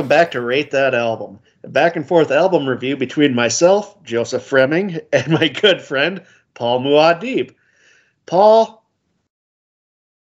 and 0.00 0.08
welcome 0.08 0.18
back 0.18 0.30
to 0.30 0.40
Rate 0.40 0.70
That 0.70 0.94
Album, 0.94 1.40
a 1.62 1.68
back 1.68 1.94
and 1.94 2.08
forth 2.08 2.30
album 2.30 2.66
review 2.66 2.96
between 2.96 3.34
myself, 3.34 4.02
Joseph 4.02 4.42
Fremming, 4.42 4.98
and 5.12 5.28
my 5.30 5.48
good 5.48 5.82
friend, 5.82 6.22
Paul 6.54 6.80
Muad'Dib. 6.80 7.54
Paul, 8.24 8.82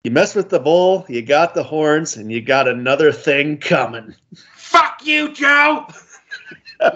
you 0.03 0.11
mess 0.11 0.35
with 0.35 0.49
the 0.49 0.59
bull, 0.59 1.07
you 1.09 1.23
got 1.23 1.55
the 1.55 1.63
horns, 1.63 2.17
and 2.17 2.31
you 2.31 2.39
got 2.39 2.67
another 2.67 3.11
thing 3.11 3.57
coming. 3.57 4.13
Fuck 4.53 5.03
you, 5.07 5.33
Joe! 5.33 5.87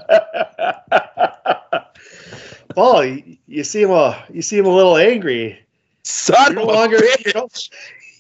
Paul, 2.76 3.06
you, 3.06 3.38
you 3.48 3.64
seem 3.64 3.90
a 3.90 4.24
you 4.32 4.44
seem 4.44 4.68
a 4.68 4.70
little 4.70 4.98
angry. 4.98 5.66
Son 6.04 6.54
You're 6.54 6.62
of 6.62 6.68
no 6.68 6.74
a 6.74 6.76
longer 6.76 6.98
bitch. 6.98 7.34
you're 7.34 7.42
no, 7.42 7.48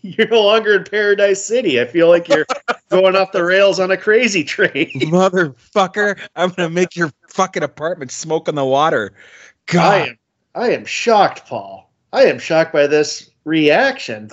you're 0.17 0.27
no 0.27 0.44
longer 0.44 0.75
in 0.75 0.83
Paradise 0.83 1.44
City. 1.44 1.81
I 1.81 1.86
feel 1.86 2.08
like 2.08 2.27
you're 2.27 2.45
going 2.89 3.16
off 3.16 3.31
the 3.31 3.44
rails 3.44 3.80
on 3.80 3.91
a 3.91 3.97
crazy 3.97 4.44
train. 4.44 4.91
Motherfucker, 4.95 6.19
I'm 6.36 6.50
gonna 6.52 6.69
make 6.69 6.95
your 6.95 7.11
fucking 7.30 7.63
apartment 7.63 8.11
smoke 8.11 8.47
in 8.47 8.55
the 8.55 8.66
water. 8.66 9.13
I 9.69 9.73
God, 9.73 10.09
am 10.09 10.17
I 10.55 10.69
am 10.72 10.85
shocked, 10.85 11.45
Paul. 11.45 11.91
I 12.13 12.23
am 12.23 12.39
shocked 12.39 12.73
by 12.73 12.88
this 12.88 13.30
reaction. 13.44 14.30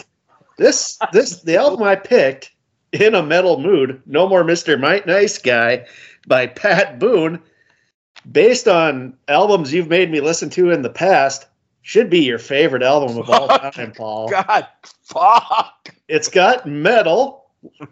This 0.59 0.99
this 1.13 1.43
the 1.43 1.57
album 1.57 1.83
I 1.83 1.97
picked 1.97 2.53
in 2.93 3.15
a 3.15 3.23
metal 3.23 3.61
mood, 3.61 4.01
No 4.07 4.29
More 4.29 4.45
Mr. 4.45 4.79
Might 4.79 5.07
Nice 5.07 5.39
Guy 5.39 5.85
by 6.29 6.47
Pat 6.47 7.01
Boone, 7.01 7.43
based 8.31 8.69
on 8.69 9.17
albums 9.27 9.73
you've 9.73 9.89
made 9.89 10.11
me 10.11 10.21
listen 10.21 10.49
to 10.51 10.71
in 10.71 10.83
the 10.83 10.91
past, 10.91 11.47
should 11.85 12.09
be 12.09 12.21
your 12.21 12.39
favorite 12.39 12.83
album 12.83 13.19
of 13.19 13.29
all 13.29 13.47
time, 13.47 13.93
Paul. 13.93 14.31
God, 14.31 14.67
fuck. 15.03 15.95
It's 16.09 16.29
got 16.29 16.67
metal. 16.67 17.45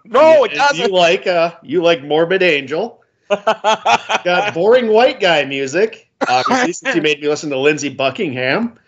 No, 0.06 0.44
it 0.44 0.54
doesn't. 0.54 0.78
You 0.78 0.88
like 0.88 1.26
uh 1.26 1.54
you 1.62 1.82
like 1.82 2.02
Morbid 2.02 2.42
Angel. 2.42 3.00
Got 3.28 4.52
boring 4.52 4.88
white 4.88 5.20
guy 5.20 5.44
music. 5.44 6.10
Obviously, 6.28 6.72
since 6.72 6.96
you 6.96 7.02
made 7.02 7.20
me 7.20 7.28
listen 7.28 7.50
to 7.50 7.58
Lindsey 7.58 7.88
Buckingham. 7.88 8.78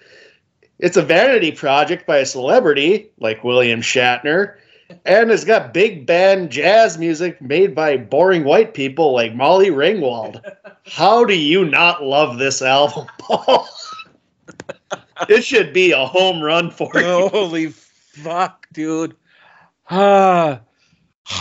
It's 0.78 0.96
a 0.96 1.02
vanity 1.02 1.52
project 1.52 2.06
by 2.06 2.18
a 2.18 2.26
celebrity 2.26 3.10
like 3.18 3.44
William 3.44 3.80
Shatner, 3.80 4.56
and 5.06 5.30
it's 5.30 5.44
got 5.44 5.72
big 5.72 6.04
band 6.04 6.50
jazz 6.50 6.98
music 6.98 7.40
made 7.40 7.74
by 7.74 7.96
boring 7.96 8.44
white 8.44 8.74
people 8.74 9.12
like 9.12 9.34
Molly 9.34 9.70
Ringwald. 9.70 10.42
How 10.86 11.24
do 11.24 11.34
you 11.34 11.64
not 11.64 12.02
love 12.02 12.38
this 12.38 12.60
album, 12.60 13.06
Paul? 13.18 13.66
It 15.28 15.42
should 15.42 15.72
be 15.72 15.92
a 15.92 16.04
home 16.04 16.42
run 16.42 16.70
for 16.70 16.90
you. 16.94 17.28
Holy 17.28 17.68
fuck, 17.68 18.66
dude. 18.72 19.16
Ah, 19.90 20.60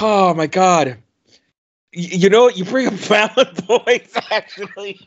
oh 0.02 0.34
my 0.34 0.48
god. 0.48 0.98
You 1.92 2.30
know, 2.30 2.50
you 2.50 2.66
bring 2.66 2.88
up 2.88 2.94
valid 2.94 3.56
points, 3.68 4.18
actually. 4.32 5.00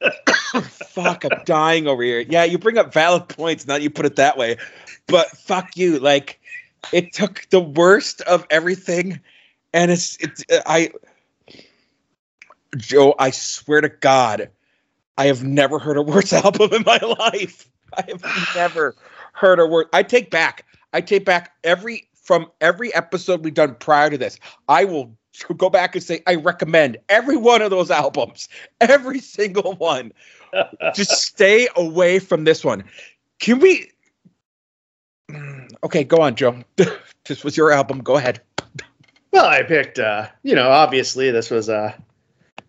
fuck, 0.62 1.24
I'm 1.24 1.42
dying 1.44 1.86
over 1.86 2.02
here. 2.02 2.20
Yeah, 2.20 2.44
you 2.44 2.58
bring 2.58 2.78
up 2.78 2.92
valid 2.92 3.28
points, 3.28 3.66
now 3.66 3.76
you 3.76 3.90
put 3.90 4.06
it 4.06 4.16
that 4.16 4.36
way. 4.36 4.56
But 5.06 5.28
fuck 5.28 5.76
you. 5.76 5.98
Like, 5.98 6.40
it 6.92 7.12
took 7.12 7.46
the 7.50 7.60
worst 7.60 8.20
of 8.22 8.46
everything, 8.50 9.20
and 9.72 9.90
it's, 9.90 10.16
it's, 10.18 10.44
I, 10.66 10.90
Joe, 12.76 13.14
I 13.18 13.30
swear 13.30 13.80
to 13.80 13.88
God, 13.88 14.50
I 15.20 15.26
have 15.26 15.44
never 15.44 15.78
heard 15.78 15.98
a 15.98 16.02
worse 16.02 16.32
album 16.44 16.72
in 16.72 16.82
my 16.86 16.96
life. 16.96 17.68
I 17.92 18.04
have 18.08 18.24
never 18.56 18.96
heard 19.34 19.60
a 19.60 19.66
word. 19.66 19.88
I 19.92 20.02
take 20.02 20.30
back. 20.30 20.64
I 20.94 21.02
take 21.02 21.26
back 21.26 21.52
every 21.62 22.08
from 22.14 22.46
every 22.62 22.94
episode 22.94 23.44
we've 23.44 23.52
done 23.52 23.74
prior 23.74 24.08
to 24.08 24.16
this. 24.16 24.38
I 24.68 24.86
will 24.86 25.14
go 25.58 25.68
back 25.68 25.94
and 25.94 26.02
say 26.02 26.22
I 26.26 26.36
recommend 26.36 26.96
every 27.10 27.36
one 27.36 27.60
of 27.60 27.70
those 27.70 27.90
albums, 27.90 28.48
every 28.80 29.20
single 29.20 29.74
one. 29.74 30.12
Just 30.94 31.10
stay 31.10 31.68
away 31.76 32.18
from 32.18 32.44
this 32.44 32.64
one. 32.64 32.82
Can 33.40 33.58
we? 33.58 33.90
Mm, 35.30 35.68
Okay, 35.84 36.02
go 36.02 36.22
on, 36.22 36.34
Joe. 36.34 36.56
this 37.26 37.44
was 37.44 37.58
your 37.58 37.72
album. 37.72 37.98
Go 37.98 38.16
ahead. 38.16 38.40
Well, 39.32 39.46
I 39.46 39.62
picked, 39.64 39.98
uh, 39.98 40.28
you 40.42 40.54
know, 40.54 40.70
obviously 40.70 41.30
this 41.30 41.50
was 41.50 41.68
uh, 41.68 41.92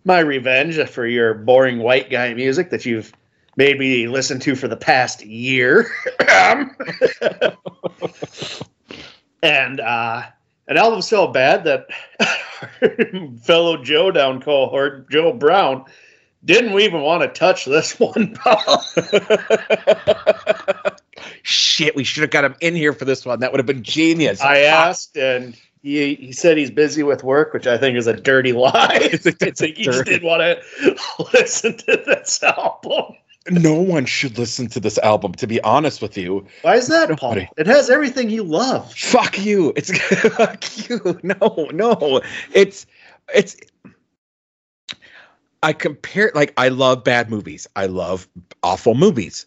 my 0.04 0.20
revenge 0.20 0.78
for 0.90 1.06
your 1.06 1.34
boring 1.34 1.80
white 1.80 2.10
guy 2.10 2.34
music 2.34 2.70
that 2.72 2.86
you've 2.86 3.14
made 3.58 3.78
me 3.78 4.08
listen 4.08 4.40
to 4.40 4.56
for 4.56 4.68
the 4.68 4.78
past 4.78 5.26
year. 5.26 5.92
And 9.44 9.80
uh, 9.80 10.24
an 10.68 10.78
album 10.78 11.02
so 11.02 11.28
bad 11.28 11.64
that 11.64 11.88
fellow 13.44 13.84
Joe 13.84 14.12
down 14.12 14.42
cohort, 14.42 15.10
Joe 15.10 15.34
Brown, 15.34 15.86
didn't 16.46 16.74
we 16.74 16.86
even 16.86 17.02
want 17.02 17.24
to 17.24 17.28
touch 17.28 17.66
this 17.66 18.00
one, 18.00 18.36
Paul. 18.36 18.84
Shit, 21.44 21.96
we 21.96 22.04
should 22.04 22.22
have 22.22 22.30
got 22.30 22.44
him 22.44 22.56
in 22.62 22.76
here 22.76 22.94
for 22.94 23.06
this 23.06 23.26
one. 23.26 23.40
That 23.40 23.52
would 23.52 23.60
have 23.60 23.66
been 23.66 23.84
genius. 23.84 24.42
I 24.42 24.60
asked, 24.60 25.18
and 25.18 25.56
he, 25.82 26.16
he 26.16 26.32
said 26.32 26.58
he's 26.58 26.72
busy 26.72 27.04
with 27.04 27.24
work, 27.24 27.54
which 27.54 27.68
I 27.68 27.78
think 27.78 27.98
is 27.98 28.08
a 28.08 28.14
dirty 28.14 28.54
lie. 28.54 28.72
I 29.02 29.10
think 29.18 29.78
he 29.78 29.84
just 29.84 30.06
didn't 30.06 30.28
want 30.28 30.42
to 30.42 30.96
listen 31.34 31.78
to 31.78 32.04
this 32.06 32.42
album. 32.44 33.16
no 33.50 33.74
one 33.82 34.06
should 34.06 34.38
listen 34.38 34.68
to 34.70 34.80
this 34.80 34.98
album. 35.00 35.34
To 35.34 35.48
be 35.48 35.60
honest 35.62 36.02
with 36.02 36.18
you, 36.18 36.46
Why 36.62 36.76
is 36.76 36.88
that, 36.90 37.18
Paul? 37.18 37.38
It 37.58 37.66
has 37.68 37.90
everything 37.90 38.30
you 38.30 38.44
love. 38.44 38.94
fuck 38.94 39.40
you. 39.40 39.74
It's 39.76 39.92
fuck 40.36 40.90
you. 40.90 41.20
No, 41.24 41.68
no. 41.74 42.22
It's 42.54 42.86
it's. 43.34 43.58
I 45.64 45.74
compare 45.74 46.32
like 46.34 46.54
I 46.58 46.70
love 46.70 47.04
bad 47.04 47.30
movies. 47.30 47.68
I 47.76 47.86
love 47.88 48.28
awful 48.64 48.96
movies. 48.96 49.46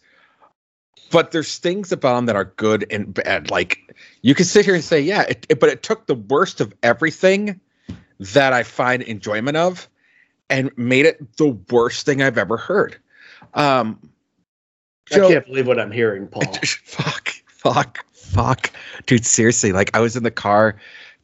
But 1.11 1.31
there's 1.31 1.57
things 1.59 1.91
about 1.91 2.15
them 2.15 2.25
that 2.25 2.35
are 2.35 2.45
good 2.57 2.85
and 2.91 3.13
bad. 3.13 3.49
Like 3.51 3.95
you 4.21 4.33
can 4.35 4.45
sit 4.45 4.65
here 4.65 4.75
and 4.75 4.83
say, 4.83 4.99
yeah, 4.99 5.21
it, 5.23 5.45
it- 5.49 5.59
but 5.59 5.69
it 5.69 5.83
took 5.83 6.07
the 6.07 6.15
worst 6.15 6.61
of 6.61 6.73
everything 6.83 7.59
that 8.19 8.53
I 8.53 8.63
find 8.63 9.03
enjoyment 9.03 9.57
of 9.57 9.87
and 10.49 10.71
made 10.77 11.05
it 11.05 11.37
the 11.37 11.57
worst 11.71 12.05
thing 12.05 12.21
I've 12.21 12.37
ever 12.37 12.57
heard. 12.57 12.97
Um, 13.53 13.99
I 15.11 15.15
can't 15.29 15.45
believe 15.45 15.67
what 15.67 15.79
I'm 15.79 15.91
hearing, 15.91 16.27
Paul. 16.27 16.43
fuck, 16.83 17.29
fuck, 17.47 18.05
fuck, 18.13 18.71
dude. 19.05 19.25
Seriously, 19.25 19.71
like 19.71 19.91
I 19.95 19.99
was 19.99 20.15
in 20.15 20.23
the 20.23 20.31
car 20.31 20.75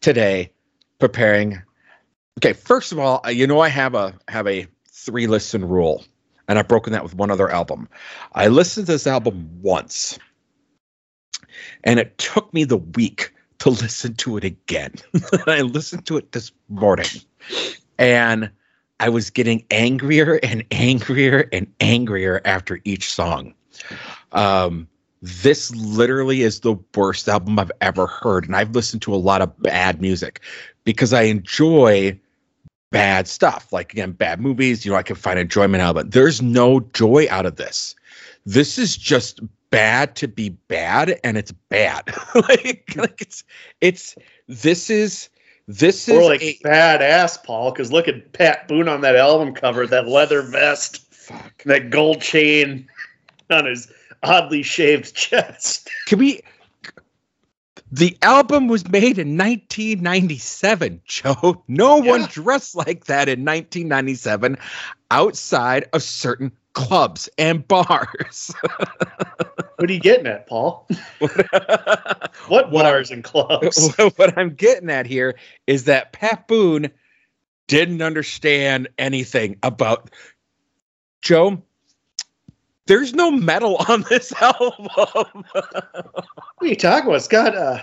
today 0.02 0.52
preparing. 1.00 1.62
Okay, 2.40 2.54
first 2.54 2.92
of 2.92 3.00
all, 3.00 3.22
uh, 3.26 3.30
you 3.30 3.48
know 3.48 3.60
I 3.60 3.70
have 3.70 3.96
a 3.96 4.14
have 4.28 4.48
a 4.48 4.68
three 4.92 5.28
listen 5.28 5.68
rule, 5.68 6.04
and 6.52 6.60
I've 6.60 6.68
broken 6.68 6.92
that 6.92 7.02
with 7.02 7.16
one 7.16 7.32
other 7.32 7.50
album. 7.50 7.88
I 8.34 8.50
listened 8.50 8.86
to 8.88 8.92
this 8.92 9.08
album 9.08 9.50
once, 9.62 10.20
and 11.86 11.98
it 11.98 12.18
took 12.18 12.54
me 12.54 12.66
the 12.66 12.76
week 12.76 13.34
to 13.60 13.70
listen 13.70 14.16
to 14.16 14.36
it 14.36 14.44
again. 14.44 14.96
I 15.48 15.62
listened 15.62 16.06
to 16.08 16.18
it 16.18 16.34
this 16.34 16.52
morning, 16.68 17.08
and 17.98 18.52
I 19.00 19.08
was 19.08 19.30
getting 19.30 19.64
angrier 19.72 20.42
and 20.44 20.66
angrier 20.72 21.48
and 21.54 21.68
angrier 21.80 22.42
after 22.44 22.82
each 22.84 23.10
song. 23.10 23.54
Um, 24.34 24.90
this 25.22 25.74
literally 25.74 26.42
is 26.42 26.60
the 26.60 26.76
worst 26.98 27.30
album 27.30 27.60
I've 27.60 27.72
ever 27.80 28.08
heard, 28.08 28.44
and 28.44 28.58
I've 28.58 28.76
listened 28.76 29.04
to 29.04 29.16
a 29.16 29.16
lot 29.16 29.42
of 29.42 29.58
bad 29.62 30.02
music 30.02 30.42
because 30.84 31.14
I 31.14 31.24
enjoy 31.24 32.20
bad 32.92 33.28
stuff. 33.28 33.72
Like 33.74 33.94
again, 33.94 34.12
bad 34.12 34.40
movies. 34.40 34.86
You 34.86 34.92
know, 34.92 34.98
I 34.98 35.04
can 35.04 35.16
find 35.16 35.40
enjoyment 35.40 35.82
out 35.82 35.98
of 35.98 36.06
it. 36.06 36.12
There's 36.12 36.42
no 36.42 36.82
joy 36.94 37.28
out 37.30 37.46
of 37.46 37.56
this. 37.56 37.96
This 38.46 38.78
is 38.78 38.96
just 38.96 39.40
bad 39.72 40.16
to 40.18 40.28
be 40.28 40.50
bad, 40.50 41.20
and 41.24 41.38
it's 41.38 41.52
bad. 41.52 42.04
like, 42.36 42.84
hmm. 42.94 43.00
like 43.00 43.22
it's 43.22 43.44
it's 43.82 44.16
this 44.48 44.90
is 44.90 45.30
this 45.68 46.08
is 46.08 46.16
Or 46.16 46.24
like 46.24 46.42
a- 46.42 46.58
badass, 46.64 47.44
Paul, 47.44 47.72
because 47.72 47.92
look 47.92 48.08
at 48.08 48.34
Pat 48.34 48.68
Boone 48.68 48.88
on 48.88 49.02
that 49.02 49.16
album 49.16 49.54
cover, 49.54 49.88
that 49.88 50.08
leather 50.08 50.42
vest, 50.42 51.02
fuck. 51.14 51.64
that 51.64 51.90
gold 51.90 52.22
chain 52.22 52.88
on 53.50 53.66
his 53.66 53.92
oddly 54.24 54.64
shaved 54.64 55.16
chest. 55.16 55.90
Can 56.08 56.20
we? 56.20 56.42
The 57.92 58.18
album 58.22 58.68
was 58.68 58.88
made 58.88 59.18
in 59.20 59.38
1997, 59.38 61.02
Joe. 61.06 61.64
No 61.68 61.98
one 61.98 62.24
dressed 62.24 62.74
like 62.76 63.06
that 63.06 63.28
in 63.28 63.44
1997 63.44 64.58
outside 65.10 65.90
of 65.92 66.02
certain 66.02 66.54
clubs 66.74 67.28
and 67.38 67.68
bars. 67.68 68.54
What 69.76 69.90
are 69.90 69.94
you 69.94 70.00
getting 70.00 70.28
at, 70.28 70.48
Paul? 70.48 70.88
What 72.48 72.72
What 72.72 72.72
bars 72.72 73.12
and 73.12 73.24
clubs? 73.24 73.94
what 74.16 74.38
I'm 74.38 74.54
getting 74.56 74.90
at 74.90 75.06
here 75.06 75.36
is 75.68 75.84
that 75.86 76.14
Pat 76.14 76.48
Boone 76.48 76.90
didn't 77.68 78.02
understand 78.02 78.88
anything 78.98 79.58
about 79.64 80.10
Joe. 81.22 81.62
There's 82.92 83.14
no 83.14 83.32
metal 83.32 83.78
on 83.88 84.04
this 84.10 84.34
album. 84.42 84.90
What 84.94 85.46
are 86.60 86.68
you 86.68 86.76
talking 86.76 87.08
about? 87.08 87.16
It's 87.16 87.28
got 87.30 87.56
uh, 87.56 87.80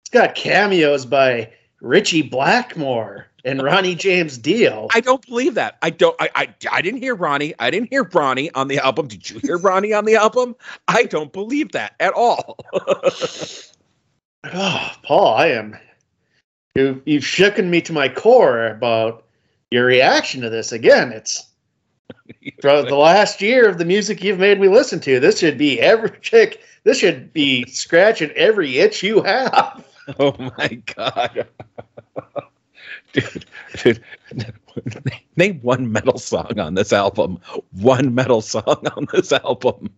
it's 0.00 0.08
got 0.08 0.34
cameos 0.34 1.04
by 1.04 1.52
Ritchie 1.82 2.22
Blackmore 2.22 3.26
and 3.44 3.62
Ronnie 3.62 3.94
James 3.94 4.38
Dio. 4.38 4.88
I 4.94 5.00
don't 5.00 5.20
believe 5.26 5.56
that. 5.56 5.76
I 5.82 5.90
don't. 5.90 6.16
I, 6.18 6.30
I 6.34 6.54
I 6.72 6.80
didn't 6.80 7.00
hear 7.00 7.14
Ronnie. 7.14 7.52
I 7.58 7.70
didn't 7.70 7.90
hear 7.90 8.04
Ronnie 8.04 8.50
on 8.52 8.68
the 8.68 8.78
album. 8.78 9.08
Did 9.08 9.28
you 9.28 9.40
hear 9.40 9.58
Ronnie 9.58 9.92
on 9.92 10.06
the 10.06 10.14
album? 10.14 10.56
I 10.88 11.02
don't 11.02 11.34
believe 11.34 11.72
that 11.72 11.94
at 12.00 12.14
all. 12.14 12.56
oh, 14.44 14.92
Paul, 15.02 15.34
I 15.34 15.48
am. 15.48 15.76
You 16.74 17.02
you've 17.04 17.26
shaken 17.26 17.68
me 17.68 17.82
to 17.82 17.92
my 17.92 18.08
core 18.08 18.68
about 18.68 19.26
your 19.70 19.84
reaction 19.84 20.40
to 20.40 20.48
this. 20.48 20.72
Again, 20.72 21.12
it's 21.12 21.49
for 22.60 22.82
the 22.82 22.96
last 22.96 23.40
year 23.40 23.68
of 23.68 23.78
the 23.78 23.84
music 23.84 24.22
you've 24.22 24.38
made 24.38 24.60
me 24.60 24.68
listen 24.68 25.00
to. 25.00 25.20
This 25.20 25.38
should 25.38 25.58
be 25.58 25.80
every 25.80 26.10
chick. 26.20 26.60
This 26.84 26.98
should 26.98 27.32
be 27.32 27.64
scratching 27.66 28.30
every 28.32 28.78
itch 28.78 29.02
you 29.02 29.22
have. 29.22 29.86
Oh 30.18 30.34
my 30.58 30.68
god. 30.96 31.46
Dude, 33.12 33.44
dude, 33.80 34.02
name 35.36 35.60
one 35.62 35.92
metal 35.92 36.18
song 36.18 36.58
on 36.58 36.74
this 36.74 36.92
album. 36.92 37.38
One 37.78 38.12
metal 38.12 38.40
song 38.40 38.64
on 38.96 39.06
this 39.12 39.30
album. 39.30 39.90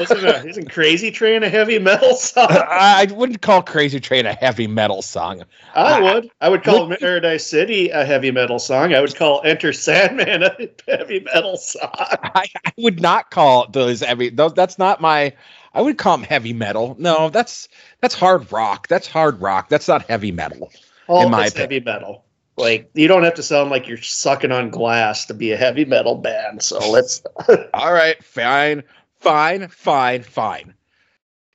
Isn't, 0.00 0.24
a, 0.24 0.46
isn't 0.46 0.70
Crazy 0.70 1.10
Train 1.10 1.42
a 1.42 1.48
heavy 1.48 1.78
metal 1.78 2.14
song? 2.14 2.46
I 2.50 3.06
wouldn't 3.12 3.42
call 3.42 3.62
Crazy 3.62 4.00
Train 4.00 4.26
a 4.26 4.32
heavy 4.34 4.66
metal 4.66 5.02
song. 5.02 5.42
I 5.74 6.00
would. 6.00 6.30
I 6.40 6.48
would 6.48 6.62
call 6.62 6.88
would, 6.88 6.98
Paradise 6.98 7.46
City 7.46 7.90
a 7.90 8.04
heavy 8.04 8.30
metal 8.30 8.58
song. 8.58 8.94
I 8.94 9.00
would 9.00 9.14
call 9.14 9.42
Enter 9.44 9.72
Sandman 9.72 10.42
a 10.42 10.56
heavy 10.88 11.20
metal 11.20 11.56
song. 11.56 11.90
I, 11.92 12.46
I 12.64 12.72
would 12.78 13.00
not 13.00 13.30
call 13.30 13.68
those 13.70 14.00
heavy. 14.00 14.30
Those, 14.30 14.54
that's 14.54 14.78
not 14.78 15.00
my. 15.00 15.34
I 15.74 15.82
would 15.82 15.98
call 15.98 16.16
them 16.16 16.26
heavy 16.26 16.52
metal. 16.52 16.96
No, 16.98 17.28
that's 17.28 17.68
that's 18.00 18.14
hard 18.14 18.50
rock. 18.52 18.88
That's 18.88 19.06
hard 19.06 19.40
rock. 19.40 19.68
That's 19.68 19.88
not 19.88 20.08
heavy 20.08 20.32
metal. 20.32 20.70
All 21.06 21.24
in 21.24 21.30
my 21.30 21.50
heavy 21.54 21.80
metal. 21.80 22.24
Like 22.56 22.90
you 22.94 23.06
don't 23.06 23.24
have 23.24 23.34
to 23.34 23.42
sound 23.42 23.70
like 23.70 23.86
you're 23.86 23.98
sucking 23.98 24.50
on 24.50 24.70
glass 24.70 25.26
to 25.26 25.34
be 25.34 25.52
a 25.52 25.56
heavy 25.56 25.84
metal 25.84 26.14
band. 26.14 26.62
So 26.62 26.90
let's. 26.90 27.22
All 27.74 27.92
right, 27.92 28.22
fine, 28.24 28.82
fine, 29.20 29.68
fine, 29.68 30.22
fine. 30.22 30.74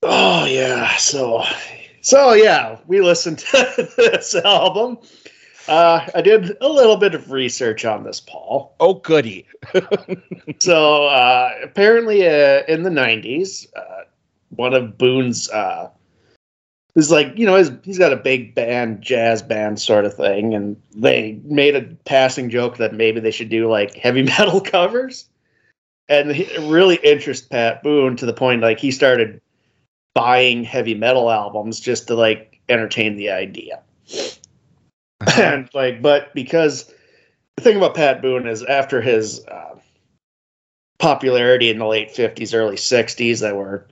Oh 0.04 0.46
yeah. 0.46 0.96
So, 0.98 1.44
so 2.02 2.34
yeah, 2.34 2.78
we 2.88 3.02
listened 3.02 3.40
to 3.52 3.90
this 3.98 4.36
album. 4.36 4.98
Uh, 5.68 6.06
I 6.16 6.22
did 6.22 6.58
a 6.60 6.68
little 6.68 6.98
bit 6.98 7.13
of 7.13 7.31
research 7.31 7.86
on 7.86 8.04
this, 8.04 8.19
Paul. 8.19 8.75
Oh, 8.80 8.96
goody. 8.96 9.46
so 10.60 11.06
uh, 11.06 11.52
apparently, 11.63 12.28
uh, 12.28 12.63
in 12.68 12.84
the 12.84 12.90
'90s, 12.90 13.68
uh, 13.75 14.06
one 14.50 14.74
of 14.74 14.98
Boone's 14.98 15.50
uh, 15.50 15.90
is 16.96 17.12
like 17.12 17.38
you 17.38 17.46
know 17.46 17.56
he's, 17.56 17.72
he's 17.84 18.00
got 18.00 18.13
a 18.13 18.18
big 18.18 18.56
band, 18.56 19.02
jazz 19.02 19.42
band 19.42 19.80
sort 19.80 20.06
of 20.06 20.13
thing, 20.13 20.54
and 20.54 20.81
they 20.96 21.40
made 21.44 21.75
a 21.75 21.84
passing 22.06 22.50
joke 22.50 22.78
that 22.78 22.94
maybe 22.94 23.19
they 23.19 23.31
should 23.31 23.50
do 23.50 23.69
like 23.69 23.96
heavy 23.96 24.24
metal 24.40 24.62
covers, 24.62 25.30
and 26.12 26.31
it 26.31 26.60
really 26.69 26.98
interests 26.98 27.48
Pat 27.48 27.81
Boone 27.81 28.18
to 28.18 28.25
the 28.25 28.34
point 28.34 28.62
like 28.62 28.80
he 28.80 28.92
started 28.92 29.42
buying 30.13 30.63
heavy 30.63 30.94
metal 30.94 31.31
albums 31.31 31.80
just 31.80 32.08
to 32.08 32.16
like 32.16 32.60
entertain 32.68 33.16
the 33.16 33.31
idea, 33.31 33.81
uh-huh. 35.22 35.42
and 35.42 35.69
like 35.74 36.02
but 36.02 36.34
because 36.36 36.94
the 37.56 37.63
thing 37.63 37.78
about 37.78 37.96
Pat 37.96 38.22
Boone 38.22 38.46
is 38.46 38.62
after 38.63 39.02
his 39.02 39.44
uh, 39.48 39.80
popularity 41.00 41.69
in 41.69 41.80
the 41.80 41.88
late 41.88 42.10
50s 42.10 42.54
early 42.54 42.75
60s 42.75 43.40
that 43.40 43.56
were 43.56 43.88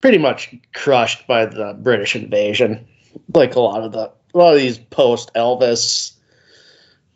pretty 0.00 0.18
much 0.18 0.54
crushed 0.72 1.26
by 1.26 1.46
the 1.46 1.76
British 1.80 2.14
invasion, 2.14 2.86
like 3.34 3.56
a 3.56 3.60
lot 3.60 3.82
of 3.82 3.90
the 3.90 4.10
a 4.32 4.38
lot 4.38 4.52
of 4.52 4.60
these 4.60 4.78
post 4.78 5.32
Elvis, 5.34 6.12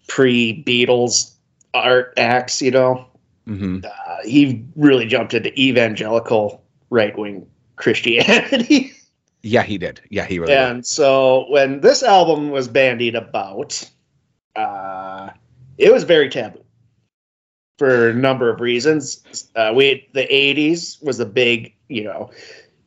pre 0.08 0.64
Beatles 0.66 1.34
art 1.72 2.12
acts. 2.16 2.60
You 2.60 2.72
know, 2.72 3.06
mm-hmm. 3.48 3.84
uh, 3.84 4.16
he 4.24 4.64
really 4.76 5.06
jumped 5.06 5.34
into 5.34 5.58
evangelical 5.58 6.62
right 6.90 7.16
wing 7.18 7.46
Christianity. 7.76 8.92
yeah, 9.42 9.62
he 9.62 9.78
did. 9.78 10.00
Yeah, 10.10 10.24
he 10.26 10.38
really. 10.38 10.54
And 10.54 10.78
did. 10.78 10.86
so 10.86 11.46
when 11.50 11.80
this 11.80 12.02
album 12.02 12.50
was 12.50 12.68
bandied 12.68 13.14
about, 13.14 13.88
uh, 14.56 15.30
it 15.78 15.92
was 15.92 16.04
very 16.04 16.28
taboo 16.28 16.64
for 17.78 18.10
a 18.10 18.14
number 18.14 18.48
of 18.48 18.60
reasons. 18.60 19.48
Uh, 19.56 19.72
we 19.74 20.08
the 20.12 20.26
'80s 20.26 21.02
was 21.02 21.18
a 21.20 21.26
big, 21.26 21.74
you 21.88 22.04
know, 22.04 22.30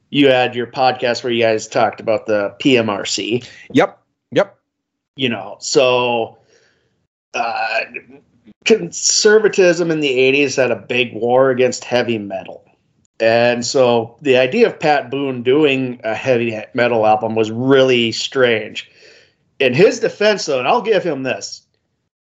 you 0.10 0.30
had 0.30 0.56
your 0.56 0.68
podcast 0.68 1.24
where 1.24 1.34
you 1.34 1.44
guys 1.44 1.68
talked 1.68 2.00
about 2.00 2.26
the 2.26 2.56
PMRC. 2.62 3.48
Yep. 3.74 4.02
Yep. 4.32 4.58
You 5.16 5.30
know, 5.30 5.58
so 5.60 6.38
uh, 7.34 7.80
conservatism 8.68 9.90
in 9.90 10.02
the 10.02 10.18
80s 10.18 10.58
had 10.58 10.72
a 10.72 10.76
big 10.76 11.14
war 11.14 11.50
against 11.50 11.86
heavy 11.86 12.18
metal. 12.18 12.64
And 13.20 13.66
so 13.66 14.16
the 14.22 14.38
idea 14.38 14.68
of 14.68 14.80
Pat 14.80 15.10
Boone 15.10 15.42
doing 15.42 16.00
a 16.04 16.14
heavy 16.14 16.62
metal 16.76 17.08
album 17.08 17.34
was 17.34 17.50
really 17.50 18.12
strange. 18.12 18.92
In 19.60 19.74
his 19.74 20.00
defense, 20.00 20.46
though, 20.46 20.60
and 20.60 20.68
I'll 20.68 20.84
give 20.84 21.04
him 21.04 21.24
this, 21.24 21.66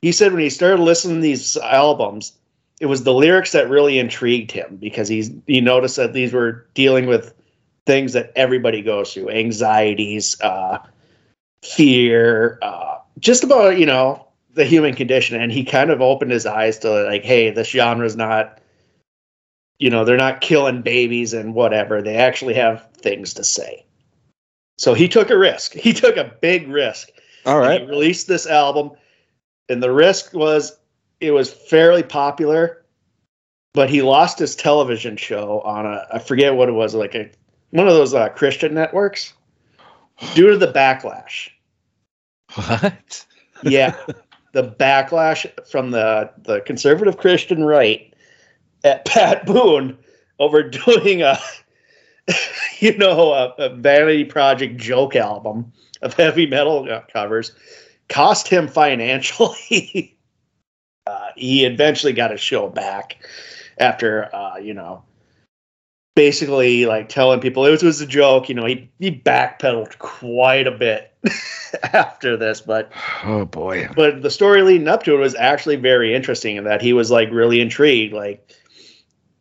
he 0.02 0.12
said 0.14 0.32
when 0.32 0.42
he 0.42 0.50
started 0.50 0.82
listening 0.82 1.18
to 1.18 1.22
these 1.22 1.58
albums, 1.58 2.38
it 2.80 2.86
was 2.86 3.04
the 3.04 3.14
lyrics 3.14 3.52
that 3.52 3.70
really 3.70 4.00
intrigued 4.00 4.52
him 4.52 4.78
because 4.78 5.08
he's 5.08 5.32
he 5.48 5.60
noticed 5.60 5.96
that 5.96 6.14
these 6.14 6.32
were 6.32 6.68
dealing 6.76 7.08
with 7.08 7.34
things 7.88 8.14
that 8.14 8.32
everybody 8.36 8.82
goes 8.82 9.14
through 9.14 9.32
anxieties 9.32 10.40
uh, 10.42 10.78
fear 11.64 12.60
uh, 12.62 12.98
just 13.20 13.44
about 13.44 13.80
you 13.80 13.86
know 13.88 14.27
the 14.58 14.66
human 14.66 14.94
condition 14.94 15.40
and 15.40 15.52
he 15.52 15.64
kind 15.64 15.90
of 15.90 16.02
opened 16.02 16.32
his 16.32 16.46
eyes 16.46 16.80
to 16.80 16.90
like 17.06 17.24
hey 17.24 17.50
this 17.50 17.70
genre 17.70 18.06
is 18.06 18.16
not 18.16 18.60
you 19.80 19.90
know 19.90 20.04
they're 20.04 20.18
not 20.18 20.42
killing 20.42 20.82
babies 20.82 21.34
and 21.34 21.54
whatever. 21.54 22.02
They 22.02 22.18
actually 22.18 22.56
have 22.56 22.88
things 22.94 23.34
to 23.36 23.44
say. 23.44 23.86
So 24.78 24.94
he 24.94 25.08
took 25.08 25.30
a 25.30 25.38
risk. 25.38 25.74
He 25.74 25.94
took 25.94 26.18
a 26.18 26.32
big 26.42 26.68
risk. 26.68 27.10
All 27.46 27.60
right. 27.60 27.82
He 27.82 27.88
released 27.88 28.28
this 28.28 28.46
album 28.48 28.92
and 29.70 29.82
the 29.82 29.92
risk 29.92 30.34
was 30.34 30.78
it 31.20 31.32
was 31.32 31.52
fairly 31.52 32.04
popular 32.04 32.84
but 33.74 33.90
he 33.92 34.02
lost 34.02 34.40
his 34.40 34.56
television 34.56 35.16
show 35.18 35.62
on 35.62 35.86
a 35.86 36.08
I 36.12 36.20
forget 36.20 36.56
what 36.56 36.68
it 36.68 36.74
was 36.74 36.96
like 36.96 37.14
a 37.14 37.30
one 37.70 37.88
of 37.88 37.94
those 37.94 38.14
uh, 38.14 38.30
Christian 38.30 38.74
networks 38.74 39.34
due 40.34 40.50
to 40.50 40.58
the 40.58 40.74
backlash. 40.74 41.50
What? 42.56 43.26
yeah, 43.64 43.96
the 44.58 44.64
backlash 44.64 45.46
from 45.68 45.92
the 45.92 46.32
the 46.40 46.62
conservative 46.62 47.18
Christian 47.18 47.64
right 47.64 48.12
at 48.84 49.06
Pat 49.06 49.46
Boone 49.46 49.96
over 50.40 50.64
doing 50.88 51.22
a 51.22 51.38
you 52.80 52.98
know 52.98 53.34
a, 53.34 53.54
a 53.60 53.70
vanity 53.76 54.26
project 54.26 54.78
joke 54.78 55.16
album 55.16 55.72
of 56.02 56.16
heavy 56.16 56.48
metal 56.48 56.88
covers 57.14 57.52
cost 58.10 58.48
him 58.48 58.68
financially. 58.68 60.18
uh, 61.06 61.28
he 61.36 61.64
eventually 61.64 62.14
got 62.14 62.32
his 62.32 62.42
show 62.42 62.68
back 62.68 63.24
after 63.78 64.34
uh, 64.34 64.58
you 64.58 64.74
know 64.74 65.04
basically 66.18 66.88
like 66.88 67.10
telling 67.10 67.40
people 67.40 67.64
it 67.64 67.70
was, 67.70 67.84
it 67.84 67.86
was 67.86 68.02
a 68.02 68.08
joke. 68.08 68.50
You 68.50 68.56
know, 68.56 68.66
he 68.66 68.90
he 69.00 69.12
backpedaled 69.12 70.00
quite 70.00 70.66
a 70.66 70.72
bit 70.72 71.14
after 71.94 72.36
this, 72.36 72.60
but 72.60 72.92
oh 73.24 73.46
boy! 73.46 73.88
But 73.96 74.24
the 74.24 74.32
story 74.32 74.64
leading 74.64 74.88
up 74.88 75.04
to 75.04 75.14
it 75.14 75.20
was 75.20 75.36
actually 75.36 75.78
very 75.78 76.14
interesting 76.14 76.58
in 76.58 76.64
that 76.66 76.82
he 76.82 76.92
was 76.92 77.12
like 77.12 77.30
really 77.32 77.62
intrigued. 77.62 78.14
Like, 78.14 78.52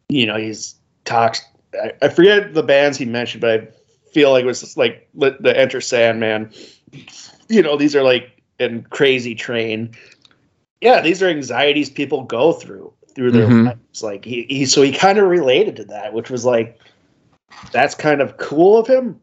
you 0.09 0.27
know, 0.27 0.37
he's 0.37 0.77
talks. 1.05 1.41
I, 1.83 1.93
I 2.03 2.09
forget 2.11 2.53
the 2.53 2.63
bands 2.63 2.99
he 2.99 3.07
mentioned, 3.07 3.41
but 3.41 3.61
I 3.61 3.69
feel 4.13 4.31
like 4.31 4.45
it 4.45 4.47
was 4.47 4.77
like 4.77 5.09
the 5.15 5.55
Enter 5.57 5.81
Sandman. 5.81 6.53
You 7.49 7.63
know, 7.63 7.77
these 7.77 7.97
are 7.97 8.03
like 8.03 8.43
in 8.61 8.83
Crazy 8.83 9.35
Train. 9.35 9.97
Yeah, 10.83 11.01
these 11.01 11.23
are 11.23 11.29
anxieties 11.29 11.89
people 11.89 12.25
go 12.25 12.53
through 12.53 12.93
through 13.17 13.33
their 13.33 13.49
mm-hmm. 13.49 13.67
lives. 13.67 14.03
Like 14.03 14.25
he, 14.25 14.43
he 14.49 14.67
so 14.67 14.83
he 14.83 14.93
kind 14.93 15.19
of 15.19 15.27
related 15.27 15.75
to 15.77 15.85
that, 15.87 16.13
which 16.13 16.31
was 16.31 16.45
like 16.45 16.79
that's 17.73 17.95
kind 17.95 18.21
of 18.21 18.37
cool 18.37 18.79
of 18.79 18.87
him. 18.87 19.19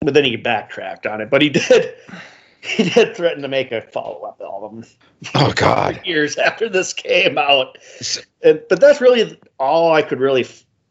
But 0.00 0.12
then 0.12 0.24
he 0.24 0.36
backtracked 0.36 1.06
on 1.06 1.22
it. 1.22 1.30
But 1.30 1.40
he 1.40 1.48
did 1.50 1.94
he 2.60 2.90
did 2.90 3.16
threaten 3.16 3.40
to 3.42 3.48
make 3.48 3.72
a 3.72 3.80
follow 3.80 4.22
up 4.22 4.40
album. 4.42 4.84
Oh 5.34 5.52
God! 5.54 6.00
years 6.04 6.36
after 6.36 6.68
this 6.68 6.92
came 6.92 7.38
out, 7.38 7.78
and, 8.42 8.60
but 8.68 8.80
that's 8.80 9.00
really 9.00 9.40
all 9.58 9.94
I 9.94 10.02
could 10.02 10.20
really 10.20 10.44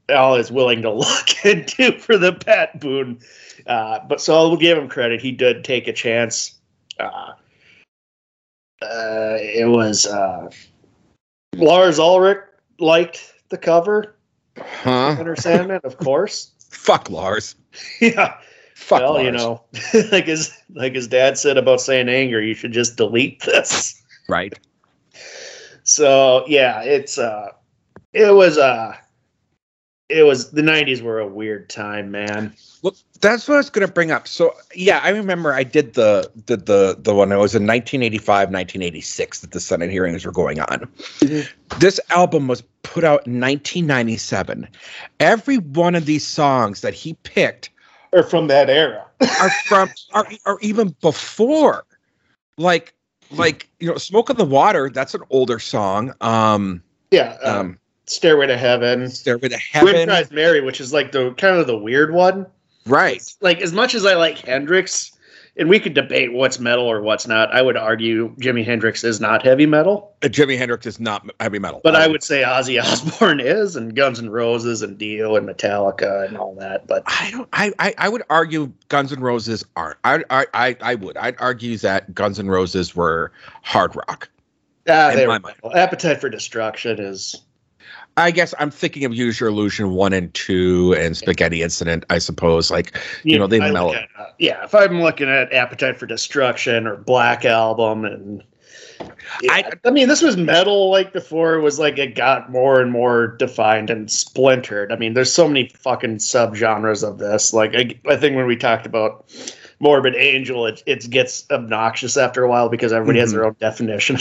all 0.09 0.35
is 0.35 0.51
willing 0.51 0.81
to 0.83 0.91
look 0.93 1.45
into 1.45 1.99
for 1.99 2.17
the 2.17 2.33
Pat 2.33 2.79
Boone. 2.79 3.19
Uh, 3.67 3.99
but 4.07 4.21
so 4.21 4.33
I'll 4.33 4.57
give 4.57 4.77
him 4.77 4.87
credit. 4.87 5.21
He 5.21 5.31
did 5.31 5.63
take 5.63 5.87
a 5.87 5.93
chance. 5.93 6.57
Uh, 6.99 7.33
uh, 8.81 9.37
it 9.39 9.69
was 9.69 10.05
uh, 10.05 10.49
Lars 11.57 11.99
Ulrich 11.99 12.39
liked 12.79 13.33
the 13.49 13.57
cover. 13.57 14.15
Huh? 14.57 15.15
Enter 15.19 15.35
Sandman, 15.35 15.81
of 15.83 15.97
course. 15.97 16.51
Fuck 16.69 17.09
Lars. 17.09 17.55
yeah. 17.99 18.37
Fuck 18.75 18.99
well, 19.01 19.21
you 19.23 19.31
know, 19.31 19.63
like 20.11 20.25
his 20.25 20.51
like 20.73 20.93
his 20.93 21.07
dad 21.07 21.37
said 21.37 21.57
about 21.57 21.79
St. 21.79 22.09
Anger, 22.09 22.41
you 22.41 22.53
should 22.53 22.73
just 22.73 22.97
delete 22.97 23.41
this. 23.41 24.03
right? 24.27 24.53
So 25.83 26.43
yeah, 26.47 26.83
it's 26.83 27.17
uh, 27.17 27.51
it 28.11 28.33
was 28.33 28.57
uh, 28.57 28.95
it 30.09 30.23
was 30.23 30.51
the 30.51 30.61
'90s 30.61 31.01
were 31.01 31.19
a 31.19 31.27
weird 31.27 31.69
time, 31.69 32.11
man. 32.11 32.53
Well, 32.81 32.95
that's 33.21 33.47
what 33.47 33.55
I 33.55 33.57
was 33.57 33.69
going 33.69 33.87
to 33.87 33.91
bring 33.91 34.11
up. 34.11 34.27
So, 34.27 34.53
yeah, 34.75 34.99
I 35.03 35.09
remember 35.09 35.53
I 35.53 35.63
did 35.63 35.95
the 35.95 36.29
the 36.45 36.57
the 36.57 36.97
the 36.99 37.15
one. 37.15 37.31
It 37.31 37.37
was 37.37 37.55
in 37.55 37.63
1985, 37.63 38.49
1986 38.49 39.39
that 39.39 39.51
the 39.51 39.59
Senate 39.59 39.89
hearings 39.89 40.25
were 40.25 40.31
going 40.31 40.59
on. 40.59 40.87
This 41.79 41.99
album 42.11 42.47
was 42.47 42.61
put 42.83 43.03
out 43.03 43.25
in 43.25 43.39
1997. 43.39 44.67
Every 45.19 45.57
one 45.57 45.95
of 45.95 46.05
these 46.05 46.25
songs 46.25 46.81
that 46.81 46.93
he 46.93 47.13
picked 47.23 47.71
are 48.13 48.23
from 48.23 48.47
that 48.47 48.69
era. 48.69 49.05
are 49.41 49.49
from 49.67 49.89
are, 50.13 50.27
are 50.45 50.59
even 50.61 50.95
before, 51.01 51.85
like 52.57 52.93
like 53.31 53.67
you 53.79 53.87
know, 53.87 53.97
"Smoke 53.97 54.29
on 54.29 54.37
the 54.37 54.45
Water." 54.45 54.91
That's 54.91 55.15
an 55.15 55.21
older 55.31 55.57
song. 55.57 56.13
Um, 56.21 56.83
Yeah, 57.09 57.37
uh, 57.43 57.61
um, 57.61 57.79
Stairway 58.07 58.47
to 58.47 58.57
Heaven. 58.57 59.09
"Stairway 59.09 59.49
to 59.49 59.57
Heaven." 59.57 60.07
Cries 60.07 60.31
Mary, 60.31 60.61
which 60.61 60.79
is 60.81 60.93
like 60.93 61.11
the 61.11 61.31
kind 61.33 61.57
of 61.57 61.67
the 61.67 61.77
weird 61.77 62.13
one. 62.13 62.45
Right. 62.85 63.23
Like 63.41 63.61
as 63.61 63.73
much 63.73 63.95
as 63.95 64.05
I 64.05 64.13
like 64.13 64.37
Hendrix, 64.39 65.11
and 65.57 65.69
we 65.69 65.79
could 65.79 65.93
debate 65.95 66.33
what's 66.33 66.59
metal 66.59 66.85
or 66.85 67.01
what's 67.01 67.25
not, 67.27 67.51
I 67.51 67.61
would 67.63 67.77
argue 67.77 68.35
Jimi 68.35 68.63
Hendrix 68.63 69.03
is 69.03 69.19
not 69.21 69.41
heavy 69.43 69.65
metal. 69.65 70.13
Uh, 70.21 70.27
Jimi 70.27 70.57
Hendrix 70.57 70.85
is 70.85 70.99
not 70.99 71.27
heavy 71.39 71.57
metal, 71.59 71.81
But 71.83 71.95
I 71.95 72.05
Um, 72.05 72.11
would 72.11 72.21
say 72.23 72.43
Ozzy 72.43 72.79
Osbourne 72.83 73.39
is, 73.39 73.75
and 73.75 73.95
Guns 73.95 74.19
N' 74.19 74.29
Roses, 74.29 74.81
and 74.83 74.97
Dio, 74.97 75.35
and 75.35 75.47
Metallica, 75.47 76.27
and 76.27 76.37
all 76.37 76.53
that. 76.55 76.85
But 76.85 77.03
I 77.07 77.31
don't. 77.31 77.47
I, 77.53 77.71
I 77.79 77.93
I 77.97 78.09
would 78.09 78.23
argue 78.29 78.71
Guns 78.89 79.11
N' 79.13 79.21
Roses 79.21 79.65
aren't. 79.75 79.97
I 80.03 80.23
I 80.29 80.45
I, 80.53 80.77
I 80.81 80.95
would. 80.95 81.17
I'd 81.17 81.37
argue 81.39 81.77
that 81.77 82.13
Guns 82.13 82.37
N' 82.37 82.49
Roses 82.49 82.95
were 82.95 83.31
hard 83.63 83.95
rock. 83.95 84.29
ah, 84.89 85.11
they 85.15 85.25
my 85.25 85.39
were. 85.63 85.75
Appetite 85.75 86.21
for 86.21 86.29
Destruction 86.29 86.99
is 86.99 87.41
I 88.17 88.31
guess 88.31 88.53
I'm 88.59 88.71
thinking 88.71 89.03
of 89.03 89.13
Use 89.13 89.39
Your 89.39 89.49
Illusion 89.49 89.91
one 89.91 90.13
and 90.13 90.33
two 90.33 90.95
and 90.97 91.17
Spaghetti 91.17 91.61
Incident. 91.61 92.05
I 92.09 92.17
suppose 92.19 92.71
like 92.71 92.97
you 93.23 93.37
know 93.37 93.47
they 93.47 93.59
I 93.59 93.65
look 93.65 93.73
mellow. 93.73 93.93
at, 93.93 94.09
uh, 94.17 94.25
yeah, 94.39 94.63
if 94.63 94.73
I'm 94.73 95.01
looking 95.01 95.29
at 95.29 95.51
Appetite 95.51 95.97
for 95.97 96.05
Destruction 96.05 96.87
or 96.87 96.95
Black 96.95 97.43
Album, 97.43 98.05
and 98.05 98.43
yeah, 99.41 99.51
I- 99.53 99.71
I, 99.83 99.91
mean, 99.91 100.07
this 100.07 100.21
was 100.21 100.37
metal 100.37 100.89
like 100.89 101.11
before 101.11 101.55
it 101.55 101.61
was 101.61 101.77
like 101.77 101.97
it 101.97 102.15
got 102.15 102.49
more 102.49 102.79
and 102.79 102.91
more 102.91 103.27
defined 103.27 103.89
and 103.89 104.09
splintered. 104.09 104.91
I 104.91 104.95
mean, 104.95 105.13
there's 105.13 105.33
so 105.33 105.47
many 105.47 105.69
fucking 105.75 106.17
subgenres 106.17 107.05
of 107.05 107.17
this. 107.17 107.53
Like, 107.53 107.75
I, 107.75 107.99
I 108.07 108.15
think 108.15 108.35
when 108.37 108.45
we 108.47 108.55
talked 108.55 108.85
about 108.85 109.25
Morbid 109.79 110.15
Angel, 110.15 110.65
it, 110.67 110.81
it 110.85 111.09
gets 111.09 111.45
obnoxious 111.51 112.15
after 112.17 112.43
a 112.43 112.47
while 112.49 112.69
because 112.69 112.93
everybody 112.93 113.19
has 113.19 113.29
Mhm. 113.29 113.33
their 113.33 113.45
own 113.45 113.55
definition. 113.59 114.17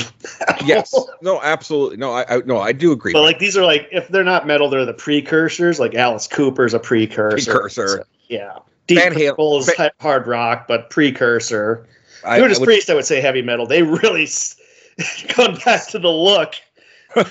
Yes. 0.64 0.94
No. 1.22 1.40
Absolutely. 1.42 1.96
No. 1.98 2.12
I, 2.12 2.24
I 2.36 2.38
no. 2.46 2.58
I 2.58 2.72
do 2.72 2.90
agree. 2.92 3.12
But 3.12 3.22
like 3.22 3.38
these 3.38 3.56
are 3.56 3.64
like 3.64 3.88
if 3.92 4.08
they're 4.08 4.24
not 4.24 4.46
metal, 4.46 4.68
they're 4.68 4.84
the 4.84 4.94
precursors. 4.94 5.78
Like 5.78 5.94
Alice 5.94 6.26
Cooper's 6.26 6.74
a 6.74 6.78
precursor. 6.78 7.52
Precursor. 7.52 7.88
So, 7.88 8.02
yeah. 8.28 8.58
Deep 8.86 8.98
Van 8.98 9.12
Halen- 9.12 9.28
Purple 9.30 9.58
is 9.60 9.72
Van- 9.76 9.90
hard 10.00 10.26
rock, 10.26 10.66
but 10.68 10.90
precursor. 10.90 11.86
I, 12.24 12.38
Judas 12.40 12.58
I 12.58 12.60
would- 12.60 12.66
Priest, 12.66 12.90
I 12.90 12.94
would 12.94 13.04
say 13.04 13.20
heavy 13.20 13.42
metal. 13.42 13.66
They 13.66 13.82
really 13.82 14.24
s- 14.24 14.56
gone 15.36 15.58
back 15.64 15.86
to 15.88 15.98
the 15.98 16.10
look. 16.10 16.54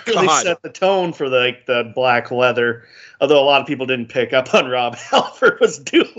Really 0.08 0.28
God. 0.28 0.44
set 0.44 0.62
the 0.62 0.70
tone 0.70 1.12
for 1.12 1.28
like 1.28 1.66
the 1.66 1.92
black 1.94 2.32
leather. 2.32 2.86
Although 3.22 3.42
a 3.42 3.46
lot 3.46 3.62
of 3.62 3.68
people 3.68 3.86
didn't 3.86 4.10
pick 4.10 4.34
up 4.34 4.54
on 4.54 4.68
Rob 4.70 4.96
Halford 5.12 5.60
was 5.60 5.80
doing. 5.80 6.10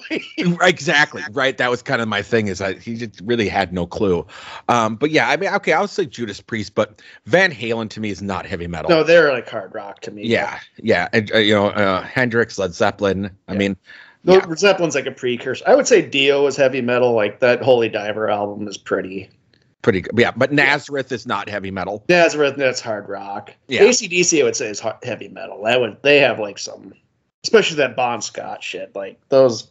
exactly 0.63 1.23
right. 1.33 1.57
That 1.59 1.71
was 1.71 1.83
kind 1.83 2.01
of 2.01 2.09
my 2.09 2.23
thing. 2.23 2.49
Is 2.49 2.59
that 2.59 2.81
he 2.81 2.97
just 2.97 3.21
really 3.25 3.49
had 3.49 3.73
no 3.73 3.87
clue. 3.87 4.27
Um. 4.69 4.97
But 4.97 5.11
yeah. 5.11 5.29
I 5.29 5.37
mean. 5.37 5.51
Okay. 5.51 5.73
I 5.73 5.81
would 5.81 5.91
say 5.91 6.07
Judas 6.07 6.41
Priest, 6.41 6.75
but 6.75 7.03
Van 7.27 7.53
Halen 7.53 7.91
to 7.91 8.01
me 8.01 8.11
is 8.11 8.23
not 8.23 8.47
heavy 8.47 8.67
metal. 8.67 8.91
No, 8.91 9.03
they're 9.03 9.33
like 9.33 9.49
hard 9.49 9.75
rock 9.75 10.01
to 10.01 10.11
me. 10.11 10.27
Yeah. 10.27 10.61
Yeah. 10.77 11.09
And 11.13 11.31
uh, 11.33 11.39
you 11.39 11.55
know, 11.55 11.67
uh, 11.69 12.03
Hendrix, 12.03 12.59
Led 12.59 12.75
Zeppelin. 12.75 13.31
I 13.49 13.55
mean. 13.55 13.77
No, 14.27 14.35
Yeah. 14.35 14.55
Zeppelin's 14.55 14.95
like 14.95 15.07
a 15.07 15.13
precursor. 15.13 15.65
I 15.67 15.75
would 15.75 15.87
say 15.87 16.01
Dio 16.01 16.45
was 16.45 16.57
heavy 16.57 16.81
metal. 16.81 17.13
Like 17.13 17.41
that 17.41 17.63
Holy 17.63 17.91
Diver 17.91 18.31
album 18.31 18.67
is 18.67 18.79
pretty. 18.79 19.31
Pretty 19.85 20.00
good. 20.00 20.19
Yeah, 20.19 20.33
but 20.33 20.50
Nazareth 20.50 21.12
is 21.12 21.26
not 21.26 21.49
heavy 21.49 21.71
metal. 21.71 22.05
Nazareth, 22.09 22.57
that's 22.57 22.81
hard 22.81 23.09
rock. 23.09 23.55
Yeah. 23.69 23.83
ACDC, 23.83 24.41
I 24.41 24.45
would 24.45 24.57
say, 24.57 24.69
is 24.69 24.83
heavy 25.05 25.29
metal. 25.29 25.62
That 25.62 25.81
would 25.81 26.03
they 26.03 26.19
have 26.19 26.41
like 26.41 26.59
some, 26.59 26.93
especially 27.45 27.76
that 27.76 27.95
Bon 27.95 28.21
Scott 28.21 28.64
shit. 28.64 28.97
Like 28.97 29.21
those, 29.29 29.71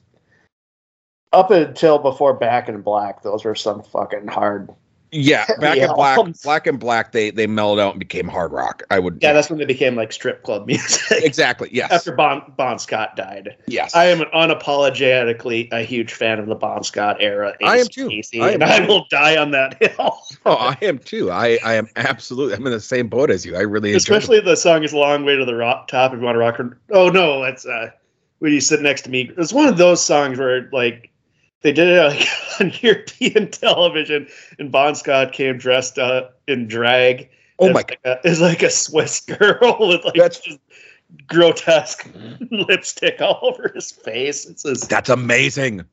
up 1.34 1.52
until 1.52 2.00
before 2.00 2.34
Back 2.36 2.70
in 2.70 2.82
Black, 2.82 3.24
those 3.24 3.44
were 3.44 3.56
some 3.56 3.84
fucking 3.84 4.28
hard. 4.28 4.70
Yeah, 5.14 5.46
back 5.60 5.78
Yeah. 5.78 5.90
in 5.90 5.96
black, 5.96 6.20
black 6.44 6.68
and 6.68 6.80
black, 6.80 7.12
they 7.12 7.30
they 7.30 7.46
mellowed 7.48 7.80
out 7.80 7.92
and 7.92 8.00
became 8.00 8.28
hard 8.28 8.52
rock. 8.52 8.84
I 8.90 8.98
would. 9.00 9.20
Yeah, 9.22 9.32
that's 9.34 9.50
when 9.50 9.60
they 9.60 9.66
became 9.66 9.96
like 9.96 10.12
strip 10.12 10.44
club 10.44 10.66
music. 10.68 11.24
exactly. 11.24 11.70
Yes. 11.72 11.92
After 11.92 12.12
Bon 12.14 12.42
Bon 12.58 12.80
Scott 12.80 13.16
died, 13.16 13.56
yes. 13.68 13.96
I 13.96 14.06
am 14.06 14.20
unapologetically 14.34 15.72
a 15.72 15.82
huge 15.84 16.14
fan 16.14 16.40
of 16.40 16.48
the 16.48 16.56
Bon 16.56 16.84
Scott 16.84 17.18
era. 17.20 17.54
I 17.64 17.78
am 17.78 17.88
too. 17.88 18.10
AC/DC, 18.10 18.42
I 18.42 18.48
am 18.50 18.54
and 18.56 18.64
I 18.64 18.86
will 18.88 19.06
die 19.10 19.38
on 19.38 19.52
that 19.52 19.82
hill. 19.82 20.20
Oh, 20.46 20.56
I 20.56 20.78
am 20.82 20.98
too. 20.98 21.32
I 21.32 21.58
I 21.64 21.76
am 21.76 21.88
absolutely. 21.96 22.56
I'm 22.56 22.66
in 22.66 22.74
the 22.74 22.80
same 22.82 23.08
boat 23.08 23.30
as 23.32 23.46
you. 23.46 23.56
I 23.56 23.62
really 23.62 23.90
enjoy 23.94 23.98
Especially 24.16 24.40
the 24.42 24.58
song 24.58 24.84
is 24.84 24.92
a 24.92 24.98
long 24.98 25.24
way 25.24 25.38
to 25.38 25.46
the 25.46 25.56
rock, 25.56 25.88
top 25.88 26.12
if 26.14 26.20
you 26.20 26.26
want 26.26 26.36
to 26.36 26.40
rock. 26.40 26.60
Oh 26.92 27.08
no, 27.08 27.42
that's 27.42 27.66
uh, 27.66 27.92
when 28.40 28.52
you 28.52 28.60
sit 28.60 28.82
next 28.82 29.04
to 29.04 29.10
me. 29.10 29.32
It's 29.38 29.54
one 29.54 29.70
of 29.70 29.78
those 29.78 30.04
songs 30.04 30.38
where 30.40 30.70
like 30.74 31.12
they 31.64 31.72
did 31.72 31.88
it 31.88 32.04
like, 32.04 32.28
on 32.62 32.72
European 32.82 33.50
television, 33.50 34.28
and 34.60 34.72
Bon 34.72 34.94
Scott 34.96 35.32
came 35.34 35.58
dressed 35.58 35.98
up 35.98 36.40
in 36.48 36.68
drag. 36.68 37.30
Oh 37.60 37.68
my 37.68 37.74
like 37.74 38.00
a, 38.06 38.26
as 38.28 38.42
like 38.42 38.62
a 38.64 38.70
Swiss 38.70 39.22
girl 39.26 39.78
with 39.80 40.04
like 40.06 40.14
That's- 40.16 40.40
just 40.42 40.60
grotesque 41.28 42.08
lipstick 42.52 43.22
all 43.22 43.40
over 43.42 43.72
his 43.74 43.92
face. 43.92 44.46
It's 44.46 44.64
just, 44.64 44.90
That's 44.90 45.10
amazing. 45.10 45.86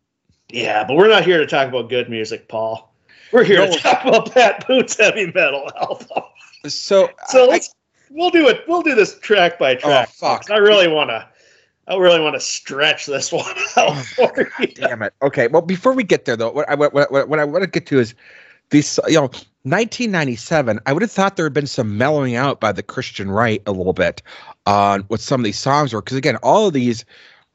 yeah, 0.51 0.85
but 0.85 0.97
we're 0.97 1.09
not 1.09 1.25
here 1.25 1.39
to 1.39 1.47
talk 1.47 1.69
about 1.69 1.89
good 1.91 2.09
music, 2.09 2.49
Paul. 2.49 2.93
We're 3.33 3.45
here 3.45 3.65
No. 3.67 3.73
to 3.73 3.79
talk 3.79 4.05
about 4.05 4.33
Pat 4.33 4.67
Boots' 4.67 4.97
heavy 4.99 5.27
metal 5.33 5.71
album. 5.81 6.25
So 6.67 7.11
So 7.29 7.45
I- 7.45 7.49
let's 7.49 7.75
we'll 8.11 8.31
do 8.31 8.49
it. 8.49 8.65
We'll 8.67 8.83
do 8.83 8.95
this 8.95 9.19
track 9.21 9.59
by 9.59 9.77
oh, 9.77 9.79
track. 9.79 10.09
Oh, 10.11 10.15
fuck. 10.17 10.51
I 10.51 10.57
really 10.57 10.89
want 10.89 11.11
to. 11.11 11.29
I 11.91 11.97
really 11.97 12.21
want 12.21 12.35
to 12.35 12.41
stretch 12.41 13.07
this 13.07 13.33
one 13.33 13.45
out 13.77 13.97
for 13.97 14.49
you. 14.61 14.67
damn 14.69 15.03
it. 15.03 15.13
Okay. 15.23 15.49
Well, 15.49 15.63
before 15.63 15.93
we 15.93 16.05
get 16.05 16.25
there, 16.25 16.37
though, 16.37 16.53
what 16.53 16.69
I 16.69 16.75
what, 16.77 16.95
what, 16.95 17.29
what 17.29 17.39
I 17.39 17.45
want 17.45 17.65
to 17.65 17.71
get 17.71 17.87
to 17.87 17.99
is 17.99 18.15
these. 18.71 18.99
You 19.09 19.15
know, 19.15 19.31
1997. 19.65 20.81
I 20.87 20.93
would 20.93 21.03
have 21.03 21.11
thought 21.11 21.37
there 21.37 21.45
had 21.45 21.53
been 21.53 21.67
some 21.67 21.99
mellowing 21.99 22.35
out 22.35 22.61
by 22.61 22.73
the 22.73 22.83
Christian 22.83 23.31
right 23.31 23.63
a 23.67 23.73
little 23.73 23.93
bit 23.93 24.23
on 24.65 25.01
what 25.09 25.21
some 25.21 25.41
of 25.41 25.45
these 25.45 25.59
songs 25.59 25.93
were, 25.93 26.01
because 26.01 26.17
again, 26.17 26.37
all 26.37 26.69
of 26.69 26.73
these 26.73 27.05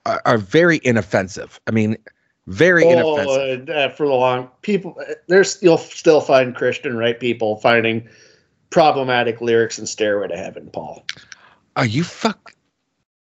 are, 0.05 0.21
are 0.25 0.37
very 0.37 0.79
inoffensive. 0.83 1.59
I 1.65 1.71
mean, 1.71 1.97
very 2.45 2.87
inoffensive. 2.87 3.69
Oh, 3.69 3.73
uh, 3.73 3.89
for 3.89 4.05
the 4.05 4.13
long 4.13 4.51
people, 4.61 5.01
there's 5.27 5.57
you'll 5.63 5.79
still 5.79 6.21
find 6.21 6.55
Christian 6.55 6.95
right 6.95 7.19
people 7.19 7.55
finding 7.57 8.07
problematic 8.69 9.41
lyrics 9.41 9.79
in 9.79 9.87
"Stairway 9.87 10.27
to 10.27 10.37
Heaven." 10.37 10.69
Paul. 10.71 11.05
Are 11.75 11.87
you 11.87 12.03
fuck? 12.03 12.53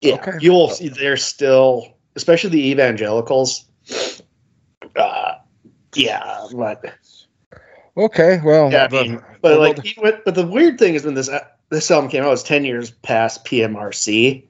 Yeah, 0.05 0.15
Okay. 0.15 0.31
you 0.39 0.51
will 0.51 0.69
see. 0.69 0.89
They're 0.89 1.17
still, 1.17 1.95
especially 2.15 2.51
the 2.51 2.67
evangelicals. 2.69 3.65
Uh, 4.95 5.33
yeah, 5.95 6.45
but 6.55 6.83
Okay. 7.97 8.39
Well, 8.43 8.71
Yeah, 8.71 8.87
I 8.91 9.03
mean, 9.03 9.21
but 9.41 9.53
the- 9.53 9.59
like, 9.59 9.83
he 9.83 9.99
went, 10.01 10.23
but 10.25 10.35
the 10.35 10.45
weird 10.45 10.77
thing 10.77 10.95
is 10.95 11.05
when 11.05 11.13
this 11.13 11.29
this 11.69 11.89
album 11.89 12.09
came 12.09 12.23
out, 12.23 12.27
it 12.27 12.31
was 12.31 12.43
ten 12.43 12.63
years 12.65 12.91
past 12.91 13.43
PMRC, 13.45 14.43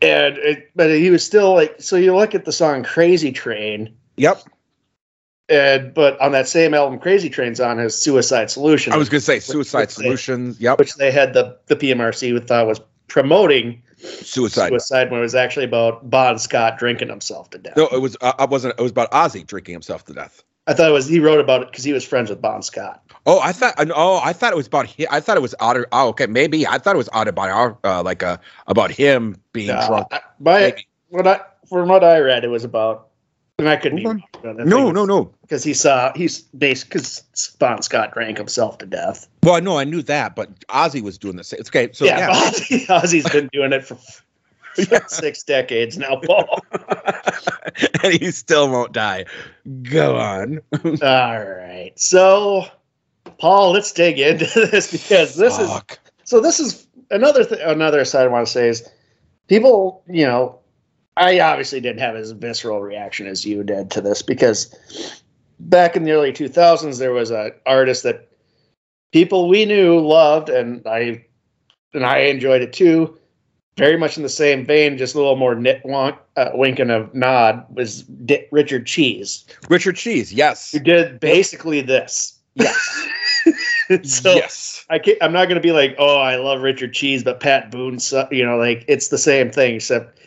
and 0.00 0.38
it, 0.38 0.70
but 0.74 0.90
he 0.90 1.10
was 1.10 1.24
still 1.24 1.54
like. 1.54 1.74
So 1.80 1.96
you 1.96 2.14
look 2.16 2.34
at 2.34 2.44
the 2.44 2.52
song 2.52 2.82
"Crazy 2.82 3.32
Train," 3.32 3.94
yep. 4.16 4.38
and 5.48 5.92
but 5.94 6.18
on 6.20 6.32
that 6.32 6.48
same 6.48 6.72
album, 6.74 6.98
"Crazy 6.98 7.28
Train's 7.30 7.60
on 7.60 7.78
his 7.78 7.94
"Suicide 7.94 8.50
Solution," 8.50 8.92
I 8.92 8.96
was 8.96 9.08
gonna 9.10 9.20
say 9.20 9.38
Suicide 9.38 9.80
which 9.88 9.96
they- 9.96 10.02
Solution. 10.04 10.56
Yep. 10.58 10.78
which 10.78 10.94
they 10.94 11.10
had 11.12 11.34
the 11.34 11.58
the 11.66 11.76
PMRC 11.76 12.32
would 12.32 12.48
thought 12.48 12.66
was 12.66 12.80
promoting 13.08 13.82
Suicide. 14.02 14.68
suicide 14.68 15.10
when 15.10 15.20
it 15.20 15.22
was 15.22 15.34
actually 15.34 15.64
about 15.64 16.10
Bon 16.10 16.38
Scott 16.38 16.78
drinking 16.78 17.08
himself 17.08 17.50
to 17.50 17.58
death. 17.58 17.76
No, 17.76 17.86
it 17.88 18.00
was. 18.00 18.16
Uh, 18.20 18.32
I 18.38 18.44
wasn't. 18.46 18.74
It 18.78 18.82
was 18.82 18.90
about 18.90 19.10
Ozzy 19.12 19.46
drinking 19.46 19.74
himself 19.74 20.04
to 20.06 20.12
death. 20.12 20.42
I 20.66 20.74
thought 20.74 20.88
it 20.88 20.92
was 20.92 21.08
he 21.08 21.18
wrote 21.20 21.40
about 21.40 21.62
it 21.62 21.70
because 21.70 21.84
he 21.84 21.92
was 21.92 22.04
friends 22.04 22.30
with 22.30 22.40
Bon 22.40 22.62
Scott. 22.62 23.02
Oh, 23.26 23.40
I 23.40 23.52
thought. 23.52 23.74
Oh, 23.94 24.20
I 24.22 24.32
thought 24.32 24.52
it 24.52 24.56
was 24.56 24.66
about. 24.66 24.94
I 25.10 25.20
thought 25.20 25.36
it 25.36 25.40
was 25.42 25.54
auto. 25.60 25.84
Oh, 25.92 26.08
okay, 26.08 26.26
maybe 26.26 26.66
I 26.66 26.78
thought 26.78 26.94
it 26.94 26.98
was 26.98 27.08
autobiography, 27.10 27.78
uh, 27.84 28.02
like 28.02 28.22
uh, 28.22 28.38
about 28.66 28.90
him 28.90 29.36
being 29.52 29.68
drunk. 29.86 30.08
my 30.40 30.60
Maybe. 30.60 30.88
what 31.08 31.26
I 31.26 31.40
from 31.68 31.88
what 31.88 32.04
I 32.04 32.18
read, 32.18 32.44
it 32.44 32.48
was 32.48 32.64
about. 32.64 33.08
And 33.58 33.68
I 33.68 33.76
couldn't 33.76 33.98
be 33.98 34.04
Hold 34.04 34.22
wrong. 34.44 34.60
I 34.60 34.64
No, 34.64 34.90
no, 34.90 35.04
no. 35.04 35.32
because 35.42 35.62
he 35.62 35.74
saw 35.74 36.12
he's 36.14 36.40
based 36.40 36.86
because 36.88 37.22
Bon 37.58 37.82
Scott 37.82 38.12
drank 38.12 38.38
himself 38.38 38.78
to 38.78 38.86
death. 38.86 39.28
Well, 39.42 39.60
no, 39.60 39.78
I 39.78 39.84
knew 39.84 40.02
that, 40.02 40.34
but 40.34 40.58
Ozzy 40.68 41.02
was 41.02 41.18
doing 41.18 41.36
the 41.36 41.44
same. 41.44 41.60
Okay, 41.60 41.90
so 41.92 42.04
yeah, 42.04 42.18
yeah, 42.18 42.28
Ozzy, 42.50 42.86
Ozzy's 42.86 43.30
been 43.30 43.48
doing 43.52 43.72
it 43.72 43.84
for 43.84 43.98
six 45.08 45.42
decades 45.42 45.98
now, 45.98 46.16
Paul. 46.16 46.60
and 48.02 48.14
he 48.14 48.30
still 48.30 48.70
won't 48.70 48.92
die. 48.92 49.26
Go 49.82 50.16
on. 50.16 50.60
All 51.02 51.44
right. 51.44 51.92
So, 51.96 52.64
Paul, 53.38 53.72
let's 53.72 53.92
dig 53.92 54.18
into 54.18 54.46
this 54.70 54.90
because 54.90 55.36
this 55.36 55.58
is 55.58 55.70
so 56.24 56.40
this 56.40 56.58
is 56.58 56.86
another 57.10 57.44
th- 57.44 57.60
another 57.62 58.04
side 58.04 58.24
I 58.24 58.28
want 58.28 58.46
to 58.46 58.52
say 58.52 58.68
is 58.68 58.88
people, 59.46 60.02
you 60.08 60.24
know, 60.24 60.58
I 61.16 61.40
obviously 61.40 61.80
didn't 61.80 62.00
have 62.00 62.16
as 62.16 62.30
visceral 62.32 62.80
reaction 62.80 63.26
as 63.26 63.44
you 63.44 63.62
did 63.62 63.90
to 63.92 64.00
this 64.00 64.22
because 64.22 64.74
back 65.60 65.96
in 65.96 66.04
the 66.04 66.12
early 66.12 66.32
2000s 66.32 66.98
there 66.98 67.12
was 67.12 67.30
an 67.30 67.52
artist 67.66 68.02
that 68.04 68.28
people 69.12 69.48
we 69.48 69.64
knew 69.64 70.00
loved 70.00 70.48
and 70.48 70.86
I 70.86 71.24
and 71.94 72.06
I 72.06 72.18
enjoyed 72.20 72.62
it 72.62 72.72
too. 72.72 73.18
Very 73.78 73.96
much 73.96 74.18
in 74.18 74.22
the 74.22 74.28
same 74.28 74.66
vein, 74.66 74.98
just 74.98 75.14
a 75.14 75.18
little 75.18 75.36
more 75.36 75.54
nit 75.54 75.82
wonk, 75.84 76.18
uh, 76.36 76.50
wink 76.52 76.78
and 76.78 76.90
a 76.90 77.08
nod 77.14 77.64
was 77.74 78.02
D- 78.02 78.46
Richard 78.50 78.86
Cheese, 78.86 79.46
Richard 79.70 79.96
Cheese, 79.96 80.32
yes. 80.32 80.72
who 80.72 80.78
did 80.78 81.20
basically 81.20 81.80
this. 81.80 82.38
Yes. 82.54 83.08
so 84.02 84.34
yes. 84.34 84.84
I 84.90 84.98
can't, 84.98 85.16
I'm 85.22 85.32
not 85.32 85.46
going 85.46 85.56
to 85.56 85.62
be 85.62 85.72
like, 85.72 85.94
oh, 85.98 86.18
I 86.18 86.36
love 86.36 86.60
Richard 86.60 86.92
Cheese, 86.92 87.24
but 87.24 87.40
Pat 87.40 87.70
Boone, 87.70 87.98
su-" 87.98 88.24
you 88.30 88.44
know, 88.44 88.58
like 88.58 88.84
it's 88.88 89.08
the 89.08 89.16
same 89.16 89.50
thing, 89.50 89.76
except 89.76 90.18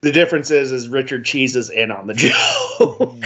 the 0.00 0.12
difference 0.12 0.50
is, 0.50 0.70
is 0.72 0.88
Richard 0.88 1.24
Cheese 1.24 1.56
is 1.56 1.70
in 1.70 1.90
on 1.90 2.06
the 2.06 2.14
joke. 2.14 3.16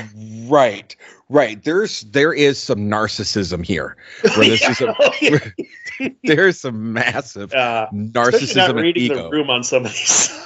Right. 0.48 0.94
Right. 1.28 1.62
There's 1.64 2.02
there 2.02 2.32
is 2.32 2.58
some 2.58 2.90
narcissism 2.90 3.64
here. 3.64 3.96
Where 4.36 4.48
this 4.48 4.68
is 4.68 4.80
a, 4.80 4.94
Yeah. 5.20 6.08
there's 6.24 6.60
some 6.60 6.92
massive 6.92 7.52
uh, 7.54 7.88
narcissism 7.92 8.56
not 8.56 8.70
and 8.70 8.80
reading 8.80 9.02
ego. 9.04 9.24
the 9.24 9.30
room 9.30 9.50
on 9.50 9.62
some 9.62 9.84
of 9.86 9.92
these. 9.92 10.38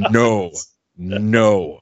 no 0.00 0.52
no 0.96 1.80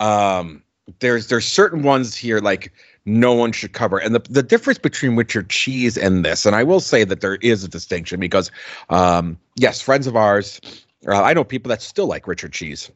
um 0.00 0.62
there's 1.00 1.26
there's 1.28 1.46
certain 1.46 1.82
ones 1.82 2.14
here 2.14 2.38
like 2.38 2.72
no 3.04 3.32
one 3.32 3.50
should 3.52 3.72
cover 3.72 3.98
and 3.98 4.14
the, 4.14 4.20
the 4.30 4.42
difference 4.42 4.78
between 4.78 5.16
richard 5.16 5.48
cheese 5.50 5.96
and 5.98 6.24
this 6.24 6.46
and 6.46 6.54
i 6.54 6.62
will 6.62 6.78
say 6.78 7.02
that 7.02 7.20
there 7.20 7.36
is 7.36 7.64
a 7.64 7.68
distinction 7.68 8.20
because 8.20 8.50
um 8.90 9.36
yes 9.56 9.80
friends 9.80 10.06
of 10.06 10.14
ours 10.14 10.60
uh, 11.08 11.22
i 11.22 11.32
know 11.32 11.44
people 11.44 11.68
that 11.68 11.82
still 11.82 12.06
like 12.06 12.26
richard 12.26 12.52
cheese 12.52 12.90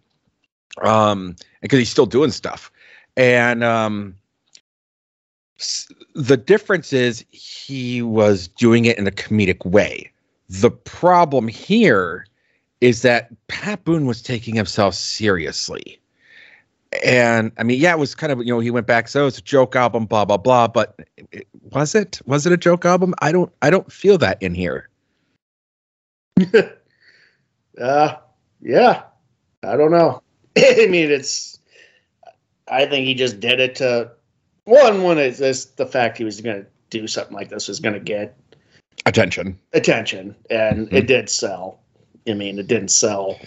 um 0.82 1.34
because 1.62 1.78
he's 1.78 1.90
still 1.90 2.06
doing 2.06 2.30
stuff 2.30 2.70
and 3.16 3.62
um 3.64 4.14
the 6.14 6.36
difference 6.36 6.92
is 6.92 7.24
he 7.30 8.00
was 8.00 8.48
doing 8.48 8.86
it 8.86 8.98
in 8.98 9.06
a 9.06 9.10
comedic 9.10 9.64
way 9.66 10.10
the 10.48 10.70
problem 10.70 11.46
here 11.48 12.26
is 12.80 13.02
that 13.02 13.30
Pat 13.48 13.84
Boone 13.84 14.06
was 14.06 14.22
taking 14.22 14.54
himself 14.54 14.94
seriously. 14.94 15.98
And 17.04 17.52
I 17.56 17.62
mean, 17.62 17.78
yeah, 17.78 17.92
it 17.92 17.98
was 17.98 18.14
kind 18.14 18.32
of, 18.32 18.40
you 18.40 18.52
know, 18.52 18.58
he 18.58 18.70
went 18.70 18.86
back, 18.86 19.06
so 19.06 19.26
it's 19.26 19.38
a 19.38 19.42
joke 19.42 19.76
album, 19.76 20.06
blah, 20.06 20.24
blah, 20.24 20.38
blah. 20.38 20.66
But 20.66 20.98
it, 21.30 21.46
was 21.70 21.94
it? 21.94 22.20
Was 22.26 22.46
it 22.46 22.52
a 22.52 22.56
joke 22.56 22.84
album? 22.84 23.14
I 23.20 23.30
don't 23.30 23.52
I 23.62 23.70
don't 23.70 23.92
feel 23.92 24.18
that 24.18 24.42
in 24.42 24.54
here. 24.54 24.88
uh, 27.80 28.16
yeah, 28.60 29.02
I 29.62 29.76
don't 29.76 29.90
know. 29.90 30.22
I 30.58 30.86
mean, 30.88 31.10
it's. 31.10 31.58
I 32.68 32.86
think 32.86 33.06
he 33.06 33.14
just 33.14 33.40
did 33.40 33.58
it 33.60 33.74
to 33.76 34.10
one. 34.64 35.02
One 35.02 35.18
is 35.18 35.38
this 35.38 35.64
the 35.66 35.86
fact 35.86 36.18
he 36.18 36.24
was 36.24 36.40
going 36.40 36.62
to 36.62 36.66
do 36.90 37.06
something 37.06 37.34
like 37.34 37.48
this 37.48 37.68
was 37.68 37.80
going 37.80 37.94
to 37.94 38.00
get 38.00 38.36
Attention. 39.06 39.58
attention, 39.72 40.36
and 40.50 40.86
Mm-hmm. 40.86 40.96
it 40.96 41.06
did 41.06 41.28
sell. 41.30 41.80
I 42.28 42.34
mean, 42.34 42.58
it 42.58 42.66
didn't 42.68 42.90
sell. 42.90 43.40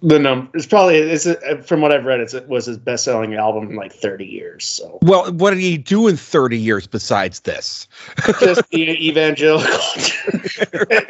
The 0.00 0.18
number 0.18 0.48
it's 0.54 0.66
probably 0.66 0.98
it's 0.98 1.26
uh, 1.26 1.62
from 1.64 1.80
what 1.80 1.92
I've 1.92 2.04
read, 2.04 2.20
it's, 2.20 2.32
it 2.32 2.48
was 2.48 2.66
his 2.66 2.78
best 2.78 3.04
selling 3.04 3.34
album 3.34 3.70
in 3.70 3.76
like 3.76 3.92
30 3.92 4.24
years. 4.24 4.64
So 4.64 4.98
Well, 5.02 5.32
what 5.32 5.50
did 5.50 5.60
he 5.60 5.76
do 5.76 6.06
in 6.06 6.16
30 6.16 6.56
years 6.56 6.86
besides 6.86 7.40
this? 7.40 7.88
just 8.40 8.68
the 8.70 9.08
evangelical, 9.08 9.72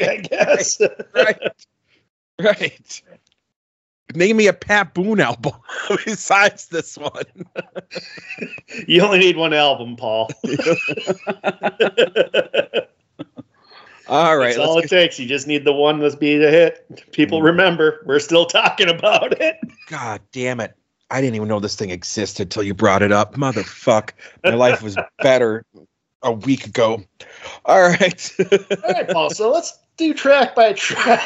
I 0.01 0.23
guess. 0.23 0.81
right. 1.15 1.67
Right. 2.41 3.03
Name 4.15 4.39
me 4.39 4.47
a 4.47 4.55
Pat 4.55 4.95
Boone 4.95 5.21
album 5.21 5.53
besides 6.07 6.69
this 6.69 6.97
one. 6.97 7.25
You 8.87 9.03
only 9.03 9.19
need 9.19 9.37
one 9.37 9.53
album, 9.53 9.97
Paul. 9.97 10.31
All 14.09 14.37
right. 14.37 14.57
That's 14.57 14.59
all 14.59 14.79
it 14.79 14.89
takes. 14.89 15.19
You 15.19 15.27
just 15.27 15.47
need 15.47 15.65
the 15.65 15.73
one 15.73 15.99
that's 16.01 16.15
be 16.15 16.43
a 16.43 16.51
hit. 16.51 17.13
People 17.13 17.43
remember. 17.43 18.03
We're 18.07 18.21
still 18.21 18.47
talking 18.47 18.89
about 18.89 19.41
it. 19.41 19.59
God 19.89 20.21
damn 20.33 20.61
it. 20.61 20.75
I 21.11 21.21
didn't 21.21 21.37
even 21.37 21.49
know 21.49 21.61
this 21.61 21.75
thing 21.75 21.91
existed 21.91 22.51
till 22.51 22.63
you 22.63 22.75
brought 22.75 23.03
it 23.03 23.13
up. 23.13 23.35
Motherfuck. 23.35 24.11
My 24.45 24.55
life 24.55 24.83
was 24.83 24.97
better 25.23 25.65
a 26.23 26.33
week 26.33 26.67
ago. 26.67 27.03
All 27.65 27.83
right. 27.83 28.35
All 28.39 28.93
right, 28.93 29.09
Paul. 29.09 29.31
So 29.31 29.51
let's 29.51 29.79
do 29.97 30.15
track 30.15 30.55
by 30.55 30.73
track. 30.75 31.21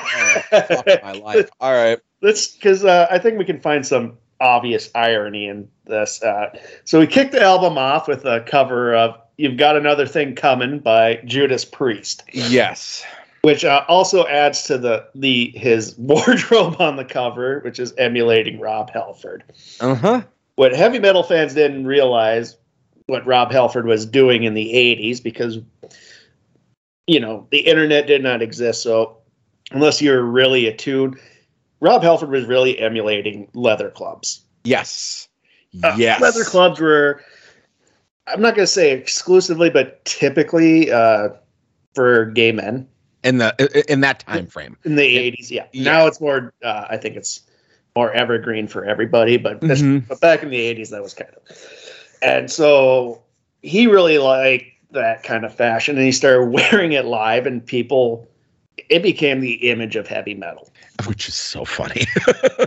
Fuck 0.51 1.03
my 1.03 1.13
life. 1.13 1.49
All 1.61 1.73
right. 1.73 1.99
let's 2.21 2.55
because 2.55 2.85
uh, 2.85 3.07
I 3.11 3.19
think 3.19 3.39
we 3.39 3.45
can 3.45 3.61
find 3.61 3.87
some 3.87 4.19
obvious 4.41 4.91
irony 4.95 5.47
in 5.47 5.69
this. 5.87 6.23
Uh, 6.23 6.51
so 6.85 6.99
we 6.99 7.07
kicked 7.07 7.33
the 7.33 7.43
album 7.43 7.79
off 7.79 8.09
with 8.09 8.25
a 8.25 8.41
cover 8.41 8.95
of 8.95 9.17
"You've 9.37 9.57
Got 9.57 9.77
Another 9.77 10.07
Thing 10.07 10.35
Coming" 10.35 10.79
by 10.79 11.21
Judas 11.25 11.65
Priest, 11.65 12.23
Yes. 12.33 13.05
which 13.43 13.65
uh, 13.65 13.85
also 13.89 14.27
adds 14.27 14.65
to 14.65 14.79
the 14.79 15.07
the 15.15 15.53
his 15.57 15.95
wardrobe 15.99 16.77
on 16.81 16.97
the 16.97 17.05
cover, 17.05 17.61
which 17.61 17.79
is 17.79 17.93
emulating 17.99 18.61
Rob 18.61 18.91
Halford. 18.91 19.45
Uh-huh. 19.81 20.23
What 20.57 20.75
heavy 20.75 20.99
metal 20.99 21.23
fans 21.23 21.55
didn't 21.55 21.87
realize 21.87 22.57
what 23.07 23.27
Rob 23.27 23.51
Halford 23.51 23.87
was 23.87 24.07
doing 24.07 24.45
in 24.45 24.55
the 24.55 24.73
'80s 24.73 25.23
because 25.23 25.59
you 27.07 27.21
know 27.21 27.47
the 27.51 27.61
internet 27.61 28.07
did 28.07 28.23
not 28.23 28.43
exist, 28.43 28.83
so 28.83 29.19
unless 29.73 30.01
you're 30.03 30.23
really 30.23 30.67
attuned. 30.67 31.19
Rob 31.81 32.05
Halford 32.05 32.31
was 32.31 32.45
really 32.45 32.79
emulating 32.79 33.49
leather 33.55 33.91
clubs. 33.91 34.45
Yes. 34.63 35.27
Uh, 35.83 35.95
yes. 35.99 36.21
Leather 36.21 36.45
clubs 36.45 36.79
were, 36.79 37.21
I'm 38.27 38.41
not 38.41 38.55
going 38.55 38.65
to 38.65 38.73
say 38.73 38.93
exclusively, 38.93 39.71
but 39.71 40.05
typically 40.05 40.91
uh, 40.91 41.31
for 41.95 42.27
gay 42.27 42.53
men 42.53 42.87
in 43.25 43.39
the 43.39 43.85
in 43.93 44.01
that 44.01 44.21
time 44.21 44.47
frame. 44.47 44.77
in 44.85 44.97
the 44.97 45.07
Yeah. 45.07 45.21
80s. 45.21 45.51
Yeah. 45.51 45.67
Yeah. 45.73 45.85
Now 45.85 46.07
it's 46.07 46.21
more, 46.21 46.53
uh, 46.65 46.87
I 46.89 46.97
think 46.97 47.17
it's 47.17 47.41
more 47.95 48.13
evergreen 48.13 48.67
for 48.69 48.85
everybody, 48.85 49.37
but, 49.37 49.61
Mhm. 49.61 50.07
but 50.09 50.21
back 50.21 50.43
in 50.43 50.51
the 50.51 50.57
80s, 50.61 50.91
that 50.91 51.03
was 51.03 51.15
kind 51.15 51.31
of. 51.37 51.57
And 52.23 52.51
so 52.51 53.21
he 53.63 53.87
really 53.87 54.19
liked 54.19 54.65
that 54.93 55.23
kind 55.25 55.45
of 55.45 55.55
fashion 55.55 55.97
and 55.97 56.05
he 56.05 56.13
started 56.13 56.47
wearing 56.51 56.93
it 56.93 57.05
live, 57.05 57.47
and 57.47 57.65
people, 57.65 58.29
it 58.77 59.03
became 59.03 59.41
the 59.41 59.71
image 59.71 59.97
of 59.97 60.07
heavy 60.07 60.35
metal. 60.35 60.71
Which 61.07 61.29
is 61.29 61.35
so 61.35 61.65
funny. 61.65 62.07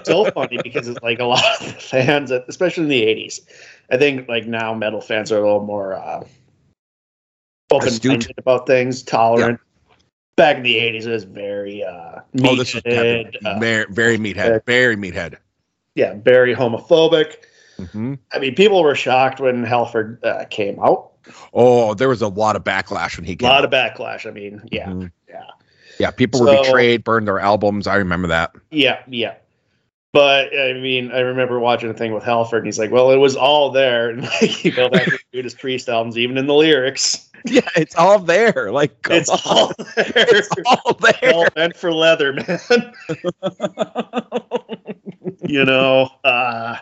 so 0.04 0.26
funny 0.32 0.60
because 0.63 0.88
it's 0.88 1.02
like 1.02 1.20
a 1.20 1.26
lot 1.26 1.44
of 1.62 1.68
the 1.68 1.80
fans, 1.80 2.32
especially 2.32 2.84
in 2.84 2.89
the 2.89 3.04
'80s. 3.04 3.39
I 3.91 3.98
think 3.98 4.28
like 4.28 4.46
now 4.48 4.74
metal 4.74 5.02
fans 5.02 5.32
are 5.32 5.38
a 5.38 5.41
little 5.41 5.63
more 5.63 5.94
uh, 5.94 6.26
open-minded 7.72 8.34
about 8.38 8.68
things, 8.68 9.04
tolerant. 9.04 9.60
Back 10.38 10.58
in 10.58 10.63
the 10.63 10.76
'80s, 10.76 11.06
it 11.06 11.12
was 11.12 11.24
very 11.24 11.84
uh, 11.84 12.20
oh, 12.44 12.56
this 12.56 12.74
was 12.74 12.84
uh, 12.86 13.60
very, 13.60 13.86
very 13.89 14.18
meathead. 14.18 14.65
Very 14.65 14.98
meathead. 14.98 15.38
yeah, 15.96 16.15
very 16.15 16.54
homophobic. 16.54 17.36
hmm 17.78 18.15
I 18.34 18.39
mean, 18.39 18.54
people 18.56 18.84
were 18.84 18.96
shocked 18.96 19.39
when 19.39 19.63
Halford 19.63 20.24
uh, 20.26 20.46
came 20.50 20.78
out. 20.80 21.12
Oh, 21.54 21.94
there 21.94 22.10
was 22.10 22.22
a 22.22 22.28
lot 22.28 22.56
of 22.56 22.63
backlash 22.63 23.18
when 23.18 23.26
he 23.26 23.36
came. 23.36 23.48
A 23.48 23.52
lot 23.52 23.63
out. 23.63 23.65
of 23.65 23.72
backlash. 23.72 24.26
I 24.26 24.32
mean, 24.32 24.62
yeah, 24.72 24.89
Mhm. 24.89 25.12
Yeah. 26.00 26.12
People 26.12 26.42
were 26.42 26.62
betrayed, 26.64 27.04
burned 27.04 27.28
their 27.28 27.40
albums. 27.40 27.88
I 27.88 27.96
remember 27.98 28.28
that. 28.30 28.54
Yeah, 28.72 29.02
yeah. 29.08 29.36
But 30.12 30.58
I 30.58 30.74
mean, 30.74 31.12
I 31.12 31.20
remember 31.20 31.60
watching 31.60 31.90
a 31.90 31.94
thing 31.94 32.14
with 32.14 32.24
Halford, 32.24 32.60
and 32.60 32.68
he's 32.68 32.80
like, 32.80 32.90
"Well, 32.90 33.12
it 33.12 33.18
was 33.18 33.36
all 33.36 33.72
there." 33.72 34.10
And 34.12 34.22
like, 34.42 34.64
you 34.64 34.72
go 34.72 34.88
back 34.90 35.06
to 35.06 35.20
Judas 35.34 35.54
Priest 35.54 35.90
albums, 35.90 36.18
even 36.18 36.38
in 36.38 36.48
the 36.48 36.54
lyrics, 36.54 37.30
Yeah, 37.46 37.68
it's 37.76 37.96
all 37.96 38.18
there. 38.20 38.72
Like, 38.72 38.96
it's 39.10 39.30
on. 39.30 39.40
all 39.46 39.68
there. 39.96 40.14
It's 40.16 40.50
all 40.66 40.94
there. 40.94 41.34
all 41.34 41.48
meant 41.56 41.76
for 41.76 41.92
leather, 41.94 42.34
man. 42.34 42.94
you 45.46 45.64
know. 45.64 46.10
Uh, 46.24 46.78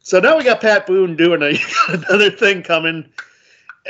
so 0.00 0.18
now 0.18 0.36
we 0.36 0.42
got 0.42 0.60
Pat 0.60 0.86
Boone 0.86 1.14
doing 1.16 1.42
a, 1.42 1.56
another 1.92 2.30
thing 2.30 2.62
coming, 2.62 3.08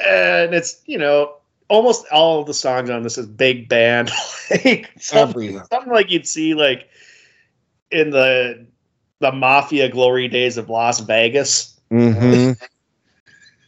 and 0.05 0.53
it's 0.55 0.83
you 0.85 0.99
know 0.99 1.37
almost 1.71 2.05
all 2.11 2.41
of 2.41 2.47
the 2.47 2.55
songs 2.55 2.91
on 2.91 3.03
this 3.03 3.17
is 3.17 3.27
big 3.27 3.69
band, 3.69 4.11
like 4.51 4.91
something, 4.99 5.59
something 5.71 5.93
like 5.93 6.11
you'd 6.11 6.27
see 6.27 6.55
like 6.55 6.89
in 7.91 8.11
the 8.11 8.67
the 9.21 9.33
mafia 9.33 9.89
glory 9.89 10.29
days 10.29 10.59
of 10.59 10.69
Las 10.69 11.01
Vegas. 11.01 11.81
Mm-hmm. 11.91 12.53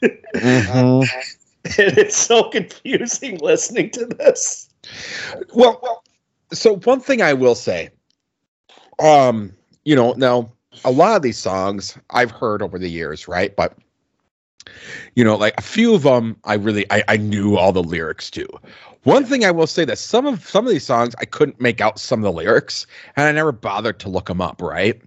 mm-hmm. 0.35 1.19
And 1.65 1.99
it's 1.99 2.17
so 2.17 2.51
confusing 2.51 3.39
listening 3.39 3.91
to 3.91 4.07
this. 4.07 4.69
Well, 5.55 5.79
well, 5.83 6.05
so 6.53 6.77
one 6.77 7.01
thing 7.01 7.23
I 7.23 7.35
will 7.35 7.55
say, 7.55 7.91
um, 8.99 9.53
you 9.85 9.95
know, 9.95 10.13
now 10.15 10.51
a 10.85 10.91
lot 10.91 11.17
of 11.17 11.23
these 11.23 11.39
songs 11.39 11.97
I've 12.11 12.31
heard 12.33 12.63
over 12.63 12.79
the 12.79 12.89
years, 12.89 13.29
right? 13.29 13.55
But 13.55 13.77
you 15.15 15.25
know, 15.25 15.37
like 15.37 15.55
a 15.59 15.63
few 15.63 15.95
of 15.95 16.03
them, 16.03 16.37
I 16.45 16.55
really 16.55 16.87
I, 16.91 17.03
I 17.09 17.17
knew 17.17 17.57
all 17.57 17.73
the 17.73 17.83
lyrics 17.83 18.31
to. 18.33 18.47
One 19.05 19.25
thing 19.25 19.45
I 19.45 19.51
will 19.51 19.67
say 19.67 19.85
that 19.85 19.99
some 19.99 20.27
of 20.27 20.47
some 20.49 20.67
of 20.67 20.73
these 20.73 20.85
songs 20.85 21.15
I 21.19 21.25
couldn't 21.25 21.61
make 21.61 21.81
out 21.81 21.99
some 21.99 22.21
of 22.21 22.25
the 22.25 22.33
lyrics, 22.33 22.87
and 23.17 23.27
I 23.27 23.33
never 23.33 23.53
bothered 23.53 23.99
to 24.01 24.09
look 24.09 24.27
them 24.27 24.41
up, 24.41 24.63
right? 24.63 25.01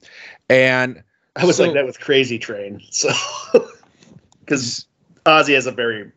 And 0.49 1.01
I 1.35 1.45
was 1.45 1.57
so- 1.57 1.63
like 1.65 1.73
that 1.73 1.85
with 1.85 1.99
Crazy 1.99 2.37
Train, 2.37 2.81
so 2.91 3.09
because 4.39 4.85
Ozzy 5.25 5.55
has 5.55 5.65
a 5.65 5.71
very 5.71 6.11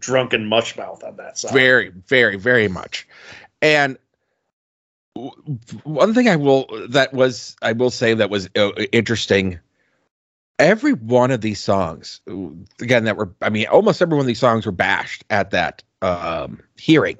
drunken 0.00 0.46
mush 0.46 0.76
mouth 0.76 1.04
on 1.04 1.16
that 1.16 1.38
song. 1.38 1.52
very 1.52 1.90
very 2.08 2.36
very 2.36 2.66
much 2.68 3.06
and 3.62 3.96
one 5.84 6.12
thing 6.12 6.28
i 6.28 6.34
will 6.34 6.66
that 6.88 7.12
was 7.12 7.56
i 7.62 7.72
will 7.72 7.90
say 7.90 8.12
that 8.14 8.30
was 8.30 8.48
uh, 8.56 8.72
interesting 8.92 9.58
every 10.58 10.92
one 10.92 11.30
of 11.30 11.40
these 11.40 11.60
songs 11.60 12.20
again 12.80 13.04
that 13.04 13.16
were 13.16 13.34
i 13.42 13.50
mean 13.50 13.66
almost 13.66 14.00
every 14.00 14.16
one 14.16 14.22
of 14.22 14.26
these 14.26 14.38
songs 14.38 14.64
were 14.66 14.72
bashed 14.72 15.24
at 15.30 15.50
that 15.50 15.82
um 16.02 16.60
hearing 16.76 17.18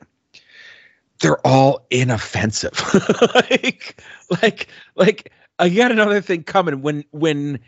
they're 1.20 1.44
all 1.46 1.86
inoffensive 1.90 2.80
like 3.34 4.02
like 4.42 4.68
like 4.96 5.32
i 5.58 5.68
got 5.68 5.90
another 5.90 6.20
thing 6.20 6.42
coming 6.42 6.80
when 6.80 7.04
when 7.10 7.58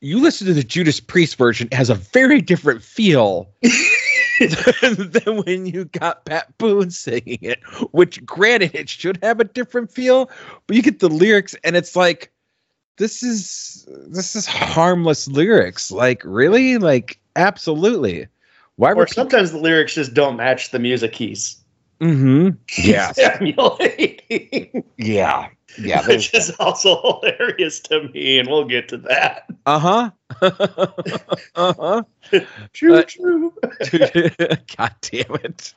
you 0.00 0.20
listen 0.20 0.46
to 0.46 0.54
the 0.54 0.62
Judas 0.62 1.00
Priest 1.00 1.36
version, 1.36 1.68
it 1.70 1.74
has 1.74 1.90
a 1.90 1.94
very 1.94 2.40
different 2.40 2.82
feel 2.82 3.48
than 4.40 5.42
when 5.44 5.66
you 5.66 5.86
got 5.86 6.24
Pat 6.26 6.56
Boone 6.58 6.90
singing 6.90 7.38
it. 7.40 7.62
Which, 7.92 8.24
granted, 8.24 8.74
it 8.74 8.88
should 8.88 9.18
have 9.22 9.40
a 9.40 9.44
different 9.44 9.90
feel, 9.90 10.30
but 10.66 10.76
you 10.76 10.82
get 10.82 11.00
the 11.00 11.08
lyrics, 11.08 11.54
and 11.64 11.76
it's 11.76 11.96
like, 11.96 12.30
this 12.96 13.22
is 13.22 13.86
this 14.08 14.34
is 14.36 14.46
harmless 14.46 15.28
lyrics. 15.28 15.90
Like, 15.90 16.22
really? 16.24 16.78
Like, 16.78 17.18
absolutely. 17.36 18.26
Why 18.76 18.92
or 18.92 19.06
sometimes 19.06 19.52
the 19.52 19.58
lyrics 19.58 19.94
just 19.94 20.14
don't 20.14 20.36
match 20.36 20.70
the 20.70 20.78
music 20.78 21.12
keys. 21.12 21.56
Mm-hmm. 22.00 22.50
Yeah. 22.82 23.12
Yeah. 24.98 25.48
Yeah. 25.78 26.06
which 26.06 26.32
is 26.34 26.50
also 26.58 27.00
hilarious 27.02 27.80
to 27.80 28.08
me, 28.08 28.38
and 28.38 28.48
we'll 28.48 28.64
get 28.64 28.88
to 28.88 28.96
that. 28.98 29.46
Uh 29.66 29.78
huh. 29.78 30.10
uh 31.54 31.72
huh. 31.74 32.02
True, 32.72 32.96
Uh, 32.96 33.02
true. 33.02 33.52
God 34.76 34.94
damn 35.02 35.34
it. 35.44 35.74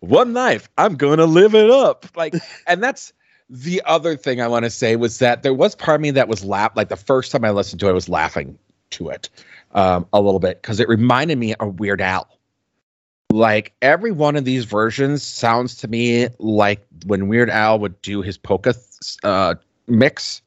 One 0.00 0.34
life, 0.34 0.68
I'm 0.78 0.96
gonna 0.96 1.26
live 1.26 1.54
it 1.54 1.70
up. 1.70 2.06
Like, 2.16 2.34
and 2.66 2.82
that's 2.82 3.12
the 3.50 3.82
other 3.84 4.16
thing 4.16 4.40
I 4.40 4.48
want 4.48 4.64
to 4.64 4.70
say 4.70 4.96
was 4.96 5.18
that 5.18 5.42
there 5.42 5.54
was 5.54 5.74
part 5.74 5.96
of 5.96 6.00
me 6.00 6.10
that 6.12 6.28
was 6.28 6.44
laugh 6.44 6.72
like 6.76 6.88
the 6.88 6.96
first 6.96 7.32
time 7.32 7.44
I 7.44 7.50
listened 7.50 7.80
to 7.80 7.86
it, 7.86 7.90
I 7.90 7.92
was 7.92 8.08
laughing 8.08 8.58
to 8.90 9.10
it 9.10 9.28
um, 9.72 10.06
a 10.12 10.20
little 10.20 10.40
bit 10.40 10.62
because 10.62 10.80
it 10.80 10.88
reminded 10.88 11.38
me 11.38 11.54
of 11.54 11.78
Weird 11.78 12.00
Al. 12.00 12.28
Like 13.30 13.74
every 13.82 14.12
one 14.12 14.36
of 14.36 14.44
these 14.44 14.64
versions 14.64 15.22
sounds 15.22 15.76
to 15.76 15.88
me 15.88 16.28
like 16.38 16.86
when 17.06 17.28
Weird 17.28 17.50
Al 17.50 17.78
would 17.80 18.00
do 18.00 18.22
his 18.22 18.38
polka 18.38 18.74
uh, 19.24 19.56
mix, 19.88 20.40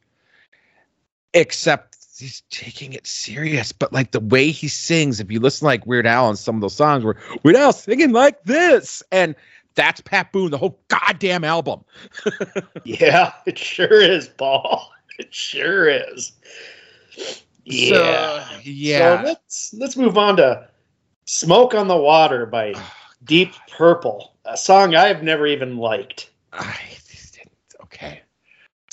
except 1.33 1.97
he's 2.17 2.41
taking 2.49 2.93
it 2.93 3.05
serious. 3.05 3.71
But 3.71 3.91
like 3.91 4.11
the 4.11 4.21
way 4.21 4.49
he 4.51 4.67
sings, 4.67 5.19
if 5.19 5.31
you 5.31 5.39
listen 5.39 5.65
like 5.65 5.85
Weird 5.85 6.07
Al 6.07 6.27
on 6.27 6.37
some 6.37 6.55
of 6.55 6.61
those 6.61 6.75
songs, 6.75 7.03
where 7.03 7.17
Weird 7.43 7.57
Al 7.57 7.73
singing 7.73 8.13
like 8.13 8.43
this, 8.43 9.03
and 9.11 9.35
that's 9.77 10.01
Pat 10.01 10.33
Boone, 10.33 10.51
the 10.51 10.57
whole 10.57 10.77
goddamn 10.89 11.45
album. 11.45 11.85
Yeah, 12.83 13.31
it 13.45 13.57
sure 13.57 14.01
is, 14.01 14.27
Paul. 14.27 14.91
It 15.19 15.33
sure 15.33 15.89
is. 15.89 16.33
Yeah. 17.65 18.47
So, 18.47 18.59
yeah. 18.63 19.17
So 19.17 19.25
let's 19.25 19.73
let's 19.73 19.97
move 19.97 20.15
on 20.15 20.37
to 20.37 20.67
"Smoke 21.25 21.73
on 21.73 21.87
the 21.87 21.97
Water" 21.97 22.45
by 22.45 22.75
Deep 23.23 23.51
Purple, 23.75 24.35
a 24.45 24.55
song 24.55 24.93
I've 24.93 25.23
never 25.23 25.47
even 25.47 25.77
liked. 25.77 26.29
I 26.53 26.77
didn't. 27.33 27.51
Okay. 27.83 28.21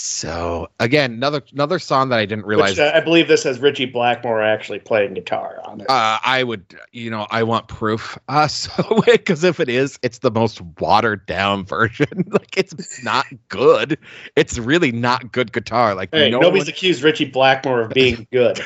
So 0.07 0.69
again, 0.81 1.13
another 1.15 1.41
another 1.55 1.79
song 1.79 2.11
that 2.11 2.19
I 2.19 2.27
didn't 2.27 2.45
realize. 2.45 2.73
Which 2.73 2.81
uh, 2.81 2.93
I 2.95 3.01
believe 3.01 3.27
this 3.27 3.43
has 3.45 3.59
Ritchie 3.59 3.87
Blackmore 3.87 4.43
actually 4.43 4.79
playing 4.81 5.15
guitar 5.15 5.63
on 5.65 5.81
it. 5.81 5.89
uh, 5.89 6.19
I 6.23 6.45
would, 6.45 6.79
you 6.93 7.09
know, 7.11 7.27
I 7.31 7.43
want 7.43 7.69
proof. 7.69 8.19
Uh, 8.29 8.49
so 8.49 9.01
because 9.07 9.45
if 9.45 9.61
it 9.61 9.69
is, 9.69 9.99
it's 10.03 10.19
the 10.19 10.31
most 10.31 10.61
watered 10.81 11.25
down 11.27 11.65
version. 11.67 12.25
like 12.33 12.57
it's 12.57 13.03
not 13.05 13.27
good. 13.49 13.97
It's 14.37 14.59
really 14.59 14.91
not 14.93 15.31
good 15.33 15.53
guitar. 15.53 15.95
Like 15.95 16.11
hey, 16.13 16.31
no 16.31 16.41
nobody's 16.41 16.65
one- 16.65 16.69
accused 16.71 17.03
Ritchie 17.03 17.27
Blackmore 17.27 17.81
of 17.83 17.91
being 17.91 18.27
good. 18.33 18.61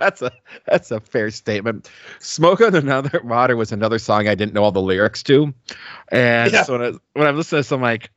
that's 0.00 0.20
a 0.20 0.32
that's 0.66 0.90
a 0.90 1.00
fair 1.00 1.30
statement. 1.30 1.88
Smoke 2.18 2.60
on 2.60 2.74
Another 2.74 3.20
Water 3.24 3.56
was 3.56 3.72
another 3.72 3.98
song 3.98 4.28
I 4.28 4.34
didn't 4.34 4.52
know 4.52 4.64
all 4.64 4.72
the 4.72 4.82
lyrics 4.82 5.22
to, 5.24 5.54
and 6.08 6.52
Yeah. 6.52 6.62
so 6.64 6.78
when 6.78 6.82
I, 6.94 6.98
when 7.14 7.26
I'm 7.26 7.36
listening 7.36 7.58
to 7.62 7.68
this, 7.68 7.72
I'm 7.72 7.80
like, 7.82 8.10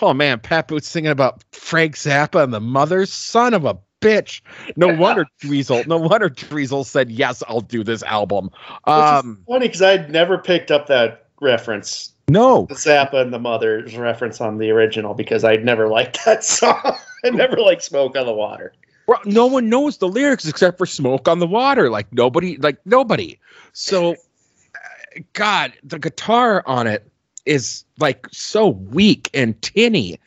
oh 0.00 0.14
man, 0.14 0.40
Pat 0.40 0.68
Boots 0.68 0.88
singing 0.88 1.10
about 1.10 1.44
Frank 1.52 1.96
Zappa 1.96 2.42
and 2.42 2.52
the 2.52 2.60
mother, 2.60 3.06
son 3.06 3.54
of 3.54 3.64
a 3.64 3.78
bitch. 4.00 4.40
No 4.76 4.94
wonder 4.98 5.26
Dweezil, 5.42 5.86
no 5.86 5.98
wonder 5.98 6.28
Dweezil 6.28 6.84
said 6.84 7.10
yes, 7.10 7.42
I'll 7.48 7.60
do 7.60 7.84
this 7.84 8.02
album. 8.02 8.50
Um, 8.84 9.42
Funny 9.46 9.66
because 9.66 9.82
I'd 9.82 10.10
never 10.10 10.38
picked 10.38 10.70
up 10.70 10.86
that 10.88 11.28
reference, 11.40 12.12
no, 12.28 12.66
the 12.68 12.74
Zappa 12.74 13.20
and 13.20 13.32
the 13.32 13.38
Mother's 13.38 13.96
reference 13.96 14.40
on 14.40 14.58
the 14.58 14.70
original, 14.70 15.14
because 15.14 15.44
I'd 15.44 15.64
never 15.64 15.88
liked 15.88 16.24
that 16.24 16.44
song. 16.44 16.96
I 17.24 17.30
never 17.30 17.56
liked 17.56 17.82
"Smoke 17.82 18.16
on 18.16 18.26
the 18.26 18.32
Water." 18.32 18.72
Bro, 19.06 19.18
no 19.24 19.46
one 19.46 19.68
knows 19.68 19.98
the 19.98 20.08
lyrics 20.08 20.48
except 20.48 20.78
for 20.78 20.86
smoke 20.86 21.28
on 21.28 21.38
the 21.38 21.46
water 21.46 21.90
like 21.90 22.12
nobody 22.12 22.56
like 22.56 22.78
nobody 22.84 23.38
so 23.72 24.14
uh, 24.14 25.20
god 25.32 25.72
the 25.84 26.00
guitar 26.00 26.64
on 26.66 26.88
it 26.88 27.08
is 27.46 27.84
like 27.98 28.26
so 28.32 28.68
weak 28.68 29.30
and 29.32 29.60
tinny 29.62 30.18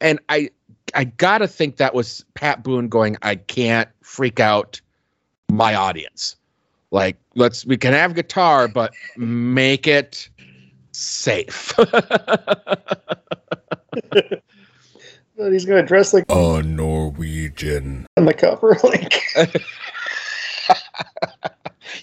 and 0.00 0.18
i 0.28 0.48
i 0.94 1.04
gotta 1.04 1.46
think 1.46 1.76
that 1.76 1.94
was 1.94 2.24
pat 2.34 2.62
boone 2.62 2.88
going 2.88 3.16
i 3.22 3.34
can't 3.34 3.88
freak 4.02 4.40
out 4.40 4.80
my 5.50 5.74
audience 5.74 6.36
like 6.90 7.16
let's 7.34 7.66
we 7.66 7.76
can 7.76 7.92
have 7.92 8.14
guitar 8.14 8.68
but 8.68 8.92
make 9.16 9.86
it 9.86 10.28
safe 10.92 11.72
But 15.38 15.52
he's 15.52 15.64
going 15.64 15.80
to 15.80 15.86
dress 15.86 16.12
like 16.12 16.24
A 16.28 16.62
Norwegian. 16.64 18.06
on 18.16 18.24
the 18.24 18.34
cover. 18.34 18.76
Like, 18.82 19.22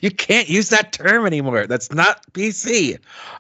you 0.02 0.12
can't 0.12 0.50
use 0.50 0.70
that 0.70 0.92
term 0.92 1.26
anymore 1.26 1.68
that's 1.68 1.92
not 1.92 2.26
pc 2.34 2.98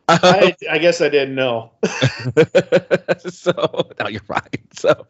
Uh, 0.07 0.19
I, 0.21 0.55
I 0.71 0.77
guess 0.77 1.01
I 1.01 1.09
didn't 1.09 1.35
know. 1.35 1.71
so 3.27 3.89
no, 3.99 4.07
you're 4.07 4.21
right. 4.27 4.59
So, 4.73 5.07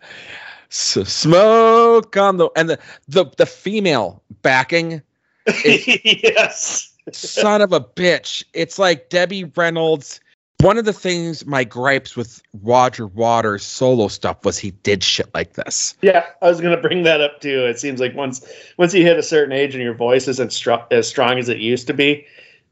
so 0.70 1.04
smoke 1.04 2.16
on 2.16 2.38
the 2.38 2.50
and 2.56 2.70
the 2.70 2.80
the 3.08 3.26
the 3.38 3.46
female 3.46 4.24
backing 4.42 5.02
yes. 5.66 6.94
son 7.12 7.62
of 7.62 7.74
a 7.74 7.82
bitch. 7.82 8.44
It's 8.54 8.80
like 8.80 9.10
Debbie 9.10 9.44
Reynolds. 9.44 10.22
One 10.66 10.80
of 10.80 10.86
the 10.86 10.94
things 10.94 11.46
my 11.46 11.64
gripes 11.64 12.16
with 12.18 12.42
Roger 12.64 13.06
Waters 13.06 13.64
solo 13.64 14.08
stuff 14.08 14.44
was 14.44 14.58
he 14.58 14.72
did 14.72 15.04
shit 15.04 15.32
like 15.36 15.54
this. 15.54 15.96
Yeah, 16.02 16.26
I 16.42 16.48
was 16.50 16.60
going 16.60 16.76
to 16.76 16.82
bring 16.82 17.04
that 17.04 17.22
up 17.22 17.40
too. 17.40 17.66
It 17.66 17.78
seems 17.80 18.00
like 18.00 18.16
once 18.16 18.44
once 18.80 18.92
you 18.92 19.04
hit 19.04 19.16
a 19.20 19.22
certain 19.22 19.52
age 19.52 19.76
and 19.76 19.84
your 19.84 19.94
voice 19.94 20.28
isn't 20.28 20.52
str- 20.52 20.74
as 20.90 21.08
strong 21.08 21.38
as 21.38 21.50
it 21.50 21.60
used 21.60 21.86
to 21.86 21.94
be, 21.94 22.26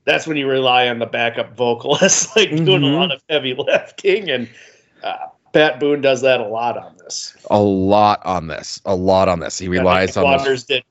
that's 0.06 0.26
when 0.26 0.38
you 0.38 0.48
rely 0.48 0.88
on 0.88 0.98
the 0.98 1.06
backup 1.06 1.56
vocalist, 1.56 2.36
like 2.36 2.50
doing 2.50 2.82
a 2.84 2.88
Mhm. 2.88 2.96
lot 2.98 3.12
of 3.12 3.22
heavy 3.30 3.54
lifting. 3.54 4.28
And 4.28 4.50
uh, 5.04 5.28
Pat 5.52 5.80
Boone 5.80 6.02
does 6.02 6.22
that 6.22 6.40
a 6.40 6.48
lot 6.48 6.76
on 6.78 6.98
this. 6.98 7.36
A 7.52 7.62
lot 7.62 8.26
on 8.26 8.48
this. 8.48 8.82
A 8.86 8.96
lot 8.96 9.30
on 9.30 9.40
this. 9.40 9.60
He 9.60 9.68
relies 9.68 10.16
Like 10.16 10.26
on 10.26 10.38
Waters 10.40 10.64
did, 10.64 10.84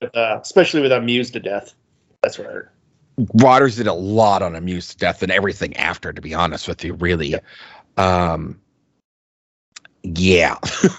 with, 0.00 0.16
uh, 0.16 0.38
especially 0.40 0.80
with 0.80 0.92
"Amused 0.92 1.34
to 1.34 1.40
Death." 1.40 1.74
That's 2.22 2.38
what 2.38 2.46
I 2.48 2.52
heard. 2.52 2.68
Waters 3.16 3.76
did 3.76 3.86
a 3.86 3.94
lot 3.94 4.42
on 4.42 4.54
Amused 4.54 4.90
to 4.92 4.96
Death 4.98 5.22
and 5.22 5.32
everything 5.32 5.76
after, 5.76 6.12
to 6.12 6.20
be 6.20 6.34
honest 6.34 6.68
with 6.68 6.84
you, 6.84 6.94
really. 6.94 7.34
Um 7.96 8.60
yeah. 10.02 10.54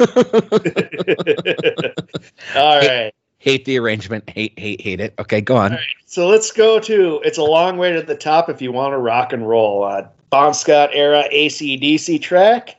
All 2.55 2.79
right. 2.79 3.13
hate 3.39 3.63
the 3.65 3.79
arrangement. 3.79 4.29
Hate, 4.29 4.57
hate, 4.59 4.81
hate 4.81 4.99
it. 4.99 5.13
Okay, 5.17 5.39
go 5.39 5.55
on. 5.55 5.71
Right, 5.71 5.79
so 6.05 6.27
let's 6.27 6.51
go 6.51 6.79
to 6.81 7.21
"It's 7.23 7.37
a 7.37 7.43
Long 7.43 7.77
Way 7.77 7.93
to 7.93 8.01
the 8.01 8.15
Top" 8.15 8.49
if 8.49 8.61
you 8.61 8.73
want 8.73 8.91
to 8.93 8.97
rock 8.97 9.31
and 9.31 9.47
roll. 9.47 9.83
Uh, 9.83 10.07
Bon 10.29 10.53
Scott 10.53 10.89
era 10.93 11.23
ACDC 11.31 12.21
track. 12.21 12.75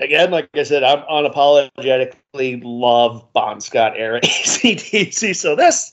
Again, 0.00 0.30
like 0.30 0.48
I 0.54 0.62
said, 0.62 0.82
I'm 0.82 1.00
unapologetically 1.02 2.62
love 2.64 3.30
Bon 3.32 3.60
Scott 3.60 3.92
era 3.96 4.20
ACDC. 4.22 5.36
So 5.36 5.54
this 5.54 5.92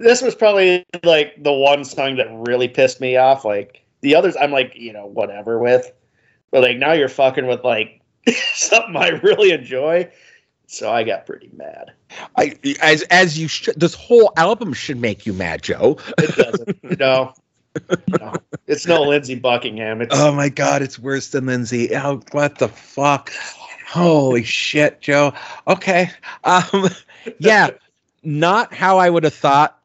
this 0.00 0.22
was 0.22 0.34
probably 0.34 0.84
like 1.04 1.42
the 1.42 1.52
one 1.52 1.84
song 1.84 2.16
that 2.16 2.26
really 2.30 2.68
pissed 2.68 3.00
me 3.00 3.16
off. 3.16 3.44
Like 3.44 3.84
the 4.00 4.14
others, 4.14 4.34
I'm 4.40 4.50
like 4.50 4.74
you 4.74 4.92
know 4.92 5.06
whatever 5.06 5.58
with, 5.58 5.92
But 6.50 6.62
like 6.62 6.78
now 6.78 6.92
you're 6.92 7.08
fucking 7.08 7.46
with 7.46 7.62
like 7.62 8.00
something 8.54 8.96
I 8.96 9.10
really 9.22 9.52
enjoy. 9.52 10.10
So 10.66 10.90
I 10.90 11.04
got 11.04 11.26
pretty 11.26 11.50
mad. 11.54 11.92
I 12.36 12.54
as 12.80 13.02
as 13.10 13.38
you 13.38 13.46
should. 13.46 13.78
This 13.78 13.94
whole 13.94 14.32
album 14.36 14.72
should 14.72 14.98
make 14.98 15.26
you 15.26 15.32
mad, 15.32 15.62
Joe. 15.62 15.98
It 16.18 16.34
doesn't. 16.34 16.98
no. 16.98 17.34
no. 18.20 18.34
It's 18.66 18.86
no 18.86 19.02
Lindsey 19.02 19.34
Buckingham. 19.34 20.00
It's 20.00 20.14
Oh 20.16 20.32
my 20.32 20.48
god, 20.48 20.82
it's 20.82 20.98
worse 20.98 21.28
than 21.28 21.46
Lindsay. 21.46 21.94
Oh, 21.94 22.20
what 22.32 22.58
the 22.58 22.68
fuck? 22.68 23.30
Holy 23.86 24.44
shit, 24.44 25.00
Joe. 25.00 25.34
Okay. 25.68 26.10
Um 26.44 26.88
yeah, 27.38 27.70
not 28.22 28.72
how 28.72 28.98
I 28.98 29.10
would 29.10 29.24
have 29.24 29.34
thought 29.34 29.79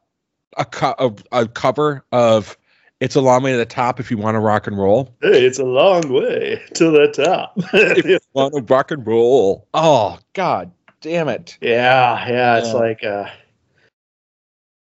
a, 0.56 0.64
co- 0.64 0.94
a, 0.98 1.40
a 1.42 1.48
cover 1.48 2.04
of 2.12 2.56
It's 3.00 3.14
a 3.14 3.20
Long 3.20 3.42
Way 3.42 3.52
to 3.52 3.58
the 3.58 3.66
Top 3.66 4.00
if 4.00 4.10
you 4.10 4.16
want 4.18 4.34
to 4.36 4.40
rock 4.40 4.66
and 4.66 4.78
roll. 4.78 5.14
hey, 5.22 5.44
it's 5.46 5.58
a 5.58 5.64
long 5.64 6.08
way 6.12 6.62
to 6.74 6.90
the 6.90 7.08
top. 7.08 7.52
If 7.72 8.04
you 8.04 8.18
want 8.32 8.54
to 8.54 8.62
rock 8.62 8.90
and 8.90 9.06
roll. 9.06 9.66
Oh, 9.74 10.18
god 10.32 10.70
damn 11.00 11.28
it. 11.28 11.56
yeah, 11.60 12.28
yeah. 12.28 12.58
It's 12.58 12.68
Yeah. 12.68 12.72
like 12.74 13.04
uh 13.04 13.26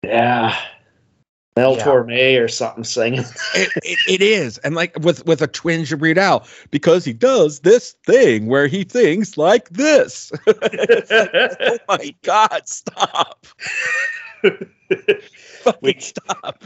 Yeah. 0.03 0.57
Mel 1.57 1.77
Yeah. 1.77 1.85
Torme 1.85 2.41
or 2.41 2.47
something 2.49 2.85
singing. 2.85 3.25
It, 3.55 3.73
it, 3.83 3.99
it 4.09 4.23
is. 4.23 4.59
And 4.59 4.75
like 4.77 4.97
with 5.01 5.27
with 5.27 5.43
a 5.43 5.47
twinge 5.49 5.93
of 5.93 6.01
Weird 6.01 6.17
Al 6.19 6.47
because 6.71 7.05
he 7.05 7.13
does 7.13 7.61
this 7.61 7.97
thing 8.07 8.47
where 8.47 8.69
he 8.69 8.85
thinks 8.85 9.37
like 9.37 9.69
this. 9.71 10.31
oh 10.47 11.79
my 11.89 12.15
god, 12.23 12.69
stop. 12.69 13.45
Fucking 15.73 15.81
We- 15.83 16.01
stop. 16.01 16.65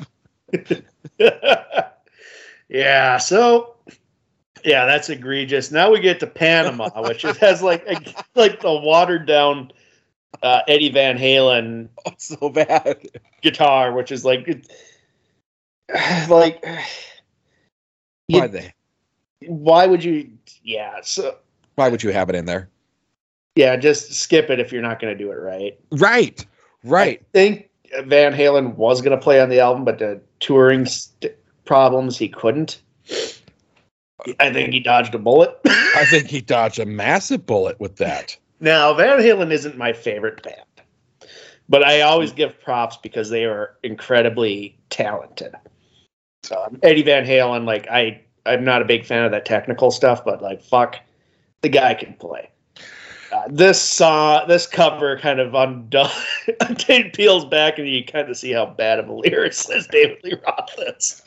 yeah, 2.68 3.16
so 3.18 3.74
yeah, 4.64 4.86
that's 4.86 5.08
egregious. 5.08 5.70
Now 5.70 5.90
we 5.90 6.00
get 6.00 6.20
to 6.20 6.26
Panama, 6.26 6.88
which 7.08 7.22
has 7.22 7.62
like 7.62 7.84
a, 7.88 7.96
like 8.34 8.60
the 8.60 8.72
watered 8.72 9.26
down 9.26 9.72
uh, 10.42 10.60
Eddie 10.68 10.90
Van 10.90 11.18
Halen 11.18 11.88
Oh, 12.06 12.12
so 12.18 12.48
bad. 12.48 12.98
guitar, 13.42 13.92
which 13.92 14.12
is 14.12 14.24
like 14.24 14.46
it- 14.48 14.68
like 16.28 16.64
you- 18.28 18.40
Why 18.40 18.46
they? 18.46 18.72
why 19.46 19.86
would 19.86 20.04
you? 20.04 20.30
Yeah, 20.62 21.00
so 21.02 21.36
Why 21.74 21.88
would 21.88 22.02
you 22.02 22.10
have 22.12 22.28
it 22.30 22.36
in 22.36 22.44
there? 22.44 22.68
yeah, 23.56 23.76
just 23.76 24.12
skip 24.14 24.48
it 24.48 24.60
if 24.60 24.72
you're 24.72 24.80
not 24.82 24.98
going 25.00 25.12
to 25.16 25.18
do 25.24 25.30
it 25.30 25.34
right. 25.34 25.78
Right. 25.90 26.46
Right. 26.84 27.20
I 27.20 27.24
think 27.34 27.68
Van 28.04 28.32
Halen 28.32 28.74
was 28.76 29.00
going 29.02 29.16
to 29.16 29.22
play 29.22 29.40
on 29.40 29.48
the 29.48 29.60
album, 29.60 29.84
but 29.84 29.98
the 29.98 30.20
touring 30.40 30.86
st- 30.86 31.34
problems 31.64 32.16
he 32.16 32.28
couldn't. 32.28 32.80
I 34.38 34.52
think 34.52 34.72
he 34.72 34.80
dodged 34.80 35.14
a 35.14 35.18
bullet. 35.18 35.58
I 35.66 36.06
think 36.08 36.28
he 36.28 36.40
dodged 36.40 36.78
a 36.78 36.86
massive 36.86 37.44
bullet 37.44 37.78
with 37.80 37.96
that. 37.96 38.36
now, 38.60 38.94
Van 38.94 39.18
Halen 39.18 39.50
isn't 39.50 39.76
my 39.76 39.92
favorite 39.92 40.42
band, 40.42 41.28
but 41.68 41.82
I 41.82 42.02
always 42.02 42.32
give 42.32 42.60
props 42.60 42.96
because 42.96 43.30
they 43.30 43.44
are 43.44 43.76
incredibly 43.82 44.78
talented. 44.90 45.54
Um, 46.56 46.78
Eddie 46.82 47.02
Van 47.02 47.24
Halen, 47.24 47.66
like 47.66 47.88
I, 47.88 48.20
I'm 48.46 48.64
not 48.64 48.82
a 48.82 48.84
big 48.84 49.04
fan 49.04 49.24
of 49.24 49.32
that 49.32 49.44
technical 49.44 49.90
stuff, 49.90 50.24
but 50.24 50.40
like 50.40 50.62
fuck, 50.62 50.96
the 51.62 51.68
guy 51.68 51.94
can 51.94 52.14
play. 52.14 52.51
Uh, 53.32 53.44
this 53.48 53.80
song, 53.80 54.46
this 54.46 54.66
cover, 54.66 55.18
kind 55.18 55.40
of 55.40 55.54
undone, 55.54 56.10
peels 57.14 57.46
back, 57.46 57.78
and 57.78 57.88
you 57.88 58.04
kind 58.04 58.28
of 58.28 58.36
see 58.36 58.52
how 58.52 58.66
bad 58.66 58.98
of 58.98 59.08
a 59.08 59.12
lyricist 59.12 59.88
David 59.90 60.18
Lee 60.22 60.34
Roth 60.46 60.74
is. 60.78 61.22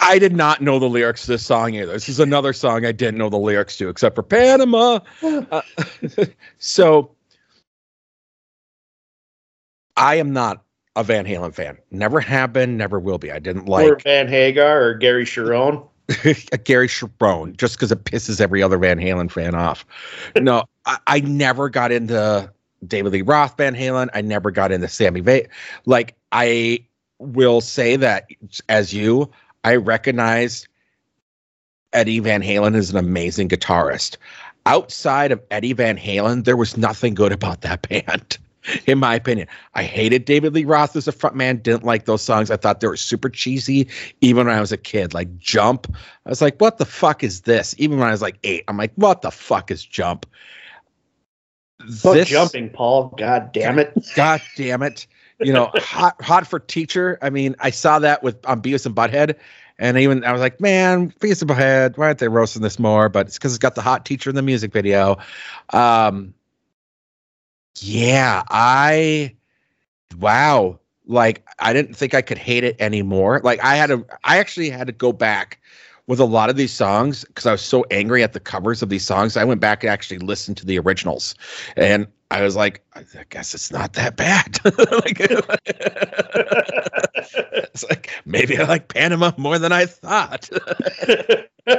I 0.00 0.20
did 0.20 0.36
not 0.36 0.60
know 0.60 0.78
the 0.78 0.88
lyrics 0.88 1.22
to 1.22 1.32
this 1.32 1.44
song 1.44 1.74
either. 1.74 1.92
This 1.92 2.08
is 2.08 2.20
another 2.20 2.52
song 2.52 2.86
I 2.86 2.92
didn't 2.92 3.18
know 3.18 3.28
the 3.28 3.36
lyrics 3.36 3.76
to, 3.78 3.88
except 3.88 4.14
for 4.14 4.22
Panama. 4.22 5.00
Uh, 5.50 5.62
so 6.58 7.10
I 9.96 10.14
am 10.14 10.32
not 10.32 10.62
a 10.94 11.02
Van 11.02 11.24
Halen 11.24 11.52
fan. 11.52 11.78
Never 11.90 12.20
have 12.20 12.52
been, 12.52 12.76
never 12.76 13.00
will 13.00 13.18
be. 13.18 13.32
I 13.32 13.40
didn't 13.40 13.66
like 13.66 13.90
or 13.90 13.98
Van 13.98 14.28
Hagar 14.28 14.80
or 14.82 14.94
Gary 14.94 15.24
Cherone. 15.24 15.84
Gary 16.64 16.88
Cherone 16.88 17.56
just 17.56 17.76
because 17.76 17.92
it 17.92 18.04
pisses 18.04 18.40
every 18.40 18.62
other 18.62 18.78
Van 18.78 18.98
Halen 18.98 19.30
fan 19.30 19.54
off. 19.54 19.84
No, 20.36 20.64
I, 20.86 20.98
I 21.06 21.20
never 21.20 21.68
got 21.68 21.92
into 21.92 22.50
David 22.86 23.12
Lee 23.12 23.22
Roth 23.22 23.56
Van 23.56 23.74
Halen. 23.74 24.08
I 24.14 24.22
never 24.22 24.50
got 24.50 24.72
into 24.72 24.88
Sammy 24.88 25.20
Va. 25.20 25.42
Like 25.84 26.16
I 26.32 26.84
will 27.18 27.60
say 27.60 27.96
that 27.96 28.28
as 28.68 28.94
you, 28.94 29.30
I 29.64 29.76
recognize 29.76 30.68
Eddie 31.92 32.20
Van 32.20 32.42
Halen 32.42 32.74
is 32.74 32.90
an 32.90 32.96
amazing 32.96 33.48
guitarist. 33.48 34.16
Outside 34.66 35.32
of 35.32 35.42
Eddie 35.50 35.72
Van 35.72 35.96
Halen, 35.96 36.44
there 36.44 36.56
was 36.56 36.76
nothing 36.76 37.14
good 37.14 37.32
about 37.32 37.62
that 37.62 37.82
band, 37.88 38.38
in 38.86 38.98
my 38.98 39.14
opinion. 39.14 39.48
I 39.74 39.84
hated 39.84 40.24
David 40.24 40.54
Lee 40.54 40.64
Roth 40.64 40.96
as 40.96 41.08
a 41.08 41.12
frontman, 41.12 41.62
didn't 41.62 41.84
like 41.84 42.04
those 42.04 42.22
songs. 42.22 42.50
I 42.50 42.56
thought 42.56 42.80
they 42.80 42.86
were 42.86 42.96
super 42.96 43.28
cheesy, 43.28 43.88
even 44.20 44.46
when 44.46 44.56
I 44.56 44.60
was 44.60 44.72
a 44.72 44.76
kid. 44.76 45.14
Like 45.14 45.38
Jump, 45.38 45.94
I 46.26 46.28
was 46.28 46.42
like, 46.42 46.60
what 46.60 46.78
the 46.78 46.84
fuck 46.84 47.22
is 47.22 47.42
this? 47.42 47.74
Even 47.78 47.98
when 47.98 48.08
I 48.08 48.12
was 48.12 48.22
like 48.22 48.38
eight, 48.44 48.64
I'm 48.68 48.76
like, 48.76 48.92
what 48.96 49.22
the 49.22 49.30
fuck 49.30 49.70
is 49.70 49.84
Jump? 49.84 50.26
Fuck 51.96 52.14
This- 52.14 52.28
jumping, 52.28 52.70
Paul. 52.70 53.14
God 53.16 53.52
damn 53.52 53.78
it. 53.78 53.96
God 54.14 54.42
damn 54.56 54.82
it. 54.82 55.06
You 55.40 55.52
know, 55.52 55.70
hot 55.74 56.20
hot 56.20 56.46
for 56.46 56.58
teacher. 56.58 57.18
I 57.22 57.30
mean, 57.30 57.54
I 57.60 57.70
saw 57.70 57.98
that 58.00 58.22
with 58.22 58.44
on 58.46 58.60
Beavis 58.60 58.86
and 58.86 58.94
Butthead. 58.94 59.36
And 59.80 59.96
even 59.96 60.24
I 60.24 60.32
was 60.32 60.40
like, 60.40 60.60
man, 60.60 61.12
Beavis 61.20 61.40
and 61.40 61.48
Butthead, 61.48 61.96
why 61.96 62.06
aren't 62.06 62.18
they 62.18 62.26
roasting 62.26 62.62
this 62.62 62.80
more? 62.80 63.08
But 63.08 63.28
it's 63.28 63.38
because 63.38 63.52
it's 63.52 63.60
got 63.60 63.76
the 63.76 63.82
hot 63.82 64.04
teacher 64.04 64.28
in 64.28 64.34
the 64.34 64.42
music 64.42 64.72
video. 64.72 65.18
Um 65.72 66.34
yeah, 67.82 68.42
I 68.48 69.36
wow. 70.18 70.78
Like 71.06 71.46
I 71.58 71.72
didn't 71.72 71.94
think 71.94 72.14
I 72.14 72.22
could 72.22 72.38
hate 72.38 72.64
it 72.64 72.76
anymore. 72.80 73.40
Like 73.42 73.62
I 73.64 73.76
had 73.76 73.88
to 73.88 74.06
I 74.24 74.38
actually 74.38 74.70
had 74.70 74.86
to 74.86 74.92
go 74.92 75.12
back 75.12 75.58
with 76.08 76.18
a 76.18 76.24
lot 76.24 76.50
of 76.50 76.56
these 76.56 76.72
songs 76.72 77.24
because 77.24 77.46
I 77.46 77.52
was 77.52 77.60
so 77.60 77.84
angry 77.90 78.22
at 78.22 78.32
the 78.32 78.40
covers 78.40 78.82
of 78.82 78.88
these 78.88 79.04
songs. 79.04 79.36
I 79.36 79.44
went 79.44 79.60
back 79.60 79.84
and 79.84 79.90
actually 79.90 80.18
listened 80.18 80.56
to 80.56 80.66
the 80.66 80.78
originals. 80.78 81.34
And 81.76 82.08
I 82.30 82.42
was 82.42 82.56
like, 82.56 82.82
I 82.94 83.04
guess 83.28 83.54
it's 83.54 83.70
not 83.70 83.92
that 83.92 84.16
bad. 84.16 84.58
like, 84.64 85.20
it's 87.72 87.84
like 87.84 88.10
maybe 88.24 88.58
I 88.58 88.64
like 88.64 88.88
Panama 88.88 89.32
more 89.36 89.58
than 89.58 89.70
I 89.70 89.84
thought. 89.86 90.48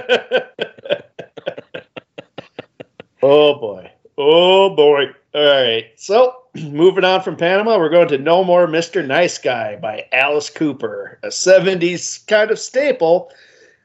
oh 3.23 3.59
boy. 3.59 3.91
Oh 4.19 4.75
boy. 4.75 5.05
All 5.33 5.45
right. 5.45 5.85
So 5.95 6.43
moving 6.55 7.05
on 7.05 7.21
from 7.21 7.37
Panama, 7.37 7.77
we're 7.77 7.89
going 7.89 8.09
to 8.09 8.17
No 8.17 8.43
More 8.43 8.67
Mr. 8.67 9.05
Nice 9.05 9.37
Guy 9.37 9.77
by 9.77 10.05
Alice 10.11 10.49
Cooper, 10.49 11.17
a 11.23 11.27
70s 11.27 12.27
kind 12.27 12.51
of 12.51 12.59
staple. 12.59 13.31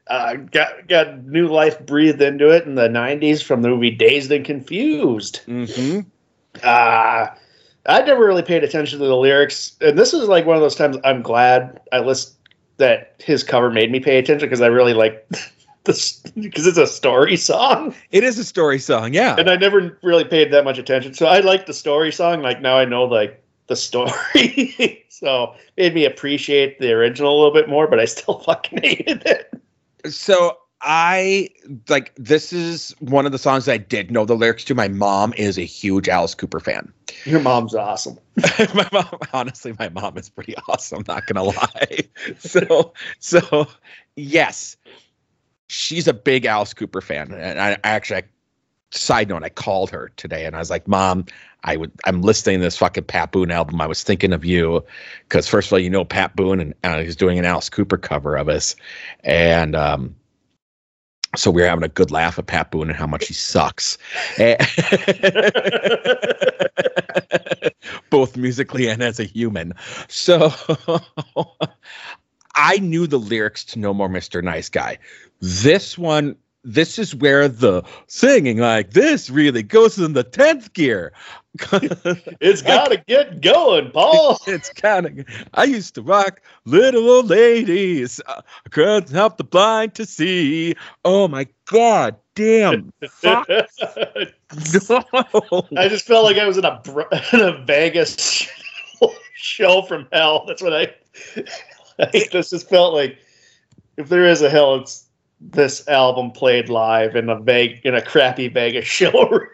Uh, 0.09 0.35
got 0.35 0.87
got 0.88 1.25
new 1.25 1.49
life 1.49 1.79
breathed 1.87 2.20
into 2.20 2.51
it 2.51 2.66
in 2.66 2.75
the 2.75 2.88
90s 2.88 3.42
from 3.42 3.62
the 3.62 3.68
movie 3.68 3.92
Dazed 3.92 4.33
and 4.33 4.44
Confused. 4.44 5.40
mm-hmm. 5.47 6.01
Uh, 6.62 7.27
I 7.87 8.01
never 8.03 8.25
really 8.25 8.42
paid 8.42 8.64
attention 8.64 8.99
to 8.99 9.07
the 9.07 9.16
lyrics, 9.16 9.77
and 9.81 9.99
this 9.99 10.12
is 10.12 10.29
like 10.29 10.47
one 10.47 10.57
of 10.57 10.62
those 10.62 10.75
times 10.75 10.97
I'm 11.05 11.23
glad 11.23 11.81
I 11.92 12.01
list 12.01 12.35
that 12.77 13.14
his 13.18 13.42
cover 13.42 13.70
made 13.70 13.90
me 13.90 14.01
pay 14.01 14.18
attention 14.18 14.47
because 14.47 14.61
I 14.61 14.66
really 14.66 14.94
like 14.94 15.27
because 16.35 16.66
it's 16.66 16.79
a 16.79 16.87
story 16.87 17.37
song, 17.37 17.94
It 18.11 18.25
is 18.25 18.38
a 18.38 18.44
story 18.44 18.79
song, 18.79 19.12
yeah. 19.12 19.37
and 19.38 19.51
I 19.51 19.57
never 19.57 19.99
really 20.03 20.25
paid 20.25 20.53
that 20.53 20.64
much 20.64 20.79
attention. 20.79 21.12
So 21.14 21.27
I 21.27 21.40
like 21.40 21.66
the 21.66 21.75
story 21.75 22.11
song. 22.12 22.40
Like 22.42 22.61
now 22.62 22.79
I 22.79 22.85
know 22.85 23.05
like 23.05 23.42
the 23.66 23.77
story, 23.77 25.05
so 25.11 25.55
made 25.77 25.94
me 25.94 26.05
appreciate 26.07 26.79
the 26.79 26.92
original 26.92 27.35
a 27.35 27.38
little 27.38 27.53
bit 27.55 27.68
more. 27.68 27.87
But 27.87 28.01
I 28.01 28.07
still 28.07 28.38
fucking 28.47 28.81
hated 28.83 29.23
it. 29.27 29.61
So 30.11 30.57
I 30.81 31.49
like 31.88 32.14
this 32.16 32.53
is 32.53 32.94
one 33.01 33.25
of 33.27 33.33
the 33.33 33.38
songs 33.38 33.68
I 33.68 33.79
did 33.79 34.11
know 34.11 34.25
the 34.25 34.37
lyrics 34.37 34.64
to. 34.64 34.75
My 34.75 34.88
mom 34.88 35.33
is 35.35 35.59
a 35.59 35.64
huge 35.64 36.09
Alice 36.09 36.35
Cooper 36.35 36.61
fan. 36.61 36.92
Your 37.25 37.40
mom's 37.40 37.75
awesome. 37.75 38.18
my 38.75 38.88
mom, 38.92 39.18
honestly, 39.33 39.75
my 39.79 39.88
mom 39.88 40.18
is 40.18 40.29
pretty 40.29 40.55
awesome. 40.68 41.05
Not 41.09 41.27
gonna 41.27 41.44
lie. 41.44 42.01
So, 42.38 42.92
so 43.18 43.66
yes, 44.16 44.77
she's 45.68 46.09
a 46.09 46.14
big 46.14 46.44
Alice 46.44 46.74
Cooper 46.74 47.00
fan, 47.00 47.33
and 47.33 47.61
I, 47.61 47.72
I 47.72 47.90
actually, 47.90 48.22
side 48.90 49.29
note, 49.29 49.42
I 49.42 49.48
called 49.48 49.90
her 49.90 50.11
today, 50.16 50.46
and 50.46 50.57
I 50.57 50.59
was 50.59 50.70
like, 50.70 50.87
"Mom, 50.88 51.27
I 51.64 51.77
would, 51.77 51.92
I'm 52.05 52.22
listening 52.22 52.59
to 52.59 52.64
this 52.64 52.77
fucking 52.77 53.05
Pat 53.05 53.33
Boone 53.33 53.50
album. 53.50 53.81
I 53.81 53.87
was 53.87 54.03
thinking 54.03 54.33
of 54.33 54.44
you, 54.44 54.85
because 55.29 55.48
first 55.48 55.68
of 55.68 55.72
all, 55.72 55.79
you 55.79 55.90
know 55.90 56.05
Pat 56.05 56.37
Boone, 56.37 56.61
and 56.61 56.74
uh, 56.85 56.98
he's 56.98 57.16
doing 57.16 57.38
an 57.38 57.44
Alice 57.44 57.68
Cooper 57.68 57.96
cover 57.96 58.37
of 58.37 58.48
us, 58.48 58.77
and 59.22 59.77
um." 59.77 60.14
So 61.37 61.50
we 61.50 61.62
were 61.62 61.68
having 61.68 61.85
a 61.85 61.88
good 61.88 62.12
laugh 62.12 62.38
at 62.38 62.46
Pat 62.46 62.70
Boone 62.70 62.88
and 62.88 62.96
how 62.96 63.09
much 63.09 63.27
he 63.27 63.35
sucks. 63.35 63.98
Both 68.11 68.37
musically 68.37 68.88
and 68.88 69.03
as 69.03 69.18
a 69.18 69.24
human. 69.24 69.72
So 70.09 70.53
I 72.55 72.79
knew 72.79 73.07
the 73.07 73.19
lyrics 73.19 73.64
to 73.67 73.79
No 73.79 73.93
More 73.95 74.09
Mr. 74.09 74.43
Nice 74.43 74.69
Guy. 74.69 74.99
This 75.40 75.99
one 75.99 76.37
this 76.64 76.99
is 76.99 77.14
where 77.14 77.47
the 77.47 77.83
singing 78.07 78.59
like 78.59 78.93
this 78.93 79.29
really 79.31 79.62
goes 79.62 79.99
in 79.99 80.14
the 80.14 80.25
10th 80.25 80.73
gear. 80.73 81.12
It's 82.40 82.62
got 82.62 82.90
to 82.90 82.97
get 83.07 83.40
going, 83.40 83.93
Paul. 83.93 84.38
it's 84.47 84.71
kind 84.71 85.07
of. 85.07 85.27
I 85.55 85.64
used 85.64 85.95
to 85.95 86.03
rock 86.03 86.40
little 86.64 87.09
old 87.09 87.31
ladies. 87.31 88.21
Uh, 88.27 88.43
I 88.67 88.69
couldn't 88.71 89.11
help 89.11 89.37
the 89.37 89.45
blind 89.45 89.95
to 89.95 90.05
see. 90.05 90.75
Oh 91.05 91.29
my 91.29 91.47
god, 91.67 92.17
damn! 92.35 92.93
No. 93.23 93.45
I 95.77 95.88
just 95.88 96.07
felt 96.07 96.25
like 96.25 96.38
I 96.38 96.47
was 96.47 96.59
in 96.59 96.64
a 96.64 96.81
in 97.33 97.40
a 97.40 97.64
Vegas 97.64 98.49
show 99.35 99.83
from 99.83 100.09
hell. 100.12 100.45
That's 100.47 100.62
what 100.62 100.73
I. 100.73 100.95
I 101.99 102.27
just 102.31 102.51
just 102.51 102.69
felt 102.69 102.95
like 102.95 103.19
if 103.97 104.09
there 104.09 104.25
is 104.25 104.43
a 104.43 104.51
hell, 104.51 104.77
it's 104.77 105.07
this 105.41 105.87
album 105.89 106.31
played 106.31 106.69
live 106.69 107.17
in 107.17 107.29
a 107.29 107.39
Veg 107.39 107.81
in 107.85 107.95
a 107.95 108.03
crappy 108.03 108.49
Vegas 108.49 108.85
showroom. 108.87 109.49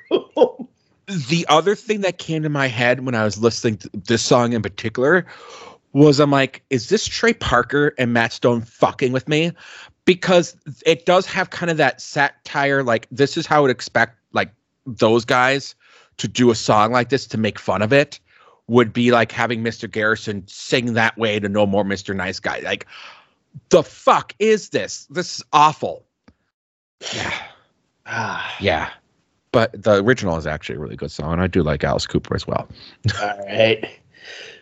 the 1.29 1.45
other 1.49 1.75
thing 1.75 2.01
that 2.03 2.19
came 2.19 2.43
to 2.43 2.49
my 2.49 2.69
head 2.69 3.05
when 3.05 3.15
I 3.15 3.25
was 3.25 3.43
listening 3.43 3.79
to 3.79 3.91
this 3.93 4.23
song 4.23 4.53
in 4.53 4.63
particular 4.63 5.27
was 5.93 6.21
I'm 6.21 6.31
like, 6.31 6.63
is 6.71 6.89
this 6.89 7.07
Trey 7.07 7.35
Parker 7.35 7.95
and 7.99 8.13
Matt 8.13 8.33
Stone 8.33 8.63
fucking 8.63 9.11
with 9.11 9.27
me? 9.29 9.51
Because 10.05 10.57
it 10.87 11.05
does 11.05 11.27
have 11.27 11.51
kind 11.51 11.71
of 11.71 11.77
that 11.79 12.01
satire, 12.01 12.85
like 12.85 13.09
this 13.11 13.37
is 13.37 13.47
how 13.47 13.59
I 13.59 13.61
would 13.61 13.71
expect 13.71 14.19
like 14.33 14.53
those 14.87 15.25
guys 15.25 15.75
to 16.19 16.29
do 16.29 16.51
a 16.51 16.55
song 16.55 16.93
like 16.93 17.09
this 17.09 17.27
to 17.27 17.39
make 17.39 17.59
fun 17.59 17.83
of 17.83 17.93
it 17.93 18.21
would 18.71 18.93
be 18.93 19.11
like 19.11 19.33
having 19.33 19.65
Mr. 19.65 19.91
Garrison 19.91 20.45
sing 20.47 20.95
that 20.95 21.19
way 21.19 21.41
to 21.41 21.49
No 21.49 21.67
More 21.67 21.83
Mr. 21.83 22.15
Nice 22.15 22.39
Guy. 22.39 22.61
Like, 22.61 22.87
the 23.71 23.83
fuck 23.83 24.33
is 24.39 24.69
this? 24.69 25.07
This 25.11 25.39
is 25.39 25.45
awful. 25.53 26.05
Yeah. 27.13 27.35
Ah, 28.07 28.57
Yeah. 28.61 28.91
But 29.53 29.83
the 29.83 30.01
original 30.05 30.37
is 30.37 30.47
actually 30.47 30.77
a 30.77 30.79
really 30.79 30.95
good 30.95 31.11
song. 31.11 31.33
And 31.33 31.43
I 31.43 31.49
do 31.49 31.65
like 31.65 31.83
Alice 31.83 32.07
Cooper 32.07 32.37
as 32.37 32.47
well. 32.47 32.69
All 33.21 33.39
right. 33.49 33.85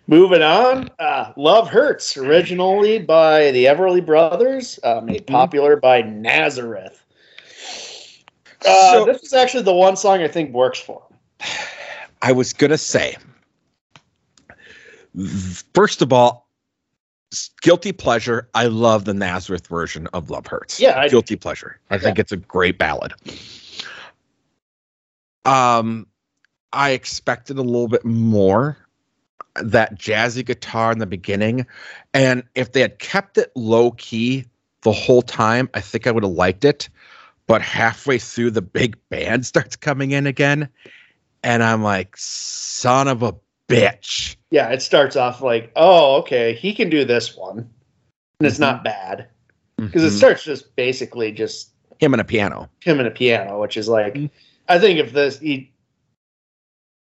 Moving 0.07 0.41
on, 0.41 0.89
uh, 0.99 1.33
Love 1.37 1.69
Hurts, 1.69 2.17
originally 2.17 2.99
by 2.99 3.51
the 3.51 3.67
Everly 3.67 4.05
Brothers, 4.05 4.81
uh, 4.85 5.03
made 5.03 5.27
Mhm. 5.27 5.33
popular 5.33 5.77
by 5.77 6.01
Nazareth. 6.01 7.05
Uh, 8.67 8.93
So- 8.93 9.05
this 9.05 9.23
is 9.23 9.35
actually 9.35 9.65
the 9.65 9.75
one 9.75 9.97
song 9.97 10.23
I 10.23 10.29
think 10.29 10.55
works 10.55 10.81
for 10.81 11.03
him. 11.11 11.47
I 12.23 12.33
was 12.33 12.55
gonna 12.55 12.79
say, 12.79 13.17
first 15.75 16.03
of 16.03 16.13
all, 16.13 16.49
guilty 17.61 17.93
pleasure. 17.93 18.49
I 18.55 18.67
love 18.67 19.05
the 19.05 19.15
Nazareth 19.15 19.67
version 19.67 20.07
of 20.09 20.31
Love 20.31 20.47
Hurts. 20.47 20.81
Yeah, 20.81 20.99
I- 20.99 21.09
guilty 21.09 21.37
pleasure. 21.37 21.79
I 21.91 21.99
think 21.99 22.19
it's 22.19 22.33
a 22.33 22.37
great 22.37 22.79
ballad. 22.79 23.15
Um, 25.45 26.07
I 26.73 26.91
expected 26.91 27.59
a 27.59 27.63
little 27.63 27.89
bit 27.89 28.05
more 28.05 28.77
that 29.55 29.99
jazzy 29.99 30.45
guitar 30.45 30.93
in 30.93 30.99
the 30.99 31.07
beginning, 31.07 31.67
and 32.15 32.43
if 32.55 32.73
they 32.73 32.81
had 32.81 32.99
kept 32.99 33.39
it 33.39 33.51
low 33.57 33.93
key 33.93 34.45
the 34.83 34.93
whole 34.93 35.23
time, 35.23 35.69
I 35.75 35.81
think 35.81 36.07
I 36.07 36.11
would 36.13 36.23
have 36.23 36.33
liked 36.33 36.65
it. 36.65 36.89
But 37.47 37.63
halfway 37.63 38.19
through, 38.19 38.51
the 38.51 38.63
big 38.63 38.97
band 39.09 39.47
starts 39.47 39.75
coming 39.75 40.11
in 40.11 40.27
again, 40.27 40.69
and 41.43 41.63
I'm 41.63 41.83
like, 41.83 42.15
son 42.17 43.09
of 43.09 43.23
a 43.23 43.35
bitch. 43.69 44.37
Yeah, 44.51 44.69
it 44.71 44.83
starts 44.83 45.17
off 45.17 45.41
like, 45.43 45.71
oh, 45.77 46.17
okay, 46.17 46.55
he 46.55 46.75
can 46.75 46.89
do 46.91 47.05
this 47.05 47.37
one. 47.37 47.59
And 48.41 48.47
it's 48.47 48.59
not 48.59 48.85
bad. 48.85 49.29
Because 49.77 50.03
it 50.05 50.13
Mhm. 50.13 50.19
starts 50.19 50.43
just 50.43 50.75
basically 50.77 51.31
just 51.33 51.71
him 52.01 52.15
and 52.15 52.21
a 52.21 52.25
piano. 52.25 52.69
him 52.83 52.99
and 52.99 53.09
a 53.09 53.11
piano, 53.13 53.61
which 53.61 53.77
is 53.77 53.89
like, 53.89 54.15
Mhm. 54.15 54.31
I 54.69 54.79
think 54.79 54.99
if 54.99 55.13
this, 55.13 55.39
he 55.39 55.71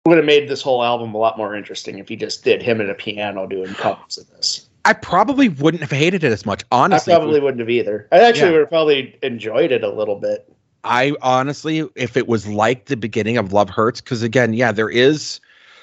would 0.07 0.17
have 0.19 0.27
made 0.27 0.49
this 0.49 0.63
whole 0.63 0.83
album 0.83 1.15
a 1.15 1.19
lot 1.19 1.39
more 1.39 1.55
interesting 1.55 1.99
if 1.99 2.09
he 2.09 2.17
just 2.17 2.45
did 2.45 2.63
him 2.63 2.81
and 2.81 2.91
a 2.91 2.95
piano 2.95 3.47
doing 3.47 3.73
covers 3.75 4.19
of 4.19 4.29
this. 4.31 4.69
I 4.85 4.95
probably 4.95 5.49
wouldn't 5.49 5.81
have 5.81 5.93
hated 5.93 6.25
it 6.25 6.33
as 6.33 6.45
much. 6.45 6.65
Honestly, 6.73 7.13
I 7.13 7.17
probably 7.17 7.41
wouldn't 7.41 7.61
have 7.61 7.71
either. 7.71 8.09
I 8.11 8.19
actually 8.21 8.47
Yeah. 8.47 8.51
would 8.53 8.61
have 8.61 8.69
probably 8.69 9.17
enjoyed 9.23 9.71
it 9.71 9.85
a 9.85 9.91
little 9.91 10.17
bit. 10.17 10.51
I 10.85 11.15
honestly, 11.23 11.89
if 11.95 12.17
it 12.17 12.27
was 12.27 12.49
like 12.49 12.87
the 12.87 12.97
beginning 12.97 13.37
of 13.37 13.53
Love 13.53 13.71
Hurts, 13.71 14.01
because 14.01 14.23
again, 14.25 14.53
yeah, 14.55 14.73
there 14.73 14.91
is 14.91 15.41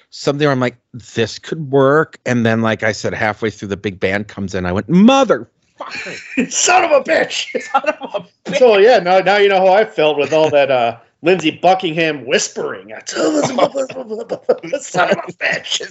something 0.09 0.45
where 0.45 0.51
I'm 0.51 0.59
like, 0.59 0.77
this 0.93 1.39
could 1.39 1.71
work. 1.71 2.19
And 2.25 2.45
then, 2.45 2.61
like 2.61 2.83
I 2.83 2.91
said, 2.91 3.13
halfway 3.13 3.49
through 3.49 3.69
the 3.69 3.77
big 3.77 3.99
band 3.99 4.27
comes 4.27 4.55
in, 4.55 4.65
I 4.65 4.71
went, 4.71 4.87
motherfucker. 4.87 5.47
Son 6.49 6.83
of 6.83 6.91
a 6.91 7.01
bitch! 7.01 7.61
Son 7.61 7.81
of 7.87 7.95
a 8.13 8.19
bitch! 8.49 8.57
So 8.59 8.77
yeah, 8.77 8.99
now 8.99 9.19
now 9.19 9.37
you 9.37 9.47
know 9.47 9.59
how 9.65 9.73
I 9.73 9.85
felt 9.85 10.17
with 10.17 10.33
all 10.33 10.49
that 10.49 10.69
uh 10.69 10.97
Lindsey 11.21 11.51
Buckingham 11.51 12.25
whispering. 12.25 12.91
Son 13.07 13.29
of 13.29 15.19
a 15.19 15.31
bitch! 15.39 15.81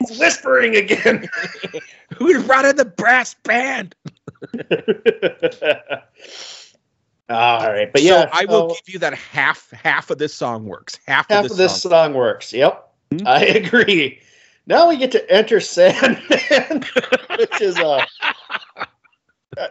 It's 0.00 0.18
whispering 0.18 0.76
again. 0.76 1.28
Who 2.16 2.42
brought 2.44 2.64
in 2.64 2.76
the 2.76 2.84
brass 2.84 3.34
band? 3.34 3.94
all 7.28 7.68
right, 7.68 7.92
but 7.92 8.00
So 8.00 8.08
yeah, 8.08 8.28
I 8.32 8.46
will 8.46 8.70
so 8.70 8.76
give 8.76 8.94
you 8.94 8.98
that 9.00 9.14
half 9.14 9.70
half 9.72 10.10
of 10.10 10.18
this 10.18 10.32
song 10.34 10.64
works. 10.66 10.98
Half, 11.06 11.28
half 11.28 11.44
of 11.44 11.50
of 11.50 11.56
this, 11.56 11.72
this 11.72 11.82
song. 11.82 11.90
song 11.90 12.14
works. 12.14 12.52
Yep, 12.52 12.87
Hmm? 13.12 13.26
I 13.26 13.44
agree. 13.46 14.20
Now 14.66 14.88
we 14.88 14.96
get 14.98 15.12
to 15.12 15.30
enter 15.30 15.60
Sandman, 15.60 16.20
which 17.38 17.60
is 17.60 17.78
uh 17.78 18.04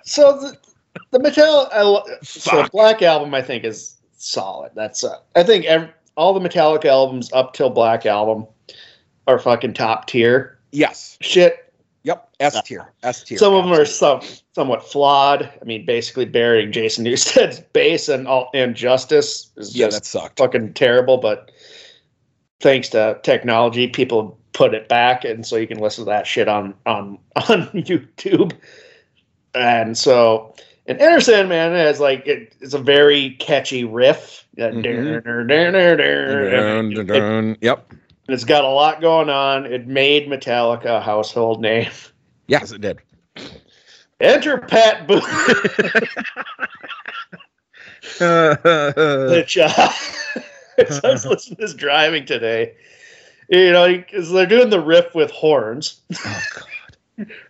so 0.04 0.40
the 0.40 0.58
the 1.12 1.20
Metallica 1.20 2.26
so 2.26 2.68
Black 2.70 3.02
album 3.02 3.34
I 3.34 3.42
think 3.42 3.64
is 3.64 3.96
solid. 4.18 4.72
That's 4.76 5.04
uh, 5.04 5.18
I 5.36 5.44
think 5.44 5.66
ev- 5.66 5.92
all 6.16 6.38
the 6.38 6.48
Metallica 6.50 6.86
albums 6.86 7.32
up 7.34 7.54
till 7.54 7.70
Black 7.70 8.06
album 8.06 8.48
are 9.28 9.40
fucking 9.40 9.74
top 9.74 10.08
tier 10.08 10.58
Yes. 10.72 11.18
shit. 11.22 11.64
Yep. 12.04 12.30
S 12.40 12.62
tier. 12.64 12.94
S 13.04 13.24
tier. 13.24 13.38
Some 13.38 13.54
of 13.54 13.66
them 13.66 13.74
are 13.74 13.86
some 13.86 14.22
somewhat 14.56 14.84
flawed. 14.90 15.44
I 15.62 15.66
mean, 15.66 15.86
basically 15.86 16.26
burying 16.26 16.72
Jason 16.72 17.04
Newsted's 17.06 17.60
bass 17.74 18.08
and 18.10 18.28
all 18.28 18.50
and 18.54 18.76
Justice 18.76 19.52
is 19.58 19.76
Yeah, 19.76 19.88
just 19.88 19.98
that 20.00 20.06
sucked. 20.06 20.38
fucking 20.40 20.74
terrible. 20.74 21.18
But 21.18 21.52
thanks 22.60 22.90
to 22.90 23.20
technology, 23.24 23.88
people 23.88 24.38
put 24.54 24.74
it 24.74 24.90
back, 24.90 25.24
and 25.24 25.46
so 25.46 25.56
you 25.56 25.68
can 25.68 25.80
listen 25.80 26.04
to 26.06 26.10
that 26.10 26.28
shit 26.28 26.48
on 26.48 26.74
on 26.86 27.20
on 27.36 27.68
YouTube. 27.74 28.54
And 29.54 29.98
so, 29.98 30.56
and 30.86 31.00
Enter 31.00 31.22
Sandman 31.22 31.74
has 31.74 32.00
like 32.00 32.26
it, 32.28 32.56
it's 32.60 32.74
a 32.74 32.80
very 32.80 33.32
catchy 33.32 33.84
riff. 33.84 34.46
Yep. 37.62 37.94
It's 38.30 38.44
got 38.44 38.66
a 38.66 38.70
lot 38.70 39.00
going 39.00 39.30
on. 39.30 39.66
It 39.66 39.88
made 39.88 40.28
Metallica 40.28 40.98
a 40.98 41.02
household 41.02 41.62
name. 41.62 41.92
Yes, 42.48 42.72
it 42.72 42.82
did. 42.82 43.00
Enter 44.20 44.58
Pat 44.58 45.08
Boone. 45.08 45.22
which 49.30 49.58
uh, 49.62 49.92
as 50.90 51.04
I 51.04 51.12
was 51.12 51.26
listening 51.26 51.58
to 51.58 51.62
this 51.62 51.74
driving 51.74 52.26
today, 52.26 52.76
you 53.50 53.72
know, 53.72 53.88
because 53.88 54.32
they're 54.32 54.46
doing 54.46 54.70
the 54.70 54.82
riff 54.82 55.16
with 55.16 55.32
horns, 55.32 56.02
Oh, 56.26 56.44
God. 56.54 56.64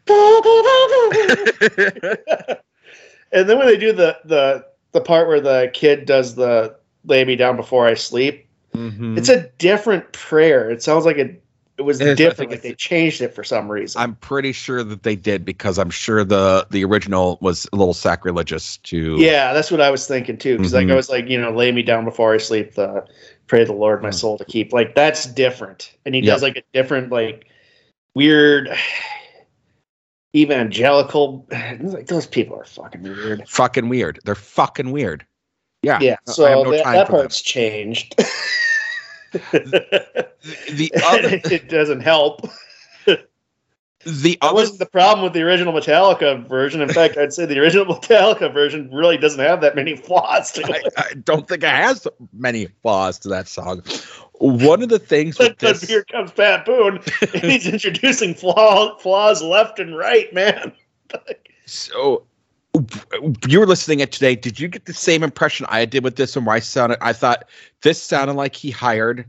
and 3.32 3.50
then 3.50 3.58
when 3.58 3.68
they 3.68 3.78
do 3.78 3.92
the 3.92 4.18
the 4.26 4.66
the 4.94 5.02
part 5.02 5.28
where 5.28 5.42
the 5.42 5.70
kid 5.74 6.06
does 6.06 6.36
the 6.36 6.76
"lay 7.06 7.26
me 7.26 7.36
down 7.36 7.58
before 7.58 7.86
I 7.86 7.96
sleep," 7.96 8.48
Mhm. 8.74 9.18
it's 9.18 9.30
a 9.30 9.50
different 9.58 10.12
prayer. 10.14 10.70
It 10.70 10.82
sounds 10.82 11.06
like 11.06 11.18
it 11.18 11.42
it 11.78 11.84
was 11.84 12.02
It 12.02 12.08
is, 12.08 12.18
different. 12.18 12.52
Like 12.52 12.62
they 12.64 12.74
changed 12.74 13.22
it 13.22 13.34
for 13.36 13.44
some 13.44 13.70
reason. 13.70 14.02
I'm 14.02 14.16
pretty 14.16 14.52
sure 14.52 14.84
that 14.84 15.04
they 15.04 15.16
did 15.16 15.46
because 15.46 15.78
I'm 15.78 15.90
sure 15.92 16.24
the 16.24 16.66
the 16.72 16.84
original 16.84 17.38
was 17.42 17.68
a 17.72 17.76
little 17.76 17.94
sacrilegious 17.94 18.78
to. 18.78 19.16
yeah, 19.20 19.54
that's 19.54 19.70
what 19.70 19.80
I 19.82 19.90
was 19.92 20.08
thinking 20.08 20.38
too. 20.38 20.58
Because 20.58 20.74
like 20.74 20.88
Mhm. 20.88 20.94
I 20.94 20.96
was 20.96 21.10
like, 21.10 21.28
you 21.30 21.40
know, 21.40 21.52
lay 21.52 21.72
me 21.72 21.84
down 21.84 22.04
before 22.06 22.34
I 22.34 22.38
sleep. 22.38 22.74
The 22.76 23.06
pray 23.48 23.64
the 23.64 23.74
Lord 23.74 24.02
my 24.02 24.10
Mm. 24.10 24.14
soul 24.16 24.38
to 24.40 24.46
keep. 24.46 24.74
Like 24.74 24.96
that's 24.96 25.26
different, 25.26 25.94
and 26.06 26.16
he 26.16 26.22
Yep. 26.22 26.34
does 26.34 26.42
like 26.42 26.58
a 26.58 26.64
different 26.74 27.12
like 27.12 27.46
weird 28.16 28.70
evangelical. 30.36 31.48
Like 31.82 32.08
those 32.08 32.28
people 32.28 32.58
are 32.60 32.66
fucking 32.66 33.04
weird. 33.04 33.48
Fucking 33.48 33.90
weird. 33.90 34.20
They're 34.26 34.36
fucking 34.36 34.92
weird. 34.92 35.26
Yeah. 35.84 36.00
Yeah, 36.02 36.16
so 36.26 36.64
no 36.64 36.72
that, 36.72 36.84
that 36.86 37.06
for 37.08 37.12
them. 37.14 37.22
part's 37.22 37.42
changed. 37.42 38.16
The 39.32 40.92
other 41.06 41.42
it 41.54 41.70
doesn't 41.70 42.02
help. 42.02 42.42
the 44.06 44.38
That 44.42 44.54
other 44.54 44.54
wasn't 44.54 44.80
the 44.80 44.86
problem 44.86 45.24
with 45.24 45.34
the 45.34 45.42
original 45.42 45.74
Metallica 45.74 46.48
version. 46.48 46.82
In 46.82 46.90
fact, 46.90 47.18
I'd 47.18 47.34
say 47.34 47.46
the 47.46 47.60
original 47.60 47.86
Metallica 47.96 48.54
version 48.54 48.90
really 48.94 49.18
doesn't 49.18 49.40
have 49.40 49.62
that 49.62 49.76
many 49.76 49.96
flaws 49.96 50.52
to 50.54 50.64
I, 50.66 50.78
it. 50.78 50.94
I 50.98 51.14
don't 51.24 51.48
think 51.48 51.64
it 51.64 51.70
has 51.70 52.08
many 52.34 52.68
flaws 52.82 53.20
to 53.20 53.30
that 53.30 53.48
song. 53.48 53.82
One 54.40 54.84
of 54.84 54.90
the 54.90 55.00
things 55.00 55.38
But, 55.38 55.58
but 55.60 55.80
this, 55.80 55.82
here 55.90 56.04
comes 56.04 56.32
Pat 56.32 56.64
Boone, 56.66 57.00
and 57.22 57.44
he's 57.44 57.66
introducing 57.68 58.36
flaw, 58.36 58.96
flaws 59.00 59.42
left 59.42 59.80
and 59.80 59.98
right, 59.98 60.32
man. 60.32 60.72
so 61.66 62.27
you 63.48 63.60
were 63.60 63.66
listening 63.68 64.00
it 64.00 64.12
today. 64.12 64.36
Did 64.36 64.60
you 64.60 64.68
get 64.68 64.86
the 64.86 64.94
same 64.94 65.24
impression 65.24 65.66
I 65.70 65.86
did 65.86 66.04
with 66.04 66.16
this 66.16 66.36
one? 66.36 66.46
Where 66.46 66.56
I 66.56 66.60
sounded, 66.60 66.98
I 67.02 67.14
thought 67.14 67.48
this 67.82 68.02
sounded 68.02 68.34
like 68.34 68.56
he 68.56 68.72
hired 68.72 69.26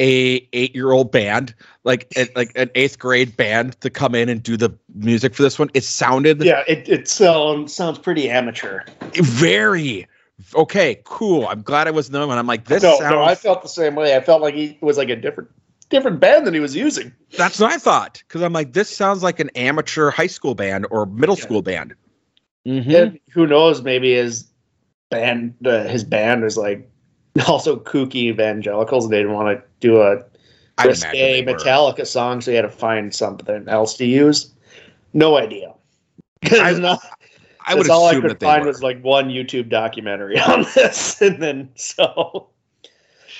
a 0.00 0.48
eight 0.52 0.74
year 0.74 0.92
old 0.92 1.10
band, 1.10 1.54
like 1.84 2.06
a, 2.16 2.28
like 2.36 2.52
an 2.54 2.70
eighth 2.74 2.98
grade 2.98 3.36
band, 3.36 3.80
to 3.80 3.90
come 3.90 4.14
in 4.14 4.28
and 4.28 4.42
do 4.42 4.56
the 4.56 4.70
music 4.94 5.34
for 5.34 5.42
this 5.42 5.58
one. 5.58 5.70
It 5.74 5.84
sounded 5.84 6.42
Yeah, 6.44 6.62
it 6.68 6.88
it 6.88 7.08
sounds 7.08 7.74
sounds 7.74 7.98
pretty 7.98 8.30
amateur. 8.30 8.82
very 9.14 10.06
okay. 10.54 11.00
Cool. 11.04 11.46
I'm 11.48 11.62
glad 11.62 11.88
I 11.88 11.90
was 11.90 12.10
known. 12.10 12.30
And 12.30 12.38
I'm 12.38 12.46
like, 12.46 12.66
this 12.66 12.82
no, 12.82 12.96
sounds. 12.98 13.10
no, 13.10 13.22
I 13.22 13.34
felt 13.34 13.62
the 13.62 13.68
same 13.68 13.94
way. 13.96 14.16
I 14.16 14.20
felt 14.20 14.40
like 14.40 14.54
he 14.54 14.78
was 14.80 14.96
like 14.98 15.08
a 15.10 15.16
different 15.16 15.50
different 15.88 16.20
band 16.20 16.46
than 16.46 16.54
he 16.54 16.60
was 16.60 16.76
using. 16.76 17.12
that's 17.36 17.58
what 17.58 17.72
I 17.72 17.78
thought 17.78 18.22
because 18.28 18.42
I'm 18.42 18.52
like, 18.52 18.72
this 18.74 18.94
sounds 18.94 19.22
like 19.22 19.40
an 19.40 19.50
amateur 19.56 20.10
high 20.10 20.26
school 20.26 20.54
band 20.54 20.86
or 20.90 21.06
middle 21.06 21.36
Yeah. 21.36 21.42
school 21.44 21.62
band. 21.62 21.94
And 22.68 23.18
who 23.30 23.46
knows? 23.46 23.82
Maybe 23.82 24.14
his 24.14 24.46
band, 25.10 25.54
uh, 25.64 25.84
his 25.84 26.04
band 26.04 26.42
was 26.42 26.56
like 26.56 26.88
also 27.48 27.76
kooky 27.78 28.24
evangelicals, 28.26 29.04
and 29.04 29.12
they 29.12 29.18
didn't 29.18 29.32
want 29.34 29.58
to 29.58 29.64
do 29.80 30.02
a 30.02 30.24
I'd 30.78 30.86
risque 30.86 31.42
they 31.44 31.52
were. 31.52 31.58
Metallica 31.58 32.06
song, 32.06 32.40
so 32.40 32.50
he 32.50 32.56
had 32.56 32.62
to 32.62 32.68
find 32.68 33.14
something 33.14 33.68
else 33.68 33.96
to 33.96 34.06
use. 34.06 34.52
No 35.12 35.36
idea. 35.36 35.74
I- 36.50 36.72
not, 36.72 37.00
I 37.66 37.74
would 37.74 37.90
all 37.90 38.06
I 38.06 38.20
could 38.20 38.30
that 38.30 38.40
find 38.40 38.62
were. 38.62 38.68
was 38.68 38.82
like 38.82 39.02
one 39.02 39.28
YouTube 39.28 39.68
documentary 39.68 40.38
on 40.40 40.64
this, 40.74 41.20
and 41.20 41.42
then 41.42 41.70
so 41.74 42.48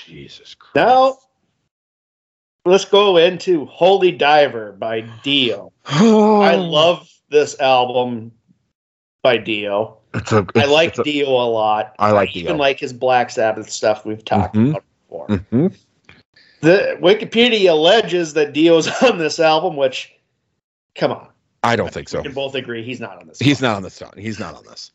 Jesus 0.05 0.55
Christ. 0.55 0.75
now 0.75 1.17
let's 2.65 2.85
go 2.85 3.17
into 3.17 3.65
Holy 3.65 4.11
Diver 4.11 4.73
by 4.73 5.01
Dio. 5.23 5.71
I 5.85 6.55
love 6.55 7.09
this 7.29 7.59
album 7.59 8.31
by 9.21 9.37
Dio. 9.37 9.97
It's 10.13 10.31
a, 10.31 10.45
I 10.55 10.65
like 10.65 10.89
it's 10.89 10.99
a- 10.99 11.03
Dio 11.03 11.29
a 11.29 11.45
lot. 11.49 11.95
I 11.99 12.11
like 12.11 12.35
even 12.35 12.53
Dio. 12.53 12.57
like 12.59 12.79
his 12.79 12.93
Black 12.93 13.29
Sabbath 13.29 13.69
stuff 13.69 14.05
we've 14.05 14.23
talked 14.25 14.55
Mhm. 14.55 14.69
about 14.71 14.83
before. 15.07 15.27
Mhm. 15.27 15.75
The 16.61 16.97
Wikipedia 17.01 17.71
alleges 17.71 18.33
that 18.33 18.53
Dio's 18.53 18.87
on 19.03 19.17
this 19.17 19.39
album, 19.39 19.75
which 19.75 20.13
come 20.95 21.11
on. 21.11 21.27
I 21.63 21.75
don't 21.75 21.93
think 21.93 22.09
so. 22.09 22.19
We 22.19 22.23
can 22.23 22.33
both 22.33 22.55
agree 22.55 22.83
he's 22.83 22.99
not 22.99 23.19
on 23.19 23.27
this. 23.27 23.39
He's 23.39 23.61
album. 23.61 23.69
not 23.71 23.77
on 23.77 23.83
this 23.83 23.93
song. 23.93 24.13
He's 24.17 24.39
not 24.39 24.55
on 24.55 24.63
this. 24.65 24.91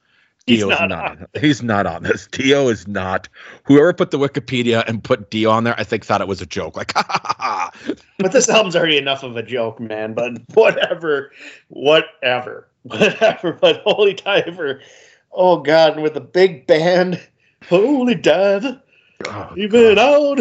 He's 0.47 0.59
Dio 0.59 0.68
not 0.68 0.89
not. 0.91 1.11
on. 1.11 1.27
He's 1.41 1.62
not 1.62 1.87
on 1.87 2.03
this. 2.03 2.27
Dio 2.27 2.68
is 2.68 2.87
not. 2.87 3.29
Whoever 3.64 3.95
put 3.95 4.11
the 4.11 4.18
Wikipedia 4.18 4.87
and 4.87 5.03
put 5.03 5.31
Dio 5.31 5.51
on 5.51 5.64
there, 5.64 5.75
I 5.79 5.85
think 5.85 6.05
thought 6.05 6.20
it 6.20 6.29
was 6.29 6.43
a 6.43 6.47
joke. 6.47 6.77
Like, 6.77 6.93
ha 6.95 7.03
ha. 7.09 7.35
ha. 7.39 7.70
But 8.18 8.33
this 8.33 8.49
album's 8.51 8.77
already 8.77 8.99
enough 8.99 9.22
of 9.22 9.37
a 9.39 9.43
joke, 9.43 9.81
man. 9.81 10.12
But 10.12 10.39
whatever, 10.55 11.33
whatever, 11.68 12.68
whatever. 12.99 13.53
But 13.53 13.82
Holy 13.85 14.14
Diver, 14.14 14.80
oh 15.32 15.59
god, 15.59 15.95
and 15.95 16.03
with 16.03 16.16
a 16.16 16.20
big 16.20 16.66
band, 16.66 17.20
Holy 17.68 18.14
Diver, 18.14 18.80
Oh, 19.26 19.53
even 19.57 19.99
out 19.99 20.39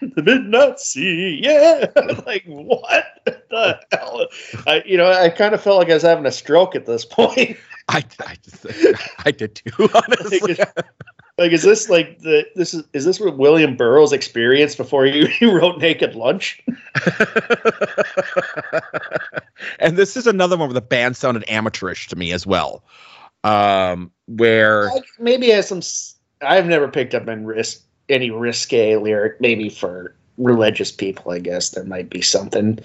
the 0.00 0.22
midnight 0.22 0.80
sea, 0.80 1.40
yeah. 1.42 1.86
like 2.26 2.44
what 2.46 3.04
the 3.24 3.80
hell? 3.92 4.26
I, 4.66 4.82
you 4.86 4.96
know, 4.96 5.10
I 5.10 5.28
kind 5.30 5.54
of 5.54 5.62
felt 5.62 5.78
like 5.78 5.90
I 5.90 5.94
was 5.94 6.02
having 6.02 6.26
a 6.26 6.32
stroke 6.32 6.74
at 6.74 6.86
this 6.86 7.04
point. 7.04 7.56
I, 7.88 8.02
I, 8.26 8.36
just, 8.42 8.66
I 9.26 9.30
did 9.30 9.56
too. 9.56 9.88
Honestly, 9.94 10.56
Like, 11.36 11.50
is 11.50 11.62
this 11.62 11.88
like 11.88 12.20
the 12.20 12.46
this 12.54 12.74
is 12.74 12.84
is 12.92 13.04
this 13.04 13.18
what 13.18 13.36
William 13.36 13.76
Burroughs 13.76 14.12
experienced 14.12 14.76
before 14.76 15.04
he, 15.04 15.26
he 15.38 15.46
wrote 15.46 15.78
Naked 15.78 16.14
Lunch? 16.14 16.62
and 19.80 19.96
this 19.96 20.16
is 20.16 20.28
another 20.28 20.56
one 20.56 20.68
where 20.68 20.74
the 20.74 20.80
band 20.80 21.16
sounded 21.16 21.44
amateurish 21.48 22.06
to 22.08 22.16
me 22.16 22.32
as 22.32 22.46
well. 22.46 22.84
Um, 23.42 24.12
where 24.26 24.86
Like, 24.86 25.04
maybe 25.18 25.50
has 25.50 25.66
some. 25.68 25.82
I've 26.40 26.66
never 26.66 26.88
picked 26.88 27.14
up 27.14 27.26
in 27.26 27.44
risk 27.44 27.82
any 28.08 28.30
risque 28.30 28.96
lyric. 28.96 29.40
Maybe 29.40 29.68
for 29.68 30.14
religious 30.38 30.92
people, 30.92 31.32
I 31.32 31.40
guess 31.40 31.70
there 31.70 31.84
might 31.84 32.10
be 32.10 32.22
something. 32.22 32.78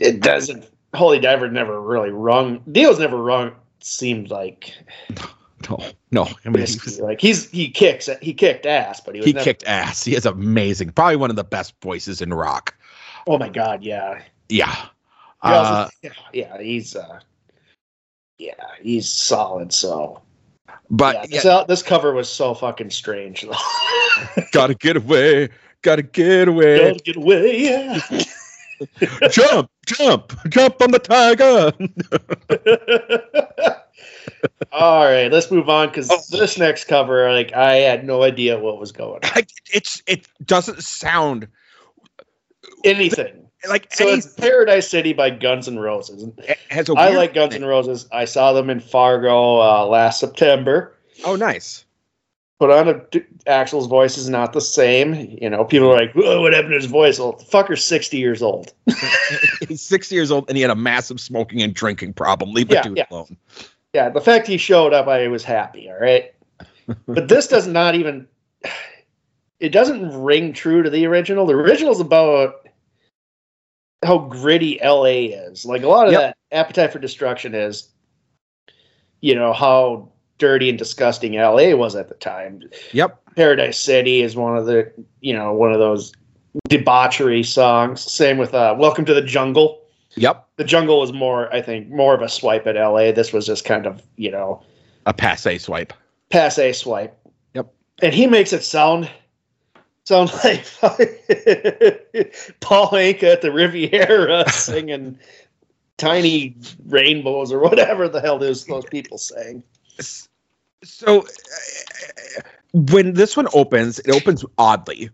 It 0.00 0.20
doesn't. 0.20 0.68
Holy 0.92 1.18
Diver 1.18 1.50
never 1.50 1.80
really 1.80 2.10
rung. 2.10 2.62
Dio's 2.70 2.98
never 2.98 3.16
rung. 3.16 3.52
Seemed 3.80 4.30
like 4.30 4.74
no, 5.70 5.78
no, 6.10 6.22
I 6.44 6.48
mean, 6.48 6.54
he, 6.54 6.60
risky. 6.60 7.02
Like 7.02 7.20
he's 7.20 7.50
he 7.50 7.70
kicks 7.70 8.08
he 8.20 8.32
kicked 8.34 8.66
ass, 8.66 9.00
but 9.00 9.14
he 9.14 9.20
was 9.20 9.26
he 9.26 9.32
never, 9.32 9.44
kicked 9.44 9.64
ass. 9.64 10.04
He 10.04 10.14
is 10.14 10.26
amazing. 10.26 10.90
Probably 10.90 11.16
one 11.16 11.30
of 11.30 11.36
the 11.36 11.44
best 11.44 11.74
voices 11.82 12.20
in 12.20 12.32
rock. 12.32 12.74
Oh 13.26 13.38
my 13.38 13.48
god, 13.48 13.82
yeah. 13.82 14.22
Yeah. 14.48 14.74
He 15.42 15.50
also- 15.50 15.72
Uh, 15.72 15.88
yeah, 16.02 16.10
yeah, 16.32 16.60
he's 16.60 16.96
uh, 16.96 17.20
yeah, 18.38 18.52
he's 18.82 19.08
solid. 19.08 19.72
So, 19.72 20.22
but 20.90 21.14
yeah, 21.14 21.42
yeah, 21.42 21.42
this, 21.42 21.66
this 21.68 21.82
cover 21.82 22.12
was 22.12 22.28
so 22.28 22.54
fucking 22.54 22.90
strange. 22.90 23.42
though. 23.42 24.44
gotta 24.52 24.74
get 24.74 24.96
away, 24.96 25.48
gotta 25.82 26.02
get 26.02 26.48
away. 26.48 26.78
Don't 26.78 27.04
get 27.04 27.16
away, 27.16 27.60
yeah. 27.62 28.00
jump, 29.30 29.70
jump, 29.86 30.32
jump 30.48 30.82
on 30.82 30.90
the 30.90 30.98
tiger. 30.98 31.72
All 34.72 35.04
right, 35.04 35.30
let's 35.30 35.50
move 35.50 35.68
on 35.68 35.88
because 35.88 36.10
Oh. 36.10 36.18
this 36.30 36.58
next 36.58 36.84
cover, 36.84 37.30
like, 37.32 37.52
I 37.52 37.74
had 37.76 38.04
no 38.04 38.22
idea 38.22 38.58
what 38.58 38.78
was 38.78 38.92
going 38.92 39.22
on. 39.24 39.30
I- 39.34 39.46
it's 39.72 40.02
it 40.06 40.26
doesn't 40.44 40.82
sound 40.82 41.48
Anything. 42.84 43.48
like 43.68 43.92
So 43.92 44.04
any, 44.08 44.18
it's 44.18 44.26
Paradise 44.34 44.88
City 44.88 45.12
by 45.12 45.30
Guns 45.30 45.68
N' 45.68 45.78
Roses. 45.78 46.22
It 46.38 46.58
has 46.68 46.88
a 46.88 46.94
I 46.94 47.10
like 47.10 47.34
Guns. 47.34 47.54
N' 47.54 47.64
Roses. 47.64 48.06
I 48.12 48.24
saw 48.26 48.52
them 48.52 48.68
in 48.70 48.80
Fargo 48.80 49.60
uh, 49.60 49.86
last 49.86 50.20
September. 50.20 50.94
Oh, 51.24 51.36
nice. 51.36 51.84
Put 52.60 52.70
on 52.70 52.88
a 52.88 52.94
Axl's 53.50 53.86
voice 53.88 54.16
is 54.16 54.28
not 54.28 54.52
the 54.52 54.60
same. 54.60 55.14
You 55.40 55.50
know, 55.50 55.64
people 55.64 55.90
are 55.92 55.96
like, 55.96 56.14
"What 56.14 56.52
happened 56.52 56.70
to 56.70 56.76
his 56.76 56.86
voice?" 56.86 57.18
Well, 57.18 57.32
the 57.32 57.44
fucker's 57.44 57.82
sixty 57.82 58.18
years 58.18 58.42
old. 58.42 58.72
He's 59.68 59.82
60 59.82 60.14
years 60.14 60.30
old 60.30 60.44
and 60.48 60.56
he 60.56 60.62
had 60.62 60.70
a 60.70 60.76
massive 60.76 61.18
smoking 61.20 61.62
and 61.62 61.74
drinking 61.74 62.12
problem. 62.12 62.52
Leave 62.52 62.68
the 62.68 62.74
Yeah, 62.76 62.82
dude 62.82 62.96
yeah. 62.98 63.06
alone. 63.10 63.36
Yeah, 63.94 64.08
the 64.08 64.20
fact 64.20 64.48
he 64.48 64.56
showed 64.56 64.92
up, 64.92 65.06
I 65.06 65.28
was 65.28 65.44
happy. 65.44 65.88
All 65.88 65.98
right, 66.00 66.34
but 67.06 67.28
this 67.28 67.46
does 67.46 67.66
not 67.66 67.94
even. 67.94 68.26
It 69.60 69.70
doesn't 69.70 70.20
ring 70.20 70.52
true 70.52 70.82
to 70.82 70.90
the 70.90 71.06
original. 71.06 71.46
The 71.46 71.54
original's 71.54 72.00
about 72.00 72.68
how 74.04 74.18
gritty 74.18 74.78
LA 74.84 75.30
is. 75.30 75.64
Like 75.64 75.82
a 75.82 75.88
lot 75.88 76.06
of 76.08 76.12
Yep. 76.12 76.20
that 76.20 76.36
Appetite 76.56 76.92
for 76.92 76.98
Destruction 76.98 77.54
is. 77.54 77.88
You 79.20 79.34
know 79.36 79.52
how 79.52 80.10
dirty 80.38 80.68
and 80.68 80.76
disgusting 80.76 81.34
LA 81.34 81.74
was 81.74 81.94
at 81.94 82.08
the 82.08 82.14
time. 82.16 82.62
Yep. 82.92 83.36
Paradise 83.36 83.78
City 83.78 84.20
is 84.22 84.36
one 84.36 84.56
of 84.56 84.66
the 84.66 84.92
you 85.20 85.32
know 85.32 85.52
one 85.54 85.72
of 85.72 85.78
those 85.78 86.12
debauchery 86.68 87.44
songs. 87.44 88.00
Same 88.00 88.38
with 88.38 88.52
uh, 88.54 88.74
Welcome 88.76 89.04
to 89.04 89.14
the 89.14 89.22
Jungle. 89.22 89.83
Yep. 90.16 90.46
The 90.56 90.64
Jungle 90.64 91.00
was 91.00 91.12
more, 91.12 91.52
I 91.52 91.60
think, 91.60 91.88
more 91.90 92.14
of 92.14 92.22
a 92.22 92.28
swipe 92.28 92.66
at 92.66 92.76
LA. 92.76 93.10
This 93.12 93.32
was 93.32 93.46
just 93.46 93.64
kind 93.64 93.86
of 93.86 94.02
you 94.16 94.30
know 94.30 94.62
A 95.06 95.12
passe 95.12 95.58
swipe. 95.58 95.92
passe 96.30 96.72
swipe. 96.72 97.16
Yep. 97.54 97.72
And 98.02 98.14
he 98.14 98.26
makes 98.26 98.52
it 98.52 98.62
sound 98.62 99.10
sound 100.04 100.30
like 100.44 100.64
Paul 102.60 102.88
Anka 102.90 103.24
at 103.24 103.42
the 103.42 103.50
Riviera 103.52 104.48
singing 104.50 105.18
tiny 105.96 106.56
rainbows 106.86 107.52
or 107.52 107.60
whatever 107.60 108.08
the 108.08 108.20
hell 108.20 108.38
those 108.38 108.64
those 108.66 108.84
people 108.86 109.18
sang. 109.18 109.62
So 110.84 111.20
uh, 111.20 111.22
when 112.72 113.14
this 113.14 113.36
one 113.36 113.48
opens, 113.54 113.98
it 114.00 114.10
opens 114.10 114.44
oddly. 114.58 115.08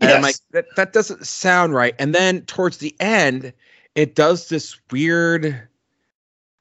And 0.00 0.10
I'm 0.12 0.22
like, 0.22 0.34
Yes. 0.36 0.42
that, 0.52 0.64
that 0.76 0.92
doesn't 0.92 1.26
sound 1.26 1.74
right. 1.74 1.94
And 1.98 2.14
then 2.14 2.42
towards 2.42 2.76
the 2.78 2.94
end, 3.00 3.52
it 3.98 4.14
does 4.14 4.48
this 4.48 4.78
weird, 4.92 5.60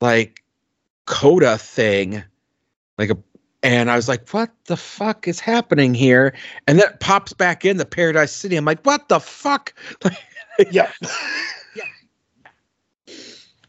like, 0.02 0.44
coda 1.06 1.56
thing. 1.60 2.24
Like 2.98 3.12
a 3.12 3.18
and 3.62 3.92
I 3.92 3.96
was 3.96 4.08
like, 4.08 4.28
what 4.30 4.50
the 4.66 4.78
fuck 4.78 5.28
is 5.28 5.40
happening 5.40 5.94
here? 5.94 6.34
And 6.66 6.80
then 6.80 6.90
it 6.90 7.00
pops 7.00 7.34
back 7.34 7.64
in 7.64 7.78
the 7.78 7.86
Paradise 7.86 8.32
City. 8.32 8.56
I'm 8.56 8.66
like, 8.66 8.84
what 8.84 9.08
the 9.08 9.20
fuck? 9.20 9.74
Yeah. 10.72 10.92
yeah. 11.76 11.84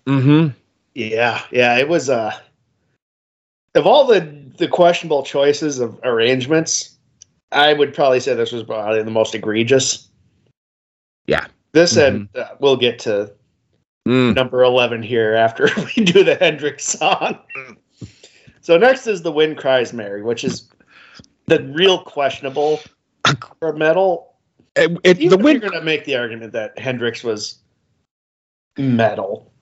Mm-hmm. 0.07 0.57
Yeah, 0.95 1.43
yeah, 1.51 1.77
it 1.77 1.87
was 1.87 2.09
uh 2.09 2.33
of 3.75 3.87
all 3.87 4.07
the 4.07 4.21
the 4.57 4.69
questionable 4.69 5.23
choices 5.23 5.81
of 5.81 6.01
arrangements, 6.03 6.97
I 7.53 7.75
would 7.75 7.93
probably 7.93 8.21
say 8.21 8.33
this 8.33 8.53
was 8.53 8.63
probably 8.63 9.03
the 9.03 9.11
most 9.11 9.35
egregious. 9.35 10.09
Yeah. 11.27 11.49
This 11.73 11.99
and 11.99 12.31
uh, 12.35 12.55
we'll 12.59 12.79
get 12.79 12.99
to 13.01 13.35
Mm. 14.09 14.35
number 14.35 14.63
11 14.63 15.03
here 15.03 15.35
after 15.35 15.69
we 15.97 16.03
do 16.05 16.25
the 16.25 16.35
Hendrix 16.37 16.85
song. 16.85 17.39
so 18.63 18.79
next 18.79 19.07
is 19.07 19.21
The 19.21 19.31
Wind 19.31 19.59
Cries 19.59 19.93
Mary, 19.93 20.23
which 20.23 20.45
is 20.45 20.71
the 21.47 21.63
real 21.75 22.03
questionable 22.03 22.81
for 23.61 23.75
metal. 23.75 24.35
It, 24.77 24.97
it- 25.05 25.29
the 25.31 25.37
wind 25.37 25.61
you're 25.61 25.71
going 25.71 25.81
to 25.81 25.85
make 25.85 26.07
the 26.07 26.17
argument 26.17 26.53
that 26.55 26.79
Hendrix 26.79 27.23
was 27.23 27.59
metal. 28.79 29.53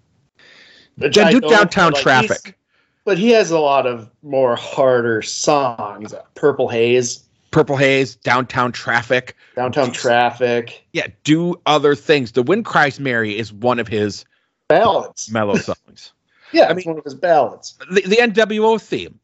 Then 0.96 1.10
do 1.10 1.40
downtown 1.40 1.92
like, 1.92 2.02
traffic. 2.02 2.56
but 3.04 3.18
he 3.18 3.30
has 3.30 3.50
a 3.50 3.58
lot 3.58 3.86
of 3.86 4.08
more 4.22 4.54
harder 4.56 5.22
songs. 5.22 6.14
Purple 6.34 6.68
Haze, 6.68 7.24
Purple 7.50 7.76
Haze, 7.76 8.14
Downtown 8.16 8.70
Traffic. 8.72 9.36
Downtown 9.56 9.90
Traffic, 9.90 10.86
Yeah, 10.92 11.08
do 11.24 11.60
other 11.66 11.94
things. 11.96 12.32
The 12.32 12.42
Wind 12.44 12.64
Cries 12.64 13.00
Mary 13.00 13.36
is 13.36 13.52
one 13.52 13.78
of 13.78 13.88
his 13.88 14.24
ballads. 14.68 15.30
mellow 15.30 15.54
songs. 15.56 16.12
Yeah, 16.52 16.64
I 16.64 16.66
it's 16.72 16.76
mean- 16.76 16.86
one 16.94 16.98
of 16.98 17.04
his 17.04 17.14
ballads. 17.14 17.76
The, 17.90 18.02
the 18.02 18.16
NWO 18.16 18.80
theme. 18.80 19.18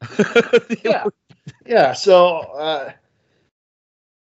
Yeah. 0.85 1.05
Yeah, 1.67 1.93
so 1.93 2.39
uh 2.59 2.93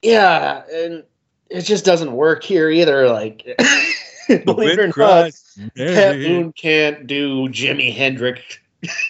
yeah, 0.02 0.64
and 0.74 1.04
it 1.50 1.62
just 1.62 1.86
doesn't 1.86 2.12
work 2.14 2.44
here 2.44 2.70
either. 2.70 3.10
Like 3.10 3.44
believe 4.46 4.80
it 4.80 4.98
or 4.98 5.00
not, 5.00 5.32
Pat 5.76 6.16
Boone 6.16 6.54
can't 6.54 7.06
do 7.08 7.48
Jimi 7.50 7.94
Hendrix 7.94 8.58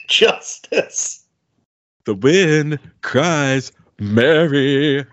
justice. 0.07 1.26
The 2.05 2.16
wind 2.16 2.80
cries 3.01 3.72
Mary. 3.99 5.05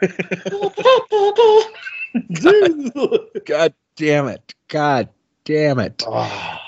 God 3.45 3.75
damn 3.97 4.29
it. 4.29 4.55
God 4.69 5.09
damn 5.45 5.79
it. 5.79 6.03
Oh, 6.07 6.59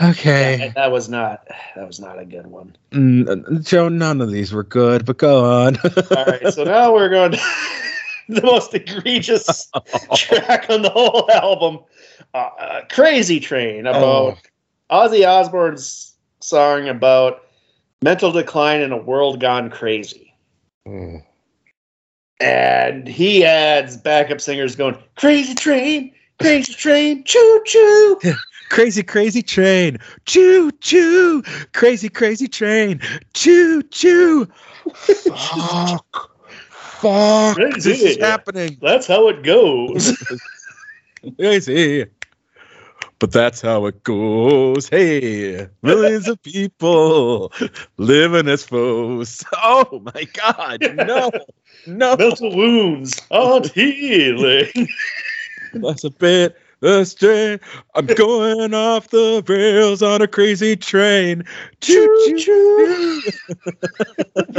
Okay. 0.00 0.72
that 0.74 0.90
was 0.90 1.08
not 1.08 1.46
that 1.76 1.86
was 1.86 2.00
not 2.00 2.18
a 2.18 2.24
good 2.24 2.46
one. 2.46 2.74
Mm, 2.92 3.66
Joe, 3.66 3.88
none 3.88 4.20
of 4.20 4.30
these 4.30 4.52
were 4.52 4.64
good, 4.64 5.04
but 5.04 5.18
go 5.18 5.44
on. 5.44 5.76
All 6.16 6.24
right, 6.24 6.52
so 6.52 6.64
now 6.64 6.94
we're 6.94 7.10
going 7.10 7.32
to 7.32 7.40
the 8.28 8.42
most 8.42 8.72
egregious 8.72 9.70
track 10.16 10.70
on 10.70 10.82
the 10.82 10.90
whole 10.90 11.30
album, 11.30 11.80
uh, 12.32 12.48
uh, 12.58 12.80
"Crazy 12.90 13.38
Train" 13.38 13.86
about 13.86 14.38
Ozzy 14.90 15.26
Osbourne's 15.26 16.14
song 16.40 16.88
about 16.88 17.42
mental 18.02 18.32
decline 18.32 18.80
in 18.80 18.92
a 18.92 18.96
world 18.96 19.40
gone 19.40 19.70
crazy. 19.70 20.34
Mm. 20.86 21.22
And 22.40 23.06
he 23.06 23.44
adds 23.44 23.96
backup 23.96 24.40
singers 24.40 24.74
going, 24.74 24.96
Crazy 25.16 25.54
train, 25.54 26.12
crazy 26.40 26.72
train, 26.74 27.22
choo 27.24 27.62
choo. 27.64 28.20
Crazy, 28.72 29.02
crazy 29.02 29.42
train. 29.42 29.98
Choo, 30.24 30.72
choo. 30.80 31.42
Crazy, 31.74 32.08
crazy 32.08 32.48
train. 32.48 33.02
Choo, 33.34 33.82
choo. 33.82 34.46
Fuck. 34.94 36.30
Fuck. 36.70 37.58
This 37.74 37.86
is 37.86 38.16
happening. 38.16 38.78
That's 38.80 39.06
how 39.06 39.28
it 39.28 39.42
goes. 39.42 40.16
Crazy. 41.38 42.06
But 43.18 43.30
that's 43.30 43.60
how 43.60 43.84
it 43.84 44.02
goes. 44.04 44.88
Hey, 44.88 45.68
millions 45.82 46.26
of 46.26 46.42
people 46.42 47.52
living 47.98 48.48
as 48.48 48.64
foes. 48.64 49.44
Oh 49.62 50.02
my 50.14 50.24
God. 50.32 50.78
No. 51.06 51.30
No. 51.86 52.16
Mental 52.16 52.56
wounds 52.56 53.20
aren't 53.30 53.70
healing. 53.72 54.88
That's 55.74 56.04
a 56.04 56.10
bit 56.10 56.56
astray. 56.82 57.58
I'm 57.94 58.06
going 58.06 58.74
off 58.74 59.08
the 59.08 59.42
rails 59.46 60.02
on 60.02 60.22
a 60.22 60.26
crazy 60.26 60.76
train. 60.76 61.44
Choo 61.80 62.36
choo. 62.38 63.22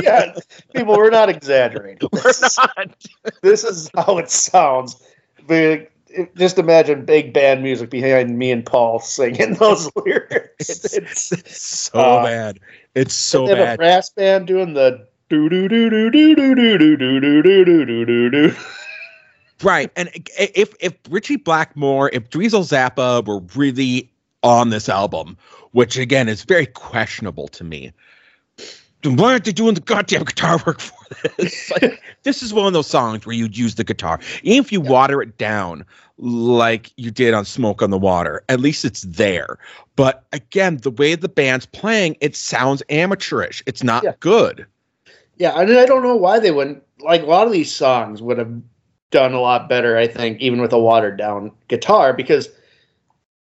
yeah, 0.02 0.34
people, 0.74 0.96
we're 0.96 1.10
not 1.10 1.30
exaggerating. 1.30 2.10
We're 2.12 2.34
not. 2.58 3.08
This 3.42 3.64
is 3.64 3.90
how 3.96 4.18
it 4.18 4.30
sounds. 4.30 5.02
Big, 5.48 5.90
just 6.36 6.58
imagine 6.58 7.06
big 7.06 7.34
band 7.34 7.64
music 7.64 7.90
behind 7.90 8.38
me 8.38 8.52
and 8.52 8.66
Paul 8.66 9.00
singing 9.00 9.56
those 9.56 9.90
lyrics. 9.96 10.70
It's, 10.70 10.94
it's, 10.94 11.32
It's 11.32 11.62
so 11.62 12.00
Uh, 12.00 12.24
bad. 12.24 12.60
It's 12.96 13.14
so 13.14 13.48
they 13.48 13.56
have 13.56 13.74
a 13.74 13.78
brass 13.78 14.10
band 14.12 14.48
doing 14.48 14.74
the 14.74 15.08
do 15.30 15.50
do 15.50 15.68
do 15.68 15.90
do 15.90 16.10
do 16.12 16.36
do 16.36 16.56
do 16.56 16.78
do 16.78 16.98
do 16.98 17.20
do 17.20 17.42
do 17.42 17.66
do 17.66 17.86
do 17.86 18.06
do 18.06 18.30
do. 18.30 18.56
Right. 19.64 19.92
And 19.96 20.10
if 20.38 20.74
if 20.80 20.94
Ritchie 21.10 21.38
Blackmore, 21.38 22.10
if 22.14 22.30
Dweezil 22.30 22.64
Zappa 22.64 23.26
were 23.26 23.40
really 23.56 24.12
on 24.44 24.70
this 24.70 24.90
album, 24.90 25.38
which 25.72 25.98
again 25.98 26.28
is 26.30 26.44
very 26.44 26.66
questionable 26.66 27.48
to 27.50 27.64
me, 27.64 27.92
then 29.02 29.16
why 29.16 29.32
aren't 29.32 29.46
they 29.46 29.52
doing 29.52 29.74
the 29.74 29.82
goddamn 29.82 30.24
guitar 30.24 30.62
work 30.66 30.80
for 30.80 30.96
this? 31.38 31.72
Like, 31.82 32.02
this 32.24 32.42
is 32.44 32.54
one 32.54 32.68
of 32.68 32.74
those 32.74 32.88
songs 32.88 33.26
where 33.26 33.36
you'd 33.36 33.58
use 33.58 33.76
the 33.76 33.84
guitar. 33.84 34.20
Even 34.44 34.64
if 34.64 34.72
you 34.72 34.82
water 34.82 35.22
it 35.22 35.38
down 35.38 35.86
like 36.18 36.92
you 36.96 37.12
did 37.12 37.34
on 37.34 37.44
Smoke 37.44 37.82
on 37.82 37.90
the 37.90 37.98
Water, 37.98 38.44
at 38.50 38.60
least 38.60 38.86
it's 38.86 39.02
there. 39.02 39.58
But 39.96 40.24
again, 40.32 40.78
the 40.78 40.92
way 40.92 41.16
the 41.16 41.28
band's 41.28 41.66
playing, 41.66 42.16
it 42.22 42.36
sounds 42.36 42.84
amateurish. 42.90 43.64
It's 43.66 43.84
not 43.84 44.04
Yeah. 44.04 44.14
good. 44.20 44.66
Yeah, 45.38 45.60
and 45.60 45.78
I 45.78 45.86
don't 45.86 46.04
know 46.04 46.16
why 46.16 46.40
they 46.40 46.52
wouldn't 46.52 46.84
like 47.00 47.24
a 47.24 47.26
lot 47.26 47.48
of 47.48 47.54
these 47.54 47.74
songs 47.74 48.22
would 48.22 48.38
have 48.38 48.62
done 49.14 49.34
a 49.34 49.40
lot 49.40 49.70
better, 49.70 49.96
I 49.96 50.08
think, 50.08 50.42
even 50.42 50.60
with 50.60 50.74
a 50.74 50.80
watered 50.80 51.18
down 51.18 51.52
guitar, 51.70 52.14
because 52.14 52.50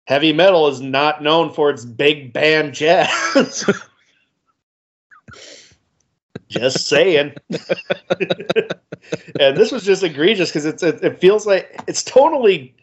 heavy 0.06 0.34
metal 0.34 0.68
is 0.68 0.82
not 0.82 1.24
known 1.24 1.52
for 1.52 1.72
its 1.72 1.86
big 1.86 2.34
band 2.34 2.74
jazz. 2.74 3.66
just 6.50 6.88
saying. 6.88 7.34
and 9.40 9.58
this 9.58 9.72
was 9.72 9.84
just 9.84 10.04
egregious 10.04 10.50
because 10.50 10.66
it's 10.66 10.84
it, 10.84 11.02
it 11.02 11.20
feels 11.20 11.48
like 11.48 11.82
it's 11.88 12.04
totally 12.04 12.76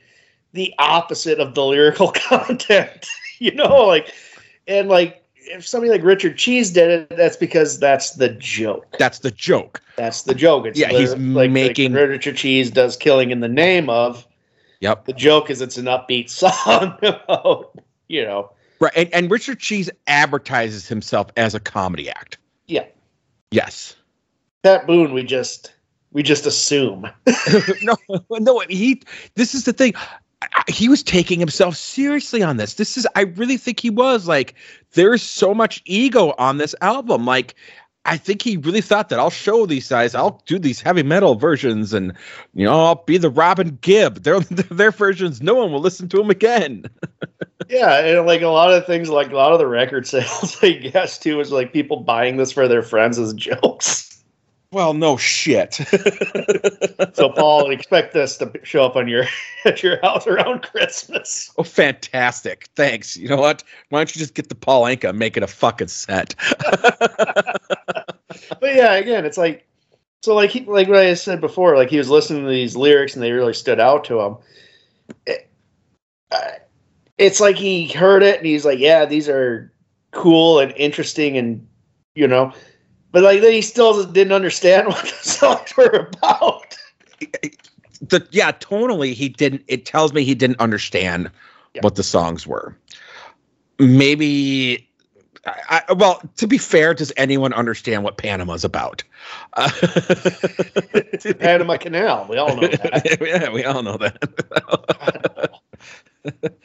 the 0.55 0.74
opposite 0.78 1.39
of 1.39 1.55
the 1.55 1.64
lyrical 1.64 2.11
content. 2.12 3.07
you 3.39 3.55
know, 3.55 3.86
like 3.86 4.12
and 4.66 4.89
like 4.89 5.22
if 5.49 5.66
somebody 5.66 5.90
like 5.90 6.03
Richard 6.03 6.36
Cheese 6.36 6.70
did 6.70 6.90
it, 6.90 7.16
that's 7.16 7.36
because 7.36 7.78
that's 7.78 8.12
the 8.12 8.28
joke. 8.30 8.96
That's 8.99 9.20
the 9.20 9.30
joke. 9.30 9.82
That's 9.96 10.22
the 10.22 10.34
joke. 10.34 10.66
It's 10.66 10.78
Yeah, 10.78 10.90
he's 10.90 11.14
like, 11.16 11.51
making- 11.51 11.92
like 11.92 12.09
Richard 12.09 12.36
Cheese 12.36 12.70
does 12.70 12.96
killing 12.96 13.30
in 13.30 13.40
the 13.40 13.49
name 13.49 13.90
of. 13.90 14.26
Yep. 14.80 15.07
The 15.07 15.12
joke 15.12 15.51
is 15.51 15.61
it's 15.61 15.76
an 15.76 15.86
upbeat 15.86 16.30
song 16.30 16.96
about 17.03 17.72
you 18.09 18.24
know 18.24 18.51
Right. 18.80 18.92
And, 18.94 19.12
and 19.12 19.30
Richard 19.30 19.59
Cheese 19.59 19.90
advertises 20.07 20.86
himself 20.86 21.28
as 21.36 21.55
a 21.55 21.61
comedy 21.61 22.09
act. 22.09 22.38
Yeah. 22.66 22.84
Yes. 23.51 23.96
Pat 24.62 24.86
Boone. 24.86 25.12
We 25.12 25.24
just 25.24 25.74
we 26.12 26.22
just 26.22 26.46
assume. 26.46 27.09
no, 27.82 27.96
no, 28.30 28.61
he, 28.68 29.03
this 29.34 29.55
is 29.55 29.64
the 29.64 29.72
thing. 29.72 29.94
He 30.68 30.89
was 30.89 31.03
taking 31.03 31.41
himself 31.41 31.76
seriously 31.76 32.43
on 32.43 32.59
this. 32.59 32.74
This 32.74 32.97
is, 32.97 33.07
I 33.16 33.22
really 33.22 33.57
think 33.57 33.80
he 33.80 33.91
was 33.91 34.28
like, 34.28 34.55
there's 34.93 35.22
so 35.22 35.53
much 35.53 35.82
ego 35.84 36.34
on 36.39 36.59
this 36.59 36.74
album. 36.80 37.24
Like, 37.24 37.55
I 38.05 38.16
think 38.16 38.43
he 38.43 38.57
really 38.57 38.80
thought 38.80 39.09
that 39.09 39.18
I'll 39.18 39.30
show 39.30 39.66
these 39.66 39.89
guys, 39.89 40.14
I'll 40.14 40.43
do 40.47 40.59
these 40.59 40.80
heavy 40.80 41.03
metal 41.03 41.34
versions 41.34 41.93
and, 41.93 42.12
you 42.55 42.64
know, 42.64 42.84
I'll 42.84 43.05
be 43.05 43.18
the 43.18 43.30
Robin 43.30 43.78
Gibb. 43.80 44.14
Their, 44.22 44.41
their 44.41 44.91
versions, 44.91 45.43
no 45.43 45.55
one 45.55 45.72
will 45.72 45.80
listen 45.80 46.09
to 46.11 46.16
them 46.18 46.30
again. 46.30 46.84
Yeah, 47.68 47.99
and 47.99 48.26
like 48.26 48.41
a 48.41 48.49
lot 48.49 48.72
of 48.72 48.86
things, 48.86 49.11
like 49.11 49.30
a 49.30 49.36
lot 49.36 49.53
of 49.53 49.59
the 49.59 49.66
record 49.66 50.07
sales, 50.07 50.57
I 50.62 50.72
guess 50.72 51.18
too, 51.18 51.41
is 51.41 51.53
like 51.53 51.72
people 51.72 51.99
buying 51.99 52.36
this 52.36 52.53
for 52.53 52.66
their 52.66 52.82
friends 52.82 53.18
as 53.18 53.34
jokes. 53.34 54.07
Well, 54.70 54.94
no 54.94 55.16
shit. 55.16 55.78
So 57.14 57.30
Paul, 57.30 57.70
expect 57.70 58.12
this 58.12 58.36
to 58.38 58.52
show 58.62 58.84
up 58.84 58.94
on 58.94 59.08
your 59.08 59.24
at 59.64 59.82
your 59.82 60.00
house 60.02 60.26
around 60.28 60.62
Christmas. 60.62 61.50
Oh, 61.58 61.64
fantastic. 61.64 62.68
Thanks. 62.76 63.16
You 63.16 63.28
know 63.28 63.36
what? 63.38 63.64
Why 63.88 63.98
don't 63.98 64.14
you 64.14 64.20
just 64.20 64.34
get 64.34 64.48
the 64.48 64.54
Paul 64.54 64.84
Anka 64.84 65.08
and 65.08 65.18
make 65.18 65.36
it 65.36 65.42
a 65.42 65.46
fucking 65.48 65.88
set? 65.88 66.34
But 68.60 68.74
yeah, 68.74 68.94
again, 68.94 69.24
it's 69.24 69.38
like 69.38 69.66
so 70.22 70.34
like 70.34 70.50
he, 70.50 70.60
like 70.64 70.86
what 70.88 70.98
I 70.98 71.14
said 71.14 71.40
before, 71.40 71.76
like 71.76 71.90
he 71.90 71.98
was 71.98 72.08
listening 72.10 72.44
to 72.44 72.48
these 72.50 72.76
lyrics 72.76 73.14
and 73.14 73.22
they 73.22 73.32
really 73.32 73.54
stood 73.54 73.80
out 73.80 74.04
to 74.04 74.20
him. 74.20 74.36
It- 75.26 75.50
uh, 76.30 76.50
it's 77.16 77.40
like 77.40 77.56
he 77.56 77.88
heard 77.88 78.22
it 78.22 78.38
and 78.38 78.46
he's 78.46 78.64
like, 78.64 78.78
yeah, 78.78 79.06
these 79.06 79.28
are 79.28 79.72
cool 80.12 80.60
and 80.60 80.72
interesting 80.76 81.36
and 81.36 81.66
you 82.14 82.28
know, 82.28 82.52
but 83.12 83.22
like 83.22 83.40
then 83.40 83.52
he 83.52 83.62
still 83.62 84.04
didn't 84.04 84.32
understand 84.32 84.86
what 84.92 85.02
the 85.02 85.28
songs 85.28 85.76
were 85.76 86.09
about. 86.12 86.76
the 88.00 88.26
yeah 88.30 88.52
tonally 88.52 89.12
he 89.12 89.28
didn't 89.28 89.62
it 89.68 89.84
tells 89.86 90.12
me 90.12 90.24
he 90.24 90.34
didn't 90.34 90.61
understand 90.61 91.30
Yeah. 91.74 91.80
what 91.82 91.94
the 91.96 92.02
songs 92.04 92.46
were 92.46 92.76
maybe 93.78 94.88
I, 95.46 95.82
I, 95.88 95.92
well 95.94 96.20
to 96.36 96.46
be 96.46 96.59
fair 96.59 96.94
does 96.94 97.12
anyone 97.16 97.52
understand 97.52 98.04
what 98.04 98.16
panama's 98.18 98.64
about 98.64 99.02
uh, 99.54 99.70
Panama 101.38 101.76
Canal, 101.76 102.26
we 102.28 102.36
all 102.38 102.54
know 102.56 102.68
that. 102.68 103.18
yeah 103.20 103.50
we 103.50 103.64
all 103.64 103.82
know 103.82 103.96
that 103.96 105.50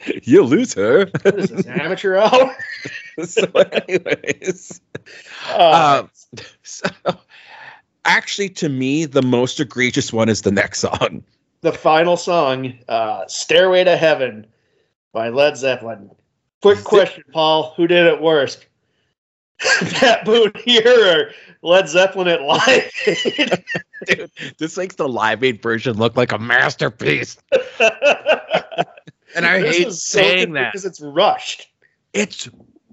you 0.22 0.42
lose 0.42 0.74
her 0.74 1.10
is 1.24 1.50
this 1.50 1.66
amateur 1.66 2.16
hour? 2.16 2.56
so 3.24 3.42
anyways 3.88 4.80
Uh, 5.50 6.02
um, 6.02 6.10
so 6.62 6.88
actually 8.04 8.48
to 8.48 8.68
me 8.68 9.04
the 9.04 9.22
most 9.22 9.60
egregious 9.60 10.12
one 10.12 10.28
is 10.28 10.42
the 10.42 10.52
next 10.52 10.80
song 10.80 11.22
the 11.62 11.72
final 11.72 12.18
song, 12.18 12.78
uh, 12.90 13.26
"Stairway 13.26 13.84
to 13.84 13.96
Heaven" 13.96 14.46
by 15.14 15.30
Led 15.30 15.56
Zeppelin. 15.56 16.10
Quick 16.60 16.84
question, 16.84 17.24
Paul: 17.32 17.72
Who 17.78 17.86
did 17.86 18.06
it 18.06 18.20
worst, 18.20 18.66
Pat 19.60 20.24
Boone 20.26 20.52
here 20.64 20.84
or 20.86 21.30
Led 21.62 21.88
Zeppelin 21.88 22.28
at 22.28 22.42
Live 22.42 22.92
Aid. 23.06 23.64
Dude, 24.06 24.30
this 24.58 24.76
makes 24.76 24.96
the 24.96 25.08
Live 25.08 25.42
Aid 25.42 25.62
version 25.62 25.96
look 25.96 26.16
like 26.16 26.32
a 26.32 26.38
masterpiece. 26.38 27.38
And 29.36 29.44
I 29.46 29.60
This 29.62 29.76
hate 29.78 29.86
is 29.88 30.04
so 30.04 30.18
saying 30.18 30.52
that. 30.52 30.72
because 30.72 30.84
it's 30.84 31.00
rushed. 31.00 31.66
It's 32.12 32.48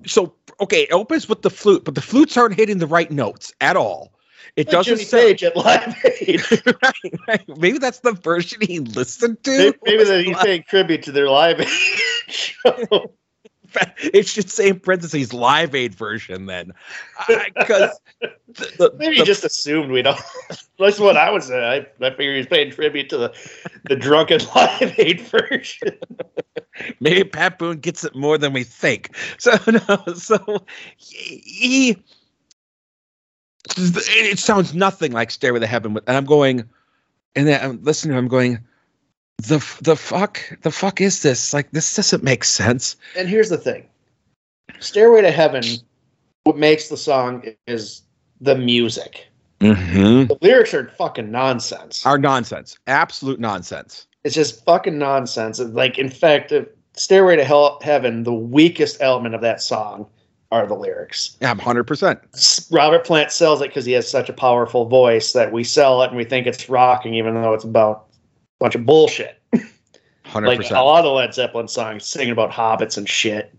so 0.05 0.33
okay. 0.59 0.83
It 0.83 0.91
opens 0.91 1.27
with 1.29 1.41
the 1.41 1.49
flute, 1.49 1.83
but 1.85 1.95
the 1.95 2.01
flutes 2.01 2.37
aren't 2.37 2.55
hitting 2.55 2.77
the 2.77 2.87
right 2.87 3.11
notes 3.11 3.53
at 3.61 3.75
all. 3.75 4.13
It 4.55 4.67
Like 4.67 4.73
doesn't 4.73 4.97
Jimmy 4.97 5.09
Page 5.09 5.43
at 5.43 5.55
Live 5.55 5.95
Aid. 6.21 6.41
right, 6.83 7.19
right. 7.27 7.57
Maybe 7.57 7.77
that's 7.77 7.99
the 7.99 8.11
version 8.11 8.59
he 8.61 8.79
listened 8.79 9.43
to. 9.43 9.57
maybe, 9.57 9.77
maybe 9.85 10.03
that 10.03 10.23
he's 10.25 10.37
paying 10.37 10.63
tribute 10.67 11.03
to 11.03 11.11
their 11.11 11.29
Live 11.29 11.61
Aid 11.61 11.67
show. 12.27 13.11
It 14.13 14.27
should 14.27 14.49
say 14.49 14.69
in 14.69 14.79
parentheses 14.79 15.33
Live 15.33 15.73
Aid 15.75 15.93
version 15.95 16.45
then, 16.45 16.73
because 17.27 17.99
the, 18.21 18.93
Maybe 18.97 19.17
the- 19.19 19.25
just 19.25 19.43
assumed 19.43 19.91
we 19.91 20.01
don't. 20.01 20.19
That's 20.79 20.99
what 20.99 21.17
I 21.17 21.29
was. 21.29 21.51
Uh, 21.51 21.55
I, 22.01 22.05
I 22.05 22.09
figured 22.09 22.37
he's 22.37 22.47
paying 22.47 22.71
tribute 22.71 23.09
to 23.09 23.17
the, 23.17 23.33
the 23.89 23.95
drunken 23.95 24.39
Live 24.55 24.95
Aid 24.97 25.21
version. 25.21 25.97
maybe 26.99 27.23
Pat 27.23 27.59
Boone 27.59 27.77
gets 27.77 28.03
it 28.03 28.15
more 28.15 28.37
than 28.37 28.53
we 28.53 28.63
think. 28.63 29.15
So 29.37 29.51
no, 29.67 30.13
so 30.15 30.65
he, 30.97 31.97
it 33.77 34.39
sounds 34.39 34.73
nothing 34.73 35.11
like 35.11 35.31
Stairway 35.31 35.59
to 35.59 35.67
Heaven, 35.67 35.97
and 36.07 36.17
I'm 36.17 36.25
going, 36.25 36.67
and 37.35 37.47
then 37.47 37.63
I'm 37.63 37.83
listening. 37.83 38.17
I'm 38.17 38.27
going, 38.27 38.59
the 39.47 39.77
the 39.81 39.95
fuck 39.95 40.41
the 40.61 40.71
fuck 40.71 41.01
is 41.01 41.21
this? 41.21 41.53
Like 41.53 41.71
this 41.71 41.95
doesn't 41.95 42.23
make 42.23 42.43
sense. 42.43 42.95
And 43.17 43.27
here's 43.27 43.49
the 43.49 43.57
thing 43.57 43.87
Stairway 44.79 45.21
to 45.21 45.31
Heaven, 45.31 45.63
what 46.43 46.57
makes 46.57 46.89
the 46.89 46.97
song 46.97 47.43
is 47.67 48.03
the 48.39 48.55
music. 48.55 49.27
Mm-hmm. 49.59 50.25
The 50.27 50.37
lyrics 50.41 50.73
are 50.73 50.89
fucking 50.89 51.31
nonsense. 51.31 52.05
Are 52.05 52.17
nonsense, 52.17 52.77
absolute 52.87 53.39
nonsense. 53.39 54.07
It's 54.23 54.35
just 54.35 54.63
fucking 54.65 54.97
nonsense. 54.97 55.59
Like, 55.59 55.97
in 55.97 56.09
fact, 56.09 56.53
Stairway 56.93 57.35
to 57.35 57.43
Hell, 57.43 57.79
Heaven, 57.83 58.23
the 58.23 58.33
weakest 58.33 58.97
element 59.01 59.35
of 59.35 59.41
that 59.41 59.61
song 59.61 60.07
are 60.51 60.67
the 60.67 60.75
lyrics. 60.75 61.37
Yeah, 61.41 61.55
hundred 61.55 61.85
percent. 61.85 62.19
Robert 62.71 63.05
Plant 63.05 63.31
sells 63.31 63.61
it 63.61 63.69
because 63.69 63.85
he 63.85 63.93
has 63.93 64.09
such 64.09 64.29
a 64.29 64.33
powerful 64.33 64.85
voice 64.85 65.33
that 65.33 65.51
we 65.51 65.63
sell 65.63 66.01
it 66.03 66.09
and 66.09 66.17
we 66.17 66.25
think 66.25 66.47
it's 66.47 66.67
rocking, 66.67 67.13
even 67.13 67.35
though 67.35 67.53
it's 67.53 67.63
about 67.63 68.07
bunch 68.61 68.75
of 68.75 68.85
bullshit. 68.85 69.41
Hundred 70.23 70.47
Like 70.47 70.69
a 70.69 70.75
lot 70.75 71.03
of 71.03 71.13
Led 71.13 71.33
Zeppelin 71.33 71.67
songs 71.67 72.05
singing 72.05 72.31
about 72.31 72.51
hobbits 72.51 72.97
and 72.97 73.09
shit. 73.09 73.53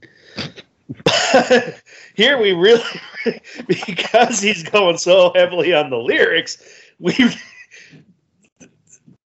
Here 2.14 2.40
we 2.40 2.52
really, 2.52 2.84
because 3.66 4.40
he's 4.40 4.62
going 4.62 4.96
so 4.96 5.32
heavily 5.34 5.74
on 5.74 5.90
the 5.90 5.98
lyrics, 5.98 6.62
we 6.98 7.12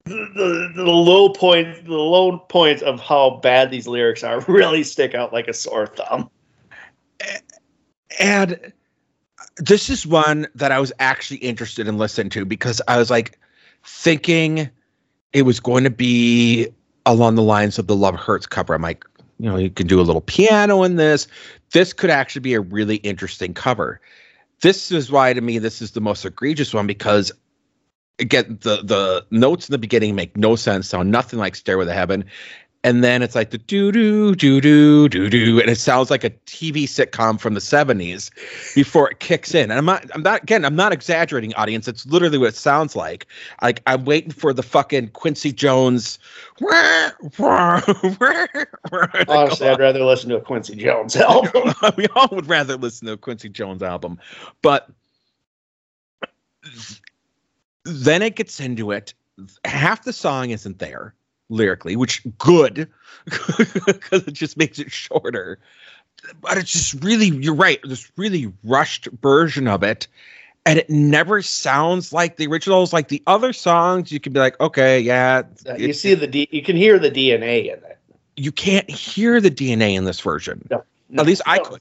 the, 0.05 0.29
the, 0.35 0.73
the 0.75 0.83
low 0.83 1.29
point, 1.31 1.85
the 1.85 1.93
low 1.93 2.39
points 2.39 2.83
of 2.83 3.01
how 3.01 3.39
bad 3.43 3.71
these 3.71 3.87
lyrics 3.87 4.25
are 4.25 4.41
really 4.49 4.83
stick 4.83 5.15
out 5.15 5.33
like 5.33 5.47
a 5.47 5.55
sore 5.55 5.87
thumb. 5.87 6.29
And 8.19 8.73
this 9.59 9.89
is 9.89 10.05
one 10.05 10.49
that 10.57 10.73
I 10.73 10.81
was 10.81 10.93
actually 10.99 11.39
interested 11.39 11.87
in 11.87 11.97
listening 11.97 12.31
to 12.31 12.45
because 12.45 12.83
I 12.89 12.99
was 12.99 13.09
like 13.09 13.39
thinking 13.85 14.69
it 15.33 15.43
was 15.43 15.61
going 15.61 15.85
to 15.85 15.91
be 15.91 16.69
along 17.07 17.35
the 17.35 17.43
lines 17.43 17.79
of 17.79 17.87
the 17.87 17.97
Love 17.97 18.17
Hurts 18.17 18.47
cover. 18.47 18.75
I'm 18.75 18.83
like, 18.83 19.05
you 19.39 19.49
know, 19.49 19.57
you 19.57 19.71
can 19.71 19.87
do 19.87 20.01
a 20.01 20.03
little 20.03 20.21
piano 20.21 20.83
in 20.83 20.97
this. 20.97 21.27
This 21.73 21.93
could 21.93 22.11
actually 22.11 22.43
be 22.43 22.55
a 22.55 22.61
really 22.61 22.97
interesting 22.97 23.55
cover. 23.55 24.01
This 24.61 24.93
is 24.93 25.11
why 25.11 25.33
to 25.33 25.41
me 25.41 25.59
this 25.59 25.81
is 25.81 25.93
the 25.93 26.01
most 26.01 26.25
egregious 26.25 26.75
one 26.75 26.87
because 26.87 27.33
again 28.19 28.59
the 28.61 28.83
the 28.83 29.27
notes 29.31 29.69
in 29.69 29.73
the 29.73 29.79
beginning 29.79 30.15
make 30.15 30.37
no 30.37 30.57
sense, 30.57 30.89
sound 30.89 31.11
nothing 31.11 31.39
like 31.39 31.55
Stairway 31.55 31.87
to 31.87 31.93
Heaven. 31.93 32.25
And 32.83 33.05
then 33.05 33.23
it's 33.23 33.35
like 33.35 33.51
the 33.51 33.59
doo 33.59 33.93
doo 33.93 34.35
doo 34.35 34.59
doo 34.59 35.07
doo 35.09 35.29
doo, 35.29 35.61
and 35.61 35.69
it 35.69 35.77
sounds 35.77 36.11
like 36.11 36.25
a 36.25 36.31
TV 36.31 36.85
sitcom 36.85 37.39
from 37.39 37.53
the 37.53 37.61
'70s 37.61 38.31
before 38.75 39.11
it 39.11 39.21
kicks 39.21 39.55
in. 39.55 39.71
And 39.71 39.75
I'm 39.75 39.85
not, 39.85 40.07
I'm 40.15 40.23
not 40.23 40.45
again, 40.45 40.65
I'm 40.65 40.77
not 40.77 40.91
exaggerating, 40.91 41.53
audience. 41.55 41.89
It's 41.89 42.07
literally 42.07 42.39
what 42.39 42.49
it 42.49 42.57
sounds 42.57 42.97
like. 42.97 43.27
Like 43.61 43.83
I'm 43.87 44.07
waiting 44.07 44.31
for 44.31 44.55
the 44.55 44.63
fucking 44.63 45.09
Quincy 45.09 45.53
Jones. 45.53 46.19
Honestly, 49.29 49.69
I'd 49.69 49.79
rather 49.79 50.03
listen 50.03 50.31
to 50.31 50.37
a 50.37 50.41
Quincy 50.41 50.77
Jones 50.77 51.17
album. 51.17 51.75
we 51.99 52.07
all 52.17 52.29
would 52.33 52.49
rather 52.49 52.79
listen 52.79 53.07
to 53.09 53.13
a 53.13 53.19
Quincy 53.19 53.51
Jones 53.51 53.83
album, 53.83 54.19
but 54.63 54.89
then 57.85 58.23
it 58.23 58.37
gets 58.37 58.59
into 58.59 58.91
it. 58.91 59.13
Half 59.67 60.05
the 60.05 60.15
song 60.15 60.49
isn't 60.49 60.79
there 60.79 61.15
lyrically, 61.51 61.97
which 61.97 62.23
good 62.39 62.89
because 63.87 64.27
it 64.27 64.33
just 64.33 64.57
makes 64.57 64.79
it 64.79 64.91
shorter. 64.91 65.59
But 66.41 66.57
it's 66.59 66.73
just 66.73 67.03
really, 67.05 67.27
you're 67.27 67.55
right, 67.55 67.81
this 67.85 68.11
really 68.17 68.53
rushed 68.65 69.07
version 69.23 69.69
of 69.69 69.83
it. 69.83 70.07
And 70.67 70.79
it 70.79 70.91
never 70.91 71.41
sounds 71.43 72.13
like 72.13 72.37
the 72.37 72.47
originals. 72.47 72.93
Like 72.93 73.09
the 73.09 73.23
other 73.27 73.53
songs, 73.53 74.13
you 74.13 74.21
can 74.21 74.33
be 74.33 74.41
like, 74.41 74.59
okay, 74.61 75.01
yeah. 75.01 75.43
Uh, 75.69 75.75
you 75.77 75.93
see 75.95 76.15
the 76.15 76.27
D, 76.27 76.49
you 76.53 76.63
can 76.63 76.77
hear 76.77 76.99
the 76.99 77.11
DNA 77.11 77.65
in 77.65 77.83
it. 77.85 77.99
you 78.37 78.53
can't 78.53 78.89
hear 78.89 79.41
the 79.41 79.51
DNA 79.51 79.95
in 79.97 80.05
this 80.05 80.21
version. 80.21 80.67
No, 80.71 80.83
At 81.19 81.27
least 81.27 81.43
I 81.47 81.57
no. 81.59 81.65
could. 81.65 81.81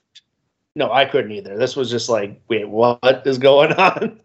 No, 0.76 0.92
I 0.94 1.04
couldn't 1.06 1.32
either. 1.32 1.58
This 1.58 1.76
was 1.76 1.90
just 1.90 2.08
like, 2.08 2.40
wait, 2.48 2.70
what 2.70 3.24
is 3.26 3.38
going 3.38 3.74
on? 3.78 4.20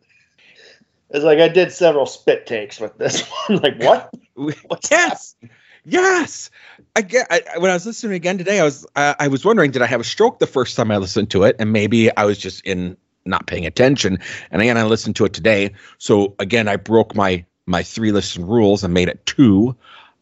It's 1.14 1.24
like 1.24 1.38
I 1.38 1.48
did 1.48 1.72
several 1.72 2.06
spit 2.06 2.44
takes 2.46 2.80
with 2.80 2.98
this 2.98 3.22
one. 3.48 3.60
like, 3.62 3.80
what? 3.80 4.12
What's 4.34 4.90
yes! 4.90 5.36
yes! 5.84 6.50
I 6.96 7.02
get 7.02 7.28
I, 7.30 7.40
I- 7.54 7.58
when 7.58 7.70
i 7.70 7.74
was 7.74 7.86
listening 7.86 8.14
again 8.14 8.36
today 8.36 8.58
i 8.58 8.64
was 8.64 8.84
I, 8.96 9.14
I 9.20 9.28
was 9.28 9.44
wondering 9.44 9.70
did 9.70 9.80
i 9.82 9.86
have 9.86 10.00
a 10.00 10.04
stroke 10.04 10.40
the 10.40 10.46
first 10.48 10.76
time 10.76 10.90
i 10.90 10.96
listened 10.96 11.30
to 11.30 11.44
it? 11.44 11.54
And 11.60 11.72
maybe 11.72 12.14
i 12.16 12.24
was 12.24 12.36
just 12.36 12.66
in 12.66 12.96
not 13.26 13.46
paying 13.46 13.64
attention. 13.64 14.18
And 14.50 14.60
again 14.60 14.76
i 14.76 14.82
listened 14.84 15.16
to 15.16 15.24
it 15.24 15.32
today. 15.32 15.72
So 15.98 16.34
again 16.40 16.66
i 16.68 16.76
broke 16.76 17.14
my 17.14 17.44
my 17.66 17.84
three 17.84 18.10
listen 18.12 18.44
rules 18.46 18.82
and 18.82 18.92
made 18.92 19.08
it 19.08 19.24
two 19.24 19.76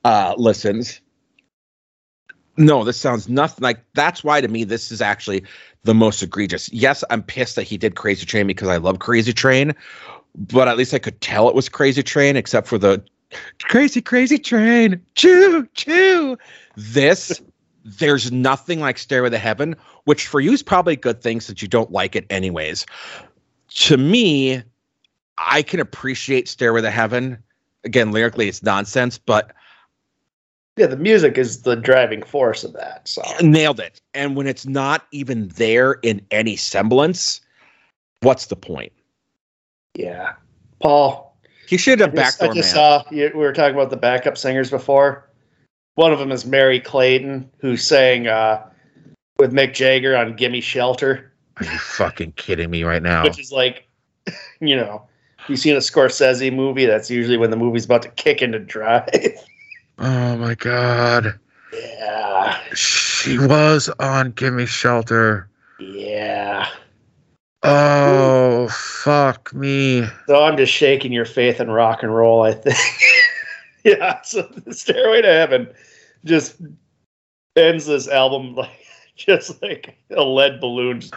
uh 0.04 0.34
listens. 0.36 1.00
No 2.58 2.84
this 2.84 3.00
sounds 3.00 3.30
nothing 3.30 3.62
like 3.62 3.82
that's 3.94 4.22
why 4.22 4.42
to 4.42 4.48
me 4.48 4.64
this 4.64 4.92
is 4.92 5.00
actually 5.00 5.44
the 5.84 5.94
most 5.94 6.22
egregious. 6.22 6.70
Yes 6.70 7.02
i'm 7.08 7.22
pissed 7.22 7.56
that 7.56 7.64
he 7.64 7.78
did 7.78 7.96
crazy 7.96 8.26
train 8.26 8.46
because 8.46 8.68
i 8.68 8.76
love 8.76 8.98
crazy 8.98 9.32
train 9.32 9.74
but 10.36 10.68
at 10.68 10.76
least 10.76 10.94
i 10.94 10.98
could 10.98 11.20
tell 11.20 11.48
it 11.48 11.54
was 11.54 11.68
crazy 11.68 12.02
train 12.02 12.36
except 12.36 12.66
for 12.66 12.78
the 12.78 13.02
crazy 13.62 14.00
crazy 14.00 14.38
train 14.38 15.00
choo 15.14 15.66
choo. 15.74 16.36
This 16.76 17.40
there's 17.84 18.30
nothing 18.30 18.80
like 18.80 18.98
stairway 18.98 19.30
to 19.30 19.38
heaven 19.38 19.74
which 20.04 20.26
for 20.26 20.40
you 20.40 20.52
is 20.52 20.62
probably 20.62 20.94
a 20.94 20.96
good 20.96 21.22
thing 21.22 21.40
since 21.40 21.62
you 21.62 21.68
don't 21.68 21.90
like 21.90 22.14
it 22.16 22.26
anyways. 22.30 22.86
To 23.68 23.96
me 23.96 24.62
i 25.38 25.62
can 25.62 25.80
appreciate 25.80 26.48
stairway 26.48 26.82
to 26.82 26.90
heaven. 26.90 27.38
Again 27.84 28.12
lyrically 28.12 28.48
it's 28.48 28.62
nonsense 28.62 29.18
but 29.18 29.52
Yeah, 30.76 30.86
the 30.86 30.96
music 30.96 31.38
is 31.38 31.62
the 31.62 31.76
driving 31.76 32.22
force 32.22 32.64
of 32.64 32.72
that. 32.74 33.06
So. 33.08 33.22
Nailed 33.40 33.80
it. 33.80 34.00
And 34.14 34.36
when 34.36 34.46
it's 34.46 34.66
not 34.66 35.06
even 35.12 35.48
there 35.48 35.94
in 36.02 36.20
any 36.30 36.56
semblance 36.56 37.40
what's 38.20 38.46
the 38.46 38.56
point 38.56 38.92
yeah, 39.94 40.34
Paul. 40.80 41.36
You 41.68 41.78
should 41.78 42.00
have 42.00 42.12
I 42.12 42.16
just, 42.16 42.42
I 42.42 42.48
just 42.52 42.70
saw 42.72 43.02
you, 43.10 43.30
we 43.34 43.40
were 43.40 43.52
talking 43.52 43.74
about 43.74 43.90
the 43.90 43.96
backup 43.96 44.36
singers 44.36 44.70
before. 44.70 45.28
One 45.94 46.12
of 46.12 46.18
them 46.18 46.32
is 46.32 46.44
Merry 46.44 46.80
Clayton, 46.80 47.48
who 47.58 47.76
sang 47.76 48.26
uh, 48.26 48.66
with 49.38 49.52
Mick 49.52 49.74
Jagger 49.74 50.16
on 50.16 50.36
"Gimme 50.36 50.60
Shelter," 50.60 51.32
are 51.58 51.64
you 51.64 51.78
fucking 51.78 52.32
kidding 52.32 52.70
me 52.70 52.82
right 52.82 53.02
now 53.02 53.24
which 53.24 53.38
is 53.38 53.52
like, 53.52 53.88
you 54.60 54.76
know, 54.76 55.02
you've 55.48 55.60
seen 55.60 55.76
a 55.76 55.80
Scorsese 55.80 56.54
movie. 56.54 56.86
That's 56.86 57.10
usually 57.10 57.36
when 57.36 57.50
the 57.50 57.56
movie's 57.56 57.84
about 57.84 58.02
to 58.02 58.08
kick 58.10 58.42
into 58.42 58.58
drive. 58.58 59.08
oh 59.98 60.36
my 60.36 60.54
god 60.54 61.38
yeah, 61.72 62.58
She 62.74 63.38
was 63.38 63.88
on 63.98 64.32
Gimme 64.32 64.66
Shelter. 64.66 65.48
yeah. 65.78 66.68
Oh, 67.64 68.68
fuck 68.68 69.54
me. 69.54 70.06
So 70.26 70.42
I'm 70.42 70.56
just 70.56 70.72
shaking 70.72 71.12
your 71.12 71.24
faith 71.24 71.60
in 71.60 71.70
rock 71.70 72.02
and 72.02 72.14
roll. 72.14 72.42
I 72.42 72.52
think. 72.52 72.76
yeah. 73.84 74.20
So 74.22 74.42
the 74.42 74.74
Stairway 74.74 75.22
to 75.22 75.32
Heaven 75.32 75.68
just 76.24 76.56
ends 77.56 77.86
this 77.86 78.08
album 78.08 78.54
like 78.54 78.86
just 79.16 79.62
like 79.62 79.96
a 80.10 80.22
lead 80.22 80.60
balloon. 80.60 81.00
Just, 81.00 81.14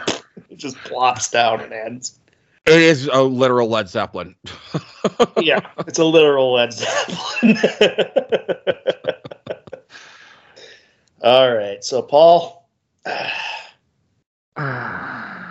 it 0.48 0.56
just 0.56 0.76
plops 0.78 1.30
down 1.30 1.60
and 1.60 1.72
ends. 1.72 2.18
It 2.66 2.80
is 2.80 3.06
a 3.06 3.22
literal 3.22 3.68
Led 3.68 3.88
Zeppelin. 3.88 4.34
Yeah, 5.38 5.60
it's 5.86 6.00
a 6.00 6.04
literal 6.04 6.54
Led 6.54 6.72
Zeppelin. 6.72 7.56
All 11.22 11.54
right. 11.54 11.84
So 11.84 12.02
Paul. 12.02 12.68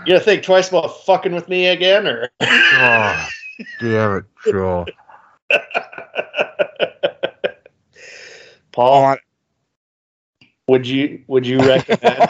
You 0.06 0.14
gonna 0.14 0.20
think 0.20 0.43
twice 0.43 0.70
about 0.70 1.03
fucking 1.06 1.34
with 1.34 1.49
me 1.49 1.68
again, 1.68 2.06
or? 2.06 2.30
oh, 2.41 3.28
damn 3.80 4.18
it, 4.18 4.26
Joe. 4.45 4.86
Paul, 8.72 9.18
would 10.68 10.88
you 10.88 11.24
would 11.28 11.45
you 11.47 11.60
recommend 11.60 12.30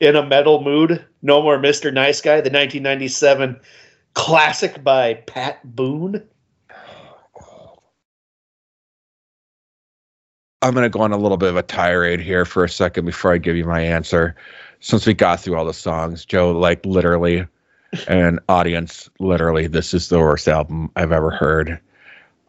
in 0.00 0.16
a 0.16 0.26
metal 0.26 0.62
mood 0.62 1.04
no 1.22 1.42
more 1.42 1.58
mr 1.58 1.92
nice 1.92 2.20
guy 2.20 2.36
the 2.36 2.50
1997 2.50 3.58
classic 4.14 4.82
by 4.84 5.14
pat 5.14 5.58
boone 5.74 6.22
I'm 10.62 10.74
going 10.74 10.84
to 10.84 10.90
go 10.90 11.00
on 11.00 11.12
a 11.12 11.16
little 11.16 11.36
bit 11.36 11.50
of 11.50 11.56
a 11.56 11.62
tirade 11.62 12.18
here 12.18 12.44
for 12.44 12.64
a 12.64 12.68
second 12.68 13.04
before 13.04 13.32
I 13.32 13.38
give 13.38 13.56
you 13.56 13.64
my 13.64 13.80
answer. 13.80 14.34
Since 14.80 15.06
we 15.06 15.14
got 15.14 15.40
through 15.40 15.56
all 15.56 15.64
the 15.64 15.72
songs, 15.74 16.24
Joe, 16.24 16.52
like 16.52 16.84
literally, 16.84 17.46
and 18.08 18.40
audience, 18.48 19.08
literally, 19.18 19.66
this 19.66 19.94
is 19.94 20.08
the 20.08 20.18
worst 20.18 20.48
album 20.48 20.90
I've 20.96 21.12
ever 21.12 21.30
heard. 21.30 21.80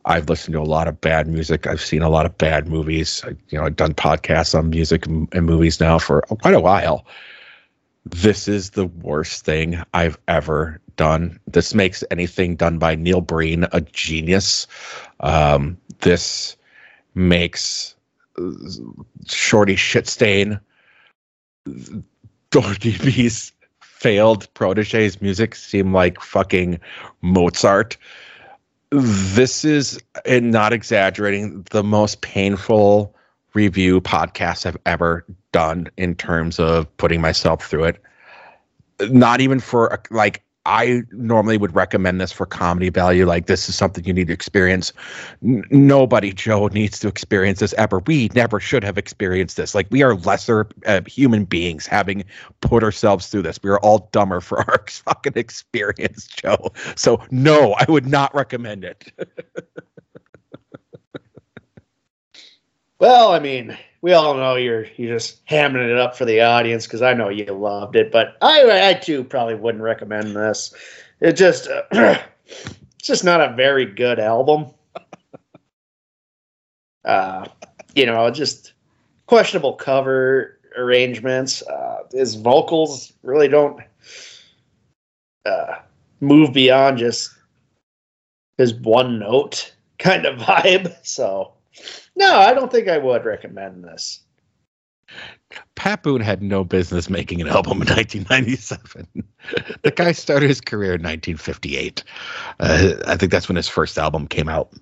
I've 0.06 0.30
listened 0.30 0.54
to 0.54 0.62
a 0.62 0.64
lot 0.64 0.88
of 0.88 1.00
bad 1.02 1.28
music. 1.28 1.68
I've 1.68 1.82
seen 1.82 2.02
a 2.02 2.10
lot 2.10 2.26
of 2.26 2.38
bad 2.38 2.68
movies. 2.68 3.22
I, 3.26 3.30
you 3.50 3.58
know, 3.58 3.66
I've 3.66 3.76
done 3.76 3.94
podcasts 3.94 4.58
on 4.58 4.70
music 4.70 5.06
and, 5.06 5.28
and 5.34 5.46
movies 5.46 5.80
now 5.80 6.00
for 6.00 6.22
quite 6.22 6.54
a 6.54 6.62
while. 6.62 7.06
This 8.06 8.48
is 8.48 8.72
the 8.72 8.86
worst 8.86 9.44
thing 9.44 9.84
I've 9.94 10.18
ever 10.30 10.80
done. 10.96 11.40
This 11.48 11.74
makes 11.74 12.06
anything 12.10 12.56
done 12.56 12.80
by 12.80 12.96
Neil 12.96 13.20
Breen 13.20 13.66
a 13.74 13.82
genius. 13.82 14.66
Um, 15.20 15.78
this 16.00 16.56
makes 17.16 17.96
Shorty 19.26 19.76
Shitstain, 19.76 20.60
DB's 22.62 23.52
failed 23.82 24.52
protege's 24.54 25.22
music 25.22 25.56
seem 25.56 25.94
like 25.94 26.22
fucking 26.22 26.80
Mozart. 27.22 27.98
This 28.92 29.66
is, 29.66 30.00
and 30.26 30.52
not 30.52 30.72
exaggerating, 30.72 31.66
the 31.72 31.84
most 31.84 32.22
painful 32.22 33.14
review 33.54 34.00
podcast 34.00 34.66
I've 34.66 34.78
ever 34.86 35.26
done 35.52 35.90
in 35.98 36.16
terms 36.16 36.60
of 36.60 36.96
putting 36.98 37.22
myself 37.22 37.66
through 37.66 37.86
it. 37.86 38.02
Not 39.10 39.42
even 39.42 39.60
for 39.60 40.02
like 40.12 40.44
I 40.68 41.04
normally 41.12 41.58
would 41.58 41.74
recommend 41.74 42.20
this 42.20 42.34
for 42.34 42.46
comedy 42.46 42.90
value. 42.90 43.26
Like 43.26 43.48
this 43.48 43.70
is 43.70 43.76
something 43.76 44.04
you 44.04 44.14
need 44.14 44.28
to 44.28 44.34
experience. 44.34 44.92
N- 45.42 45.64
nobody, 45.72 46.34
Joe, 46.34 46.68
needs 46.68 47.00
to 47.00 47.08
experience 47.08 47.60
this 47.60 47.72
ever. 47.74 48.00
We 48.00 48.30
never 48.36 48.60
should 48.60 48.84
have 48.84 48.98
experienced 48.98 49.56
this. 49.56 49.74
Like 49.74 49.88
we 49.92 50.04
are 50.04 50.16
lesser 50.16 50.68
uh, 50.86 51.02
human 51.08 51.46
beings 51.46 51.88
having 51.88 52.26
put 52.60 52.84
ourselves 52.84 53.28
through 53.28 53.44
this. 53.44 53.64
We 53.64 53.70
are 53.70 53.80
all 53.80 54.10
dumber 54.12 54.42
for 54.42 54.60
our 54.72 54.84
fucking 54.90 55.34
experience, 55.38 56.28
Joe. 56.28 56.74
So 56.98 57.22
no, 57.32 57.74
I 57.80 57.90
would 57.90 58.06
not 58.06 58.36
recommend 58.36 58.84
it. 58.84 59.10
well, 63.00 63.32
I 63.32 63.40
mean, 63.40 63.78
we 64.08 64.14
all 64.14 64.36
know 64.36 64.56
you're 64.56 64.86
you're 64.96 65.18
just 65.18 65.46
hamming 65.48 65.92
it 65.92 65.98
up 65.98 66.16
for 66.16 66.24
the 66.24 66.40
audience 66.40 66.88
because 66.88 67.02
I 67.02 67.14
know 67.14 67.28
you 67.28 67.44
loved 67.48 67.98
it, 67.98 68.10
but 68.10 68.38
I 68.42 68.92
I 68.92 68.94
too 68.94 69.22
probably 69.22 69.56
wouldn't 69.56 69.84
recommend 69.84 70.34
this. 70.34 70.74
It 71.20 71.34
just 71.34 71.68
uh, 71.68 71.84
it's 72.46 73.04
just 73.04 73.26
not 73.26 73.42
a 73.42 73.54
very 73.54 73.86
good 73.86 74.18
album. 74.20 74.68
Uh, 77.06 77.46
you 77.96 78.06
know, 78.06 78.30
just 78.30 78.74
questionable 79.28 79.72
cover 79.72 80.60
arrangements. 80.76 81.62
Uh, 81.62 82.00
his 82.12 82.36
vocals 82.36 83.14
really 83.24 83.48
don't 83.48 83.80
uh, 85.46 85.76
move 86.20 86.52
beyond 86.52 86.98
just 86.98 87.32
his 88.58 88.74
one 88.74 89.20
note 89.20 89.74
kind 90.00 90.26
of 90.26 90.38
vibe. 90.40 90.94
So 91.02 91.54
no, 92.18 92.38
I 92.40 92.54
don't 92.54 92.72
think 92.72 92.88
I 92.88 92.98
would 92.98 93.26
recommend 93.26 93.84
this. 93.84 94.22
Pat 95.76 96.04
Boone 96.04 96.20
had 96.20 96.42
no 96.42 96.64
business 96.64 97.10
making 97.10 97.42
an 97.42 97.48
album 97.48 97.82
in 97.82 97.88
1997. 97.88 99.08
the 99.84 99.92
guy 99.92 100.12
started 100.12 100.50
his 100.50 100.60
career 100.60 100.96
in 100.96 101.02
1958. 101.04 102.04
Uh, 102.60 102.94
I 103.06 103.16
think 103.16 103.32
that's 103.32 103.48
when 103.48 103.56
his 103.56 103.70
first 103.70 103.98
album 103.98 104.28
came 104.28 104.50
out. 104.50 104.74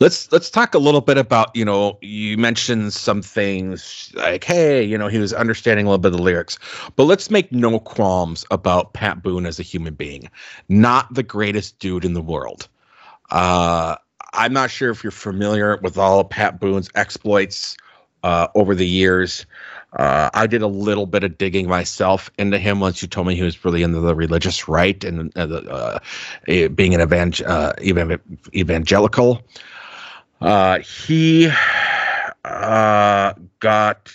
Let's 0.00 0.30
let's 0.32 0.50
talk 0.50 0.74
a 0.74 0.78
little 0.78 1.00
bit 1.00 1.16
about 1.16 1.54
you 1.56 1.64
know 1.64 1.96
you 2.02 2.36
mentioned 2.36 2.92
some 2.92 3.22
things 3.22 4.12
like 4.14 4.44
hey 4.44 4.82
you 4.82 4.98
know 4.98 5.08
he 5.08 5.18
was 5.18 5.32
understanding 5.32 5.86
a 5.86 5.88
little 5.88 5.98
bit 5.98 6.12
of 6.12 6.18
the 6.18 6.22
lyrics, 6.22 6.58
but 6.94 7.04
let's 7.04 7.30
make 7.30 7.50
no 7.50 7.78
qualms 7.78 8.44
about 8.50 8.92
Pat 8.92 9.22
Boone 9.22 9.46
as 9.46 9.58
a 9.58 9.62
human 9.62 9.94
being, 9.94 10.28
not 10.68 11.12
the 11.14 11.22
greatest 11.22 11.78
dude 11.78 12.04
in 12.04 12.12
the 12.12 12.20
world. 12.20 12.68
Uh, 13.30 13.96
I'm 14.32 14.52
not 14.52 14.70
sure 14.70 14.90
if 14.90 15.02
you're 15.02 15.10
familiar 15.10 15.76
with 15.78 15.98
all 15.98 16.20
of 16.20 16.30
Pat 16.30 16.60
Boone's 16.60 16.90
exploits 16.94 17.76
uh, 18.22 18.48
over 18.54 18.74
the 18.74 18.86
years. 18.86 19.46
Uh, 19.92 20.28
I 20.34 20.46
did 20.46 20.62
a 20.62 20.66
little 20.66 21.06
bit 21.06 21.24
of 21.24 21.38
digging 21.38 21.68
myself 21.68 22.30
into 22.38 22.58
him 22.58 22.80
once 22.80 23.00
you 23.00 23.08
told 23.08 23.26
me 23.26 23.34
he 23.34 23.42
was 23.42 23.64
really 23.64 23.82
into 23.82 24.00
the 24.00 24.14
religious 24.14 24.68
right 24.68 25.02
and 25.04 25.32
uh, 25.36 25.44
uh 25.44 25.98
being 26.74 26.94
an 26.94 27.00
evangel- 27.00 27.46
uh, 27.46 27.72
evangelical. 28.52 29.42
Uh, 30.40 30.80
he 30.80 31.50
got 33.60 34.12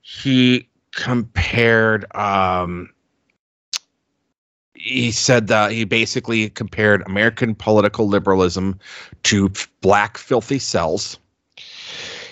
he 0.00 0.68
compared 0.92 2.06
um, 2.14 2.93
he 4.84 5.10
said 5.10 5.46
that 5.46 5.72
he 5.72 5.84
basically 5.84 6.50
compared 6.50 7.02
American 7.06 7.54
political 7.54 8.06
liberalism 8.06 8.78
to 9.22 9.50
black 9.80 10.18
filthy 10.18 10.58
cells. 10.58 11.18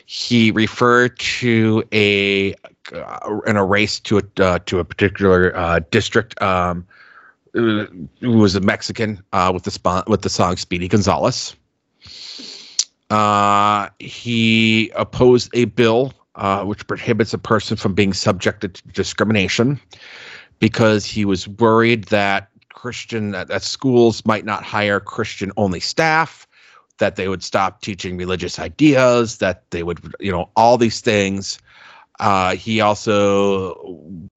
He 0.05 0.51
referred 0.51 1.19
to 1.19 1.83
a 1.93 2.55
uh, 2.93 3.41
in 3.47 3.57
a 3.57 3.65
race 3.65 3.99
to 4.01 4.19
a 4.19 4.43
uh, 4.45 4.59
to 4.67 4.81
a 4.81 4.85
particular 4.85 5.57
uh, 5.57 5.81
district 5.91 6.41
um, 6.43 6.87
who 7.55 8.07
was 8.21 8.55
a 8.55 8.61
Mexican 8.61 9.23
uh, 9.33 9.51
with 9.55 9.63
the 9.63 9.71
sp- 9.73 10.05
with 10.07 10.21
the 10.21 10.29
song 10.29 10.57
Speedy 10.57 10.89
Gonzales. 10.89 11.57
Uh, 13.09 13.89
he 13.99 14.91
opposed 14.95 15.51
a 15.55 15.65
bill 15.65 16.13
uh, 16.35 16.65
which 16.65 16.87
prohibits 16.87 17.33
a 17.33 17.39
person 17.39 17.79
from 17.79 17.95
being 17.95 18.13
subjected 18.13 18.75
to 18.75 18.89
discrimination 18.89 19.81
because 20.63 21.05
he 21.05 21.25
was 21.25 21.49
worried 21.49 22.05
that 22.05 22.49
Christian 22.69 23.33
that, 23.33 23.49
that 23.49 23.65
schools 23.65 24.25
might 24.25 24.45
not 24.45 24.63
hire 24.63 25.01
Christian 25.01 25.51
only 25.57 25.81
staff, 25.81 26.47
that 26.99 27.17
they 27.17 27.27
would 27.27 27.43
stop 27.43 27.83
teaching 27.83 28.17
religious 28.17 28.61
ideas, 28.61 29.39
that 29.39 29.69
they 29.73 29.83
would, 29.83 30.15
you 30.21 30.31
know, 30.31 30.49
all 30.55 30.79
these 30.79 31.01
things. 31.01 31.59
Uh, 32.21 32.55
he 32.55 32.81
also 32.81 33.75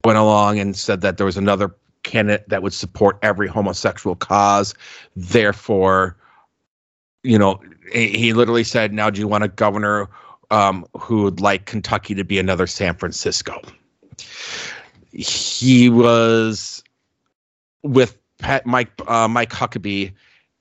went 0.04 0.18
along 0.18 0.58
and 0.58 0.74
said 0.74 1.00
that 1.02 1.16
there 1.16 1.26
was 1.26 1.36
another 1.36 1.72
candidate 2.02 2.48
that 2.48 2.60
would 2.60 2.74
support 2.74 3.20
every 3.22 3.46
homosexual 3.46 4.16
cause. 4.16 4.74
Therefore, 5.14 6.16
you 7.22 7.38
know, 7.38 7.60
he 7.92 8.32
literally 8.32 8.64
said, 8.64 8.92
"Now, 8.92 9.10
do 9.10 9.20
you 9.20 9.28
want 9.28 9.44
a 9.44 9.48
governor 9.48 10.08
um, 10.50 10.86
who 10.98 11.22
would 11.22 11.40
like 11.40 11.66
Kentucky 11.66 12.16
to 12.16 12.24
be 12.24 12.40
another 12.40 12.66
San 12.66 12.96
Francisco?" 12.96 13.62
He 15.16 15.88
was 15.88 16.82
with 17.82 18.18
Pat, 18.38 18.66
Mike 18.66 18.90
uh, 19.06 19.28
Mike 19.28 19.50
Huckabee 19.50 20.12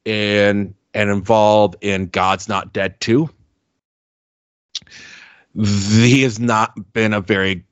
in 0.06 0.74
and 0.94 1.10
involved 1.10 1.76
in 1.82 2.08
God's 2.08 2.48
Not 2.48 2.72
Dead 2.72 3.00
too. 3.02 3.30
He 5.54 6.22
has 6.24 6.40
not 6.40 6.94
been 6.94 7.14
a 7.14 7.22
very 7.22 7.64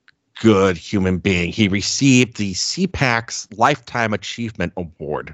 good 0.41 0.77
human 0.77 1.19
being. 1.19 1.51
He 1.51 1.67
received 1.67 2.37
the 2.37 2.53
CPAC's 2.53 3.47
Lifetime 3.57 4.13
Achievement 4.13 4.73
Award 4.77 5.33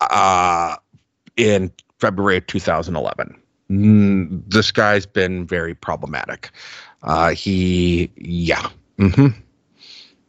uh, 0.00 0.76
in 1.36 1.70
February 1.98 2.38
of 2.38 2.46
2011. 2.46 3.38
Mm, 3.70 4.42
this 4.46 4.70
guy's 4.70 5.06
been 5.06 5.46
very 5.46 5.74
problematic. 5.74 6.50
Uh, 7.02 7.30
he, 7.30 8.10
yeah. 8.16 8.68
Mm-hmm. 8.98 9.38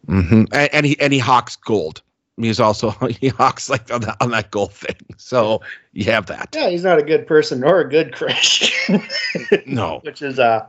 Mm-hmm. 0.07 0.45
And, 0.51 0.73
and, 0.73 0.85
he 0.85 0.99
and 0.99 1.13
he 1.13 1.19
hawks 1.19 1.55
gold. 1.55 2.01
He's 2.37 2.59
also 2.59 2.91
he 3.19 3.29
hawks 3.29 3.69
like 3.69 3.91
on, 3.91 4.03
on 4.21 4.31
that 4.31 4.51
gold 4.51 4.73
thing. 4.73 4.95
So 5.19 5.61
you 5.91 6.05
have 6.05 6.27
that. 6.27 6.49
Yeah, 6.53 6.69
he's 6.69 6.83
not 6.83 6.99
a 6.99 7.03
good 7.03 7.27
person 7.27 7.59
nor 7.59 7.81
a 7.81 7.89
good 7.89 8.13
Christian. 8.13 9.01
no, 9.65 9.99
which 10.03 10.21
is 10.21 10.39
uh, 10.39 10.65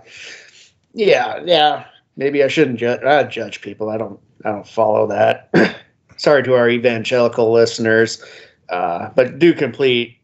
yeah, 0.95 1.41
yeah. 1.45 1.85
Maybe 2.17 2.43
I 2.43 2.49
shouldn't 2.49 2.79
judge. 2.79 3.03
I 3.03 3.23
judge 3.25 3.61
people. 3.61 3.89
I 3.89 3.99
don't. 3.99 4.19
I 4.45 4.51
don't 4.51 4.67
follow 4.67 5.07
that. 5.07 5.51
Sorry 6.17 6.43
to 6.43 6.55
our 6.55 6.69
evangelical 6.69 7.53
listeners, 7.53 8.25
uh, 8.71 9.11
but 9.15 9.39
do 9.39 9.53
complete. 9.53 10.17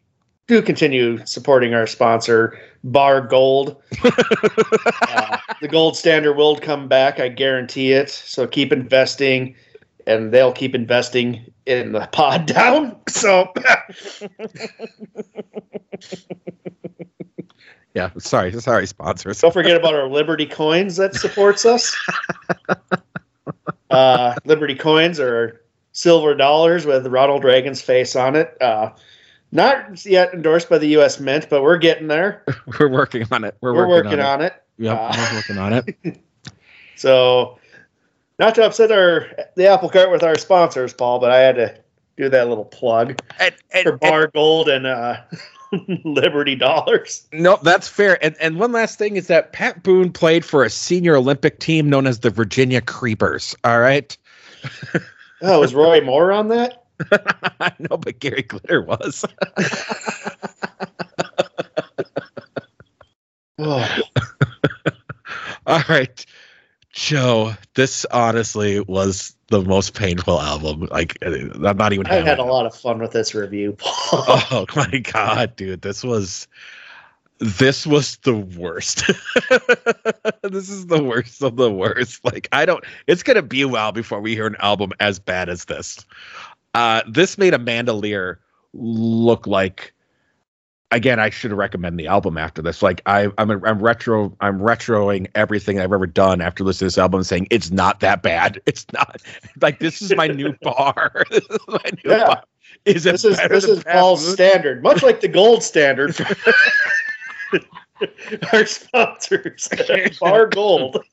Do 0.47 0.61
continue 0.61 1.23
supporting 1.25 1.73
our 1.73 1.87
sponsor, 1.87 2.59
Bar 2.83 3.21
Gold. 3.21 3.81
uh, 4.03 5.37
the 5.61 5.67
gold 5.67 5.95
standard 5.97 6.33
will 6.33 6.55
come 6.57 6.87
back. 6.87 7.19
I 7.19 7.29
guarantee 7.29 7.91
it. 7.93 8.09
So 8.09 8.47
keep 8.47 8.71
investing, 8.71 9.55
and 10.07 10.31
they'll 10.31 10.51
keep 10.53 10.75
investing 10.75 11.51
in 11.65 11.91
the 11.93 12.07
pod 12.11 12.45
down. 12.47 12.95
So 13.09 13.51
Yeah, 17.93 18.09
sorry, 18.17 18.51
sorry, 18.59 18.87
sponsors. 18.87 19.39
don't 19.39 19.53
forget 19.53 19.77
about 19.77 19.93
our 19.93 20.09
Liberty 20.09 20.45
coins 20.45 20.97
that 20.97 21.15
supports 21.15 21.65
us. 21.65 21.95
Uh, 23.91 24.35
Liberty 24.43 24.75
coins 24.75 25.19
are 25.21 25.61
silver 25.93 26.33
dollars 26.35 26.85
with 26.85 27.05
Ronald 27.07 27.43
Reagan's 27.45 27.81
face 27.81 28.13
on 28.15 28.35
it. 28.35 28.57
Uh, 28.59 28.89
not 29.53 30.03
yet 30.05 30.33
endorsed 30.33 30.69
by 30.69 30.79
the 30.79 30.87
U.S. 30.87 31.19
Mint, 31.19 31.47
but 31.49 31.61
we're 31.61 31.77
getting 31.77 32.07
there. 32.07 32.43
We're 32.79 32.89
working 32.89 33.23
on 33.31 33.45
it. 33.45 33.55
We're, 33.61 33.73
We're, 33.73 33.87
working, 33.87 34.09
working 34.09 34.19
on, 34.25 34.39
on 34.39 34.41
it. 34.41 34.47
it. 34.47 34.63
Yep, 34.77 34.97
Uh, 34.99 35.13
we're 35.31 35.35
working 35.37 35.57
on 35.57 35.73
it. 35.73 35.95
So, 36.97 37.59
not 38.39 38.55
to 38.55 38.65
upset 38.65 38.89
our 38.89 39.27
the 39.57 39.67
apple 39.67 39.89
cart 39.89 40.11
with 40.11 40.23
our 40.23 40.37
sponsors, 40.37 40.93
Paul, 40.93 41.19
but 41.19 41.29
I 41.29 41.39
had 41.39 41.55
to 41.55 41.77
do 42.15 42.29
that 42.29 42.47
little 42.47 42.63
plug 42.63 43.19
And, 43.37 43.53
and- 43.73 43.83
for 43.83 43.97
Bar 43.97 44.27
Gold 44.27 44.69
and 44.69 44.87
uh, 44.87 45.17
Liberty 46.05 46.55
Dollars. 46.55 47.27
no, 47.33 47.59
that's 47.63 47.89
fair. 47.89 48.17
And 48.23 48.33
and 48.39 48.57
one 48.61 48.71
last 48.71 48.97
thing 48.97 49.17
is 49.17 49.27
that 49.27 49.51
Pat 49.51 49.83
Boone 49.83 50.09
played 50.13 50.45
for 50.45 50.63
a 50.63 50.69
senior 50.69 51.17
Olympic 51.17 51.59
team 51.59 51.89
known 51.89 52.07
as 52.07 52.21
the 52.21 52.29
Virginia 52.29 52.79
Creepers. 52.79 53.53
All 53.65 53.79
right. 53.81 54.17
Oh, 55.41 55.59
was 55.59 55.75
Roy 55.75 55.99
Moore 55.99 56.31
on 56.31 56.47
that? 56.47 56.85
I 57.59 57.73
know, 57.77 57.97
but 57.97 58.19
Gary 58.19 58.43
Glitter 58.43 58.81
was. 58.83 59.25
Oh, 63.57 63.99
All 65.67 65.81
right, 65.89 66.25
Joe. 66.91 67.53
This 67.73 68.05
honestly 68.05 68.81
was 68.81 69.35
the 69.47 69.61
most 69.61 69.93
painful 69.93 70.41
album. 70.41 70.87
Like, 70.91 71.17
uh, 71.25 71.31
I'm 71.65 71.77
not 71.77 71.93
even. 71.93 72.07
I 72.07 72.15
had 72.15 72.39
a 72.39 72.43
lot 72.43 72.65
of 72.65 72.75
fun 72.75 72.99
with 72.99 73.11
this 73.11 73.33
review, 73.33 73.73
Paul. 73.77 74.41
Oh 74.51 74.65
my 74.75 74.99
god, 74.99 75.55
dude! 75.55 75.81
This 75.81 76.03
was. 76.03 76.47
This 77.39 77.85
was 77.85 78.15
the 78.17 78.35
worst. 78.35 79.07
this 80.41 80.69
is 80.69 80.87
the 80.87 81.03
worst 81.03 81.43
of 81.43 81.57
the 81.57 81.69
worst. 81.69 82.23
Like, 82.23 82.47
I 82.53 82.65
don't. 82.65 82.83
It's 83.07 83.23
gonna 83.23 83.41
be 83.41 83.61
a 83.61 83.67
while 83.67 83.91
before 83.91 84.21
we 84.21 84.35
hear 84.35 84.47
an 84.47 84.55
album 84.59 84.91
as 85.01 85.19
bad 85.19 85.49
as 85.49 85.65
this. 85.65 86.05
Uh, 86.73 87.01
this 87.09 87.37
made 87.37 87.53
Amanda 87.53 87.91
Lear 87.91 88.39
look 88.73 89.47
like 89.47 89.93
again, 90.91 91.19
I 91.19 91.29
should 91.29 91.51
recommend 91.51 91.99
the 91.99 92.07
album 92.07 92.37
after 92.37 92.61
this. 92.61 92.81
Like 92.81 93.01
I, 93.05 93.29
I'm, 93.37 93.51
a, 93.51 93.63
I'm 93.65 93.79
retro, 93.79 94.35
I'm 94.39 94.59
retroing 94.59 95.27
everything 95.35 95.79
I've 95.79 95.93
ever 95.93 96.07
done 96.07 96.41
after 96.41 96.63
listening 96.63 96.89
to 96.89 96.95
this 96.95 96.97
album, 96.97 97.19
and 97.19 97.27
saying 97.27 97.47
it's 97.51 97.71
not 97.71 97.99
that 98.01 98.21
bad. 98.21 98.61
It's 98.67 98.85
not 98.93 99.21
like 99.61 99.79
this 99.79 100.01
is 100.01 100.15
my 100.15 100.27
new 100.27 100.53
bar. 100.61 101.25
this 101.29 101.43
is 101.49 101.59
my 101.67 101.81
new 102.03 102.11
Yeah. 102.11 102.27
bar. 102.27 102.43
Is 102.85 103.03
this 103.03 103.25
is 103.25 103.39
this 103.49 103.63
is 103.63 103.83
Paul's 103.83 104.27
standard, 104.33 104.83
much 104.83 105.01
like 105.01 105.21
the 105.21 105.27
gold 105.27 105.63
standard. 105.63 106.15
Our 108.53 108.65
sponsors, 108.65 109.69
Bar 110.19 110.47
Gold. 110.47 111.03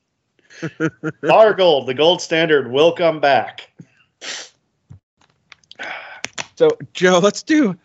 Bar 1.21 1.53
Gold, 1.53 1.87
the 1.87 1.93
gold 1.93 2.21
standard 2.21 2.69
will 2.71 2.91
come 2.91 3.19
back. 3.19 3.69
So 6.55 6.69
Joe, 6.93 7.19
let's 7.19 7.41
do, 7.41 7.75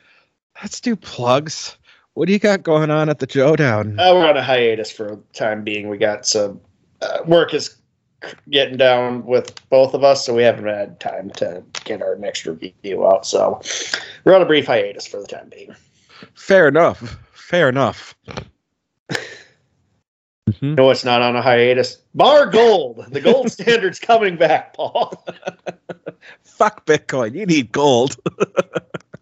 let's 0.63 0.81
do 0.81 0.95
plugs. 0.97 1.78
What 2.19 2.27
do 2.27 2.33
you 2.33 2.41
got 2.41 2.65
going 2.65 2.91
on 2.91 3.09
at 3.09 3.21
the 3.21 3.29
Joe 3.29 3.55
Down? 3.55 3.97
Uh, 3.97 4.13
we're 4.13 4.27
on 4.29 4.37
a 4.37 4.43
hiatus 4.43 4.91
for 4.91 5.05
the 5.05 5.23
time 5.35 5.63
being. 5.63 5.89
We 5.89 5.99
got 5.99 6.27
some 6.27 6.61
uh, 7.01 7.19
work 7.27 7.55
is 7.55 7.77
getting 8.51 8.77
down 8.77 9.25
with 9.25 9.55
both 9.71 9.95
of 9.95 10.03
us, 10.03 10.27
so 10.27 10.35
we 10.35 10.43
haven't 10.43 10.67
had 10.67 10.99
time 10.99 11.31
to 11.37 11.63
get 11.85 12.03
our 12.03 12.17
next 12.17 12.45
review 12.45 13.07
out. 13.07 13.25
So 13.25 13.61
we're 14.25 14.35
on 14.35 14.43
a 14.43 14.47
brief 14.47 14.67
hiatus 14.67 15.07
for 15.07 15.21
the 15.21 15.29
time 15.29 15.49
being. 15.49 15.73
Fair 16.35 16.67
enough. 16.67 17.21
Fair 17.31 17.69
enough. 17.69 18.17
Mhm. 20.51 20.77
No, 20.77 20.91
it's 20.91 21.05
not 21.05 21.23
on 21.23 21.37
a 21.37 21.43
hiatus. 21.43 21.99
Bar 22.17 22.47
Gold, 22.47 23.05
the 23.13 23.21
gold 23.21 23.53
standard's 23.53 24.01
coming 24.01 24.37
back, 24.37 24.75
Paul. 24.75 25.25
Fuck 26.43 26.85
Bitcoin. 26.85 27.37
You 27.37 27.47
need 27.47 27.71
gold. 27.71 28.17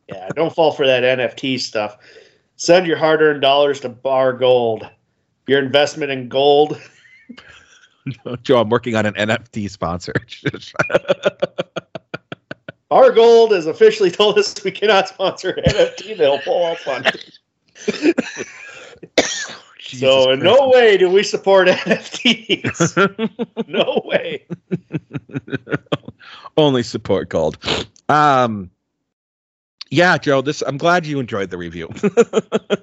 Yeah, 0.08 0.28
don't 0.36 0.54
fall 0.54 0.70
for 0.70 0.86
that 0.86 1.02
NFT 1.02 1.58
stuff. 1.58 1.98
Send 2.56 2.86
your 2.86 2.96
hard-earned 2.96 3.42
dollars 3.42 3.80
to 3.80 3.88
Bar 3.88 4.32
Gold. 4.32 4.88
Your 5.46 5.62
investment 5.62 6.10
in 6.10 6.28
gold. 6.28 6.80
Joe, 8.42 8.60
I'm 8.60 8.70
working 8.70 8.96
on 8.96 9.06
an 9.06 9.14
NFT 9.14 9.70
sponsor. 9.70 10.14
Bar 12.88 13.12
Gold 13.12 13.52
has 13.52 13.66
officially 13.66 14.10
told 14.10 14.38
us 14.38 14.62
we 14.64 14.70
cannot 14.70 15.08
sponsor 15.08 15.58
NFT. 15.66 16.16
They'll 16.16 16.38
pull 16.38 16.64
all 16.64 16.76
funding. 16.76 17.12
So 19.88 20.32
in 20.32 20.40
no 20.40 20.70
way 20.74 20.96
do 20.96 21.08
we 21.08 21.22
support 21.22 21.68
NFTs. 21.86 23.68
no 23.68 24.02
way. 24.04 24.44
only 26.56 26.82
support 26.82 27.28
gold. 27.28 27.56
Um, 28.08 28.68
yeah, 29.90 30.18
Joe. 30.18 30.40
This 30.40 30.62
I'm 30.66 30.76
glad 30.78 31.06
you 31.06 31.20
enjoyed 31.20 31.50
the 31.50 31.58
review. 31.58 31.88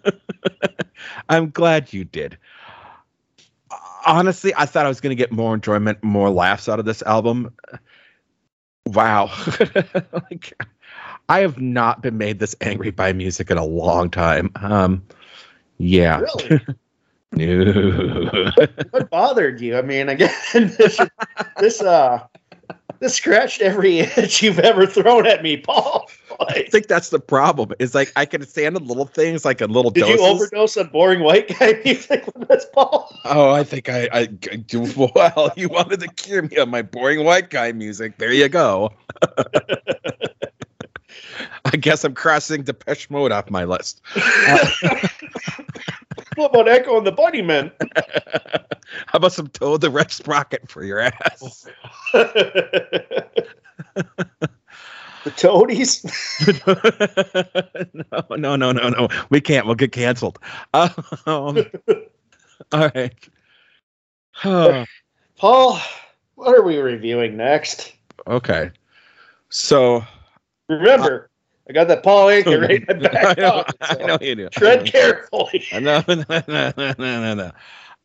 I'm 1.29 1.49
glad 1.49 1.93
you 1.93 2.03
did. 2.03 2.37
Honestly, 4.05 4.53
I 4.57 4.65
thought 4.65 4.85
I 4.85 4.89
was 4.89 4.99
going 4.99 5.15
to 5.15 5.21
get 5.21 5.31
more 5.31 5.53
enjoyment, 5.53 6.03
more 6.03 6.29
laughs 6.29 6.67
out 6.67 6.79
of 6.79 6.85
this 6.85 7.01
album. 7.03 7.53
Wow, 8.85 9.31
like 10.13 10.53
I 11.29 11.39
have 11.39 11.59
not 11.59 12.01
been 12.01 12.17
made 12.17 12.39
this 12.39 12.55
angry 12.59 12.91
by 12.91 13.13
music 13.13 13.49
in 13.49 13.57
a 13.57 13.65
long 13.65 14.09
time. 14.09 14.51
Um, 14.55 15.03
yeah, 15.77 16.19
Really? 16.19 16.61
no. 17.31 18.51
What 18.91 19.09
bothered 19.09 19.61
you? 19.61 19.77
I 19.77 19.81
mean, 19.81 20.09
again, 20.09 20.33
this, 20.53 20.99
this 21.59 21.81
uh 21.81 22.25
this 22.99 23.15
scratched 23.15 23.61
every 23.61 23.99
itch 23.99 24.41
you've 24.41 24.59
ever 24.59 24.85
thrown 24.85 25.27
at 25.27 25.43
me, 25.43 25.57
Paul. 25.57 26.02
I 26.53 26.63
think 26.69 26.87
that's 26.87 27.09
the 27.09 27.19
problem. 27.19 27.73
Is 27.79 27.95
like 27.95 28.11
I 28.15 28.25
can 28.25 28.45
stand 28.45 28.75
the 28.75 28.79
little 28.79 29.05
things, 29.05 29.45
like 29.45 29.61
a 29.61 29.65
little 29.65 29.91
did 29.91 30.01
doses. 30.01 30.19
you 30.19 30.25
overdose 30.25 30.77
on 30.77 30.87
boring 30.87 31.21
white 31.21 31.47
guy 31.59 31.79
music 31.85 32.25
with 32.27 32.47
this, 32.47 32.65
Paul? 32.73 33.13
Oh, 33.25 33.51
I 33.51 33.63
think 33.63 33.89
I, 33.89 34.09
I, 34.13 34.19
I 34.51 34.55
do 34.57 34.81
well. 35.15 35.51
You 35.57 35.69
wanted 35.69 35.99
to 36.01 36.07
cure 36.07 36.41
me 36.41 36.57
of 36.57 36.67
my 36.69 36.81
boring 36.81 37.23
white 37.23 37.49
guy 37.49 37.71
music. 37.71 38.17
There 38.17 38.33
you 38.33 38.49
go. 38.49 38.91
I 41.65 41.77
guess 41.77 42.03
I'm 42.03 42.13
crossing 42.13 42.63
Depeche 42.63 43.09
Mode 43.09 43.31
off 43.31 43.49
my 43.49 43.63
list. 43.63 44.01
What 46.35 46.49
about 46.49 46.67
Echo 46.67 46.97
and 46.97 47.07
the 47.07 47.11
Bunnymen? 47.11 47.71
How 49.07 49.17
about 49.17 49.33
some 49.33 49.47
Toad 49.47 49.81
the 49.81 49.91
Wet 49.91 50.11
Sprocket 50.11 50.69
for 50.69 50.83
your 50.83 50.99
ass? 50.99 51.67
The 55.23 55.31
Toadies? 55.31 56.03
no, 57.93 58.35
no, 58.35 58.55
no, 58.55 58.71
no, 58.71 58.89
no. 58.89 59.07
We 59.29 59.41
can't. 59.41 59.65
We'll 59.65 59.75
get 59.75 59.91
canceled. 59.91 60.39
Um, 60.73 61.57
all 62.71 62.91
right. 62.93 63.13
Paul, 65.37 65.79
what 66.35 66.57
are 66.57 66.63
we 66.63 66.77
reviewing 66.77 67.37
next? 67.37 67.93
okay. 68.27 68.71
So 69.49 70.03
Remember, 70.67 71.29
I 71.69 71.73
got 71.73 71.87
that 71.87 72.03
Paul 72.03 72.27
Anka 72.27 72.61
right 72.61 72.83
in 72.89 73.01
my 73.01 73.09
I 73.09 73.11
back 73.11 73.37
know, 73.37 73.51
pocket. 73.51 73.75
I 73.81 74.05
know 74.05 74.17
you 74.19 74.35
do. 74.35 74.49
Tread 74.49 74.85
carefully. 74.85 75.65
No, 75.73 76.03
no, 76.07 76.23
no, 76.27 76.43
no, 76.47 76.73
no, 76.77 76.93
no, 76.97 77.33
no. 77.35 77.51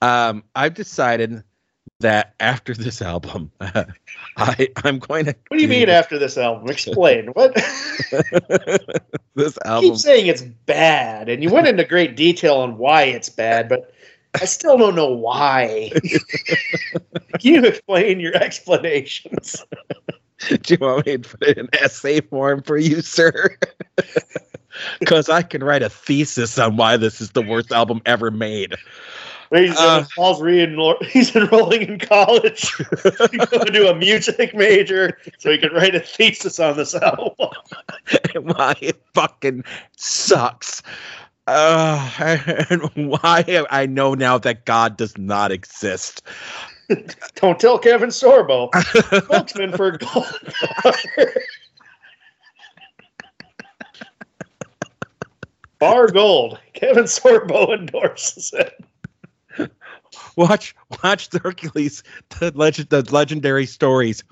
Um, 0.01 0.45
I've 0.55 0.75
decided 0.75 1.43
that 2.01 2.35
after 2.41 2.75
this 2.75 3.03
album, 3.03 3.51
I 4.37 4.69
I'm 4.85 4.99
going 4.99 5.27
to. 5.27 5.37
What 5.49 5.57
do 5.57 5.63
you 5.63 5.69
mean 5.69 5.89
after 5.89 6.19
this 6.19 6.39
album? 6.39 6.69
Explain. 6.69 7.29
What? 7.29 7.55
this 9.35 9.57
You 9.57 9.61
album? 9.65 9.91
keep 9.91 9.97
saying 9.97 10.27
it's 10.27 10.43
bad, 10.43 11.29
and 11.29 11.43
you 11.43 11.51
went 11.51 11.67
into 11.67 11.85
great 11.85 12.17
detail 12.17 12.57
on 12.57 12.79
why 12.79 13.03
it's 13.03 13.29
bad, 13.29 13.69
but 13.69 13.93
I 14.41 14.45
still 14.45 14.79
don't 14.79 14.95
know 14.95 15.13
why. 15.13 15.91
Can 17.41 17.55
you 17.55 17.65
explain 17.65 18.21
your 18.21 18.37
explanations? 18.37 19.65
Do 20.49 20.75
you 20.75 20.79
want 20.81 21.07
me 21.07 21.19
to 21.19 21.29
put 21.29 21.43
it 21.49 21.59
in 21.59 21.69
essay 21.73 22.21
form 22.21 22.63
for 22.63 22.77
you, 22.77 23.03
sir? 23.03 23.57
Because 25.01 25.29
I 25.29 25.43
can 25.43 25.65
write 25.65 25.83
a 25.83 25.89
thesis 25.89 26.57
on 26.59 26.77
why 26.77 26.97
this 26.97 27.21
is 27.21 27.33
the 27.33 27.43
worst 27.43 27.73
album 27.73 28.01
ever 28.07 28.31
made. 28.31 28.77
He's, 29.51 29.79
Uh, 29.79 30.05
Paul's 30.15 30.43
re-enroll- 30.43 30.99
he's 31.09 31.35
enrolling 31.35 31.83
in 31.83 31.99
college. 31.99 32.75
he's 33.03 33.47
going 33.47 33.67
to 33.67 33.73
do 33.73 33.89
a 33.89 33.95
music 33.95 34.55
major 34.55 35.17
so 35.39 35.51
he 35.51 35.59
can 35.59 35.73
write 35.73 35.95
a 35.95 36.01
thesis 36.01 36.61
on 36.61 36.77
this 36.77 36.95
album. 36.95 37.51
and 38.35 38.45
why 38.57 38.75
it 38.81 39.01
fucking 39.15 39.65
sucks. 39.97 40.83
Uh, 41.47 42.37
and 42.69 42.83
why 42.95 43.65
I 43.71 43.87
know 43.87 44.13
now 44.13 44.37
that 44.37 44.67
God 44.67 44.99
does 44.99 45.17
not 45.17 45.51
exist. 45.51 46.21
Don't 47.37 47.59
tell 47.59 47.79
Kevin 47.79 48.11
Sorbo, 48.11 48.69
spokesman 49.25 49.73
for 49.73 49.93
Gold. 49.93 50.27
Bar 55.79 56.09
Gold. 56.09 56.59
Kevin 56.75 57.05
Sorbo 57.05 57.73
endorses 57.77 58.53
it. 58.55 58.75
watch 60.37 60.75
watch 61.03 61.31
the 61.31 61.39
Hercules 61.39 62.03
the 62.39 62.53
legend 62.55 62.89
the 62.91 63.03
legendary 63.13 63.67
stories 63.67 64.25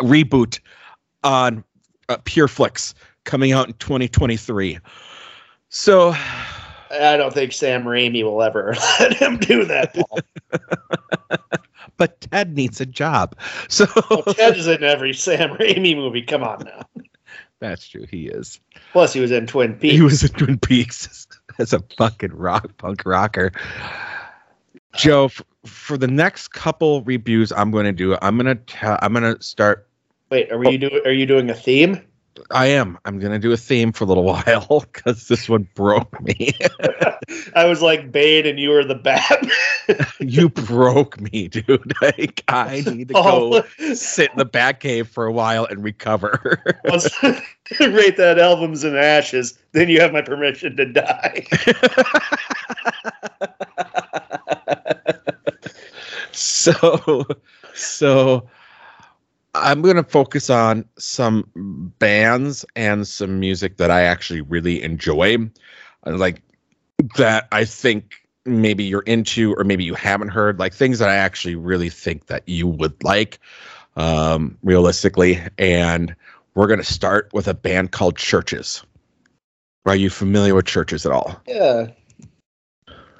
reboot 0.00 0.60
on 1.22 1.64
uh, 2.08 2.16
Pureflix 2.18 2.94
coming 3.24 3.52
out 3.52 3.68
in 3.68 3.74
2023. 3.74 4.78
So 5.68 6.14
I 6.90 7.16
don't 7.16 7.32
think 7.32 7.52
Sam 7.52 7.84
Raimi 7.84 8.22
will 8.22 8.42
ever 8.42 8.74
let 9.00 9.14
him 9.14 9.38
do 9.38 9.64
that, 9.64 9.94
Paul. 9.94 10.20
but 11.96 12.20
Ted 12.20 12.54
needs 12.54 12.80
a 12.80 12.86
job. 12.86 13.36
So 13.68 13.86
Well, 14.10 14.22
Ted 14.34 14.56
is 14.56 14.66
in 14.66 14.82
every 14.82 15.12
Sam 15.12 15.50
Raimi 15.56 15.96
movie. 15.96 16.22
Come 16.22 16.44
on 16.44 16.64
now. 16.64 17.02
that's 17.60 17.88
true. 17.88 18.06
He 18.08 18.28
is. 18.28 18.60
Plus, 18.92 19.12
he 19.12 19.20
was 19.20 19.30
in 19.30 19.46
Twin 19.46 19.74
Peaks. 19.74 19.94
He 19.94 20.02
was 20.02 20.22
in 20.22 20.30
Twin 20.30 20.58
Peaks 20.58 21.26
as 21.58 21.72
a 21.72 21.80
fucking 21.96 22.32
rock 22.32 22.76
punk 22.78 23.02
rocker. 23.04 23.52
Joe, 24.96 25.26
f- 25.26 25.42
for 25.66 25.96
the 25.98 26.06
next 26.08 26.48
couple 26.48 27.02
reviews 27.02 27.52
I'm 27.52 27.70
going 27.70 27.84
to 27.86 27.92
do, 27.92 28.16
I'm 28.22 28.36
going 28.38 28.46
to 28.46 28.62
tell, 28.64 28.98
I'm 29.02 29.12
going 29.12 29.34
to 29.36 29.42
start. 29.42 29.88
Wait, 30.30 30.50
are 30.50 30.58
we 30.58 30.76
do? 30.78 30.90
Are 31.04 31.12
you 31.12 31.26
doing 31.26 31.50
a 31.50 31.54
theme? 31.54 32.00
I 32.50 32.66
am. 32.66 32.98
I'm 33.04 33.20
going 33.20 33.32
to 33.32 33.38
do 33.38 33.52
a 33.52 33.56
theme 33.56 33.92
for 33.92 34.02
a 34.04 34.06
little 34.08 34.24
while 34.24 34.84
because 34.92 35.28
this 35.28 35.48
one 35.48 35.68
broke 35.74 36.20
me. 36.22 36.52
I 37.54 37.64
was 37.66 37.80
like 37.80 38.10
Bane, 38.10 38.44
and 38.46 38.58
you 38.58 38.70
were 38.70 38.84
the 38.84 38.96
Bat. 38.96 39.46
you 40.20 40.48
broke 40.48 41.20
me, 41.20 41.46
dude. 41.48 41.92
Like 42.02 42.42
I 42.48 42.82
need 42.86 43.08
to 43.08 43.14
Oh, 43.16 43.62
go 43.62 43.94
sit 43.94 44.30
in 44.32 44.38
the 44.38 44.44
bat 44.44 44.80
cave 44.80 45.08
for 45.08 45.26
a 45.26 45.32
while 45.32 45.64
and 45.66 45.82
recover. 45.84 46.60
Once- 46.84 47.08
rate 47.80 48.16
that 48.16 48.38
album's 48.40 48.82
in 48.84 48.96
ashes. 48.96 49.56
Then 49.72 49.88
you 49.88 50.00
have 50.00 50.12
my 50.12 50.22
permission 50.22 50.76
to 50.76 50.86
die. 50.86 51.46
so 56.36 57.24
so 57.74 58.48
i'm 59.54 59.82
going 59.82 59.96
to 59.96 60.02
focus 60.02 60.50
on 60.50 60.84
some 60.98 61.44
bands 61.98 62.64
and 62.74 63.06
some 63.06 63.38
music 63.38 63.76
that 63.76 63.90
i 63.90 64.02
actually 64.02 64.40
really 64.40 64.82
enjoy 64.82 65.36
uh, 66.06 66.16
like 66.16 66.42
that 67.16 67.46
i 67.52 67.64
think 67.64 68.14
maybe 68.44 68.82
you're 68.82 69.02
into 69.02 69.54
or 69.54 69.62
maybe 69.62 69.84
you 69.84 69.94
haven't 69.94 70.28
heard 70.28 70.58
like 70.58 70.74
things 70.74 70.98
that 70.98 71.08
i 71.08 71.14
actually 71.14 71.54
really 71.54 71.88
think 71.88 72.26
that 72.26 72.42
you 72.48 72.66
would 72.66 73.00
like 73.04 73.38
um 73.96 74.58
realistically 74.64 75.40
and 75.56 76.16
we're 76.54 76.66
going 76.66 76.80
to 76.80 76.84
start 76.84 77.28
with 77.32 77.48
a 77.48 77.54
band 77.54 77.92
called 77.92 78.16
CHVRCHES 78.16 78.84
are 79.86 79.96
you 79.96 80.10
familiar 80.10 80.54
with 80.54 80.66
CHVRCHES 80.66 81.06
at 81.06 81.12
all 81.12 81.40
Yeah. 81.46 81.86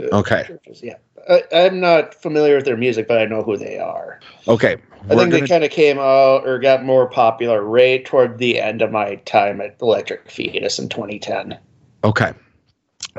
Okay. 0.01 0.45
CHVRCHES, 0.49 0.83
Yeah. 0.83 0.97
I, 1.29 1.43
I'm 1.53 1.81
not 1.81 2.15
familiar 2.15 2.57
with 2.57 2.65
their 2.65 2.77
music, 2.77 3.09
but 3.09 3.19
I 3.19 3.25
know 3.25 3.43
who 3.43 3.57
they 3.57 3.79
are. 3.79 4.21
okay 4.49 4.77
I 5.05 5.09
think 5.09 5.19
gonna- 5.19 5.41
they 5.41 5.47
kind 5.47 5.65
of 5.65 5.71
came 5.71 5.99
out 5.99 6.47
or 6.47 6.59
got 6.59 6.85
more 6.85 7.07
popular 7.09 7.63
right 7.63 8.05
toward 8.05 8.39
the 8.39 8.61
end 8.61 8.81
of 8.83 8.91
my 8.91 9.17
time 9.17 9.61
at 9.61 9.77
Electric 9.83 10.31
Fetus 10.31 10.79
in 10.79 10.89
2010. 10.89 11.59
Okay. 12.05 12.33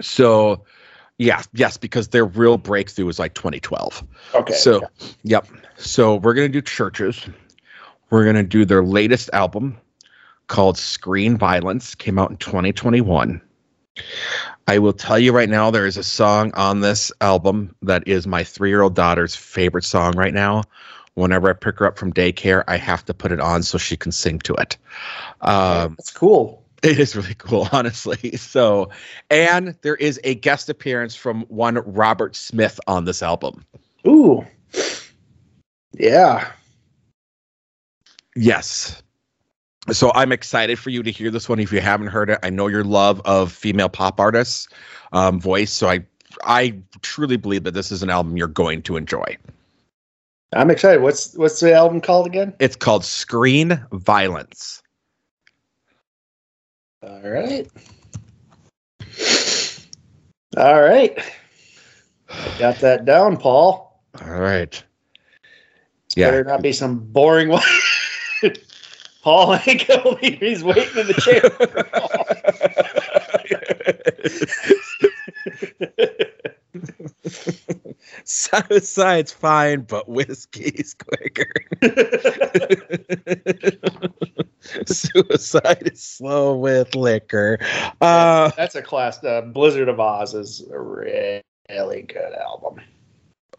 So, 0.01 0.63
yeah, 1.19 1.43
yes, 1.53 1.77
because 1.77 2.07
their 2.09 2.25
real 2.25 2.57
breakthrough 2.57 3.05
was 3.05 3.19
like 3.19 3.35
2012. 3.35 4.03
Okay. 4.33 4.53
So, 4.53 4.81
yep. 5.23 5.47
So, 5.77 6.15
we're 6.15 6.33
going 6.33 6.51
to 6.51 6.61
do 6.61 6.63
CHVRCHES. 6.63 7.31
We're 8.09 8.23
going 8.23 8.35
to 8.35 8.43
do 8.43 8.65
their 8.65 8.83
latest 8.83 9.29
album 9.31 9.77
called 10.47 10.77
Screen 10.77 11.37
Violence, 11.37 11.95
came 11.95 12.17
out 12.19 12.31
in 12.31 12.37
2021. 12.37 13.41
I 14.67 14.79
will 14.79 14.93
tell 14.93 15.19
you 15.19 15.31
right 15.31 15.49
now, 15.49 15.69
there 15.69 15.85
is 15.85 15.97
a 15.97 16.03
song 16.03 16.51
on 16.55 16.81
this 16.81 17.11
album 17.21 17.75
that 17.83 18.07
is 18.07 18.25
my 18.25 18.43
three 18.43 18.69
year 18.69 18.81
old 18.81 18.95
daughter's 18.95 19.35
favorite 19.35 19.83
song 19.83 20.13
right 20.15 20.33
now. 20.33 20.63
Whenever 21.13 21.49
I 21.49 21.53
pick 21.53 21.79
her 21.79 21.85
up 21.85 21.97
from 21.97 22.11
daycare, 22.11 22.63
I 22.67 22.77
have 22.77 23.05
to 23.05 23.13
put 23.13 23.31
it 23.31 23.39
on 23.39 23.63
so 23.63 23.77
she 23.77 23.95
can 23.95 24.11
sing 24.11 24.39
to 24.39 24.53
it. 24.55 24.77
Um, 25.41 25.95
that's 25.97 26.11
cool. 26.11 26.63
it 26.83 26.99
is 26.99 27.15
really 27.15 27.35
cool, 27.35 27.67
honestly. 27.71 28.37
So, 28.37 28.89
and 29.29 29.75
there 29.81 29.95
is 29.95 30.19
a 30.23 30.35
guest 30.35 30.69
appearance 30.69 31.15
from 31.15 31.41
one 31.43 31.75
Robert 31.75 32.35
Smith 32.35 32.79
on 32.87 33.05
this 33.05 33.21
album. 33.21 33.65
Ooh. 34.07 34.45
Yeah. 35.93 36.51
Yes. 38.35 39.01
So 39.91 40.11
I'm 40.15 40.31
excited 40.31 40.79
for 40.79 40.89
you 40.89 41.03
to 41.03 41.11
hear 41.11 41.29
this 41.29 41.47
one. 41.47 41.59
If 41.59 41.71
you 41.71 41.79
haven't 41.79 42.07
heard 42.07 42.29
it, 42.29 42.39
I 42.41 42.49
know 42.49 42.67
your 42.67 42.83
love 42.83 43.21
of 43.25 43.51
female 43.51 43.89
pop 43.89 44.19
artists' 44.19 44.67
um, 45.13 45.39
voice. 45.39 45.71
So 45.71 45.87
I, 45.87 46.03
I 46.43 46.75
truly 47.01 47.37
believe 47.37 47.63
that 47.65 47.73
this 47.73 47.91
is 47.91 48.01
an 48.01 48.09
album 48.09 48.35
you're 48.35 48.47
going 48.47 48.81
to 48.83 48.97
enjoy. 48.97 49.37
I'm 50.53 50.71
excited. 50.71 51.01
What's 51.01 51.35
what's 51.35 51.59
the 51.59 51.73
album 51.73 52.01
called 52.01 52.27
again? 52.27 52.53
It's 52.59 52.75
called 52.75 53.03
Screen 53.03 53.83
Violence. 53.91 54.81
All 57.03 57.21
right. 57.21 57.67
All 60.57 60.81
right. 60.81 61.17
Got 62.57 62.79
that 62.79 63.05
down, 63.05 63.37
Paul. 63.37 64.01
All 64.21 64.39
right. 64.39 64.81
Yeah. 66.15 66.27
Yeah. 66.27 66.31
Better 66.31 66.43
not 66.45 66.61
be 66.61 66.71
some 66.71 66.99
boring 66.99 67.49
one. 67.49 67.63
Paul 69.25 69.59
ain't 69.65 69.87
gonna 69.87 70.17
leave. 70.21 70.39
He's 70.39 70.63
waiting 70.63 70.99
in 70.99 71.07
the 71.07 71.15
chair. 71.15 71.41
Suicide's 78.23 79.31
fine, 79.31 79.81
but 79.81 80.07
whiskey's 80.07 80.93
quicker. 80.93 81.51
Suicide 84.85 85.89
is 85.91 86.03
slow 86.03 86.55
with 86.55 86.93
liquor. 86.93 87.57
Uh, 88.01 88.51
That's 88.55 88.75
a 88.75 88.83
class. 88.83 89.23
Uh, 89.23 89.41
Blizzard 89.41 89.89
of 89.89 89.97
Ozz 89.97 90.35
is 90.35 90.67
a 90.71 90.79
really, 90.79 91.41
really 91.67 92.03
good 92.03 92.33
album. 92.33 92.79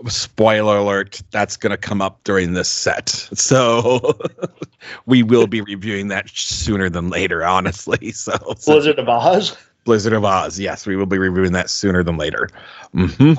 Spoiler 0.07 0.78
alert, 0.78 1.22
that's 1.30 1.57
going 1.57 1.70
to 1.70 1.76
come 1.76 2.03
up 2.03 2.22
during 2.24 2.53
this 2.53 2.68
set. 2.68 3.09
So 3.09 4.18
we 5.07 5.22
will 5.22 5.47
be 5.47 5.61
reviewing 5.61 6.09
that 6.09 6.28
sooner 6.28 6.90
than 6.90 7.09
later, 7.09 7.44
honestly. 7.44 8.12
So, 8.12 8.32
so 8.59 8.72
Blizzard 8.72 8.99
of 8.99 9.07
Ozz. 9.07 9.57
Blizzard 9.84 10.12
of 10.12 10.22
Ozz. 10.22 10.59
Yes, 10.59 10.86
we 10.86 10.97
will 10.97 11.07
be 11.07 11.18
reviewing 11.18 11.53
that 11.53 11.70
sooner 11.70 12.03
than 12.03 12.16
later. 12.16 12.49
hmm 12.92 13.34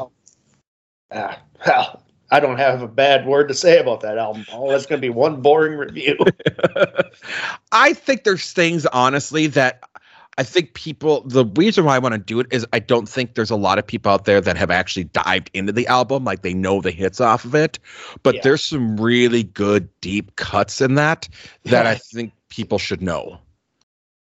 Ah, 1.12 1.40
well, 1.66 2.04
I 2.32 2.40
don't 2.40 2.58
have 2.58 2.82
a 2.82 2.88
bad 2.88 3.26
word 3.26 3.48
to 3.48 3.54
say 3.54 3.80
about 3.80 4.02
that 4.02 4.18
album, 4.18 4.46
Paul. 4.46 4.70
That's 4.70 4.86
going 4.86 5.00
to 5.00 5.06
be 5.06 5.10
one 5.10 5.42
boring 5.42 5.78
review. 5.78 6.18
I 7.72 7.94
think 7.94 8.26
there's 8.26 8.52
things, 8.52 8.86
honestly, 8.88 9.48
that 9.48 9.82
I 10.40 10.44
think 10.44 10.74
people, 10.76 11.22
the 11.22 11.46
reason 11.46 11.86
why 11.86 11.96
I 11.96 12.00
want 12.00 12.14
to 12.14 12.20
do 12.20 12.40
it 12.40 12.46
is 12.52 12.66
I 12.72 12.78
don't 12.80 13.10
think 13.10 13.34
there's 13.34 13.50
a 13.50 13.56
lot 13.56 13.80
of 13.80 13.88
people 13.88 14.12
out 14.12 14.26
there 14.26 14.40
that 14.40 14.56
have 14.56 14.70
actually 14.70 15.06
dived 15.06 15.50
into 15.54 15.72
the 15.72 15.88
album. 15.88 16.26
Like 16.26 16.44
they 16.44 16.54
know 16.54 16.80
the 16.80 16.92
hits 16.92 17.20
off 17.20 17.44
of 17.44 17.56
it. 17.56 17.80
But 18.22 18.36
Yeah. 18.36 18.42
there's 18.44 18.64
some 18.64 18.98
really 18.98 19.44
good, 19.44 19.90
deep 20.02 20.36
cuts 20.36 20.80
in 20.80 20.94
that 20.96 21.28
that 21.66 21.88
I 21.88 21.96
think 21.96 22.34
people 22.50 22.78
should 22.78 23.02
know. 23.02 23.40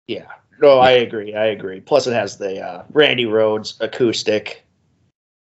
Yeah. 0.07 0.27
No, 0.63 0.79
I 0.79 0.91
agree. 0.93 1.35
I 1.35 1.47
agree. 1.47 1.81
Plus, 1.81 2.07
it 2.07 2.13
has 2.13 2.39
the 2.39 2.61
uh, 2.61 2.85
Randy 2.93 3.25
Rhoads 3.27 3.79
acoustic. 3.81 4.65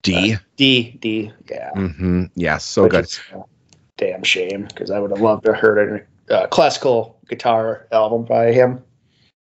D. 0.02 0.36
D, 0.56 0.98
D. 1.00 1.32
Yeah. 1.48 1.70
hmm 1.70 2.24
Yes, 2.34 2.64
so 2.64 2.82
Which 2.82 2.90
good. 2.90 3.04
is 3.04 3.20
a 3.32 3.44
damn 3.96 4.24
shame 4.24 4.64
because 4.66 4.90
I 4.90 4.98
would 4.98 5.10
have 5.12 5.20
loved 5.20 5.44
to 5.44 5.52
have 5.52 5.60
heard 5.60 6.06
a 6.28 6.34
uh, 6.34 6.46
classical 6.48 7.18
guitar 7.28 7.86
album 7.92 8.24
by 8.24 8.52
him 8.52 8.82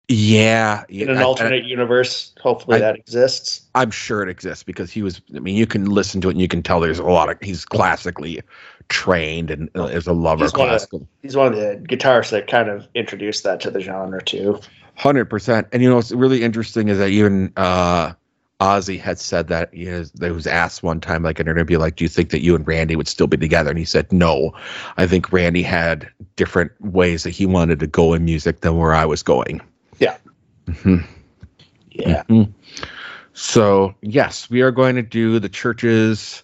Yeah. 0.09 0.84
in 0.88 1.00
yeah, 1.00 1.12
an 1.12 1.18
I- 1.18 1.22
alternate 1.22 1.64
universe. 1.64 2.32
Hopefully, 2.40 2.78
I- 2.78 2.80
that 2.80 2.96
exists. 2.96 3.62
I'm 3.74 3.90
sure 3.90 4.22
it 4.22 4.28
exists 4.28 4.64
because 4.64 4.90
he 4.90 5.02
was. 5.02 5.20
I 5.36 5.40
mean, 5.40 5.54
you 5.54 5.66
can 5.66 5.84
listen 5.86 6.20
to 6.22 6.28
it 6.28 6.32
and 6.32 6.40
you 6.40 6.48
can 6.48 6.62
tell 6.62 6.80
there's 6.80 6.98
a 6.98 7.04
lot 7.04 7.28
of. 7.30 7.36
He's 7.42 7.64
classically 7.64 8.40
trained 8.88 9.50
and 9.50 9.68
uh, 9.76 9.84
is 9.84 10.06
a 10.06 10.14
lover 10.14 10.44
of 10.44 10.50
He's 10.50 10.59
one 10.59 10.68
of- 10.68 10.70
classical. 10.70 11.09
He's 11.22 11.36
one 11.36 11.52
of 11.52 11.56
the 11.59 11.82
guitarists 11.88 12.30
that 12.30 12.46
kind 12.48 12.68
of 12.70 12.88
introduced 12.94 13.44
that 13.44 13.61
to 13.61 13.70
the 13.70 13.80
genre 13.80 14.22
too. 14.22 14.61
Hundred 14.94 15.26
percent. 15.26 15.68
And 15.72 15.82
you 15.82 15.88
know 15.90 15.96
what's 15.96 16.11
really 16.11 16.42
interesting 16.42 16.88
is 16.88 16.98
that 16.98 17.11
even 17.11 17.52
uh, 17.56 18.14
Ozzy 18.61 18.98
had 18.98 19.18
said 19.20 19.46
that 19.48 19.72
he 19.72 19.84
has, 19.84 20.11
that 20.12 20.32
was 20.32 20.46
asked 20.46 20.82
one 20.82 21.00
time, 21.00 21.22
like 21.22 21.38
in 21.38 21.46
an 21.46 21.54
interview, 21.54 21.78
like, 21.78 21.96
"Do 21.96 22.04
you 22.04 22.09
think 22.09 22.30
that 22.30 22.40
you 22.40 22.56
and 22.56 22.66
Randy 22.66 22.96
would 22.96 23.06
still 23.06 23.28
be 23.28 23.36
together?" 23.36 23.70
And 23.70 23.78
he 23.78 23.84
said, 23.84 24.11
"No, 24.11 24.52
I 24.96 25.06
think 25.06 25.30
Randy 25.32 25.62
had 25.62 26.09
different 26.34 26.72
ways 26.80 27.22
that 27.22 27.30
he 27.30 27.46
wanted 27.46 27.78
to 27.80 27.86
go 27.86 28.14
in 28.14 28.24
music 28.24 28.62
than 28.62 28.76
where 28.78 28.94
I 28.94 29.04
was 29.04 29.22
going." 29.22 29.61
Yeah. 30.68 30.74
Mhm. 30.74 31.04
Yeah. 31.90 32.22
Mhm. 32.28 32.52
So 33.32 33.94
yes, 34.02 34.50
we 34.50 34.62
are 34.62 34.70
going 34.70 34.96
to 34.96 35.02
do 35.02 35.38
the 35.38 35.48
CHVRCHES' 35.48 36.42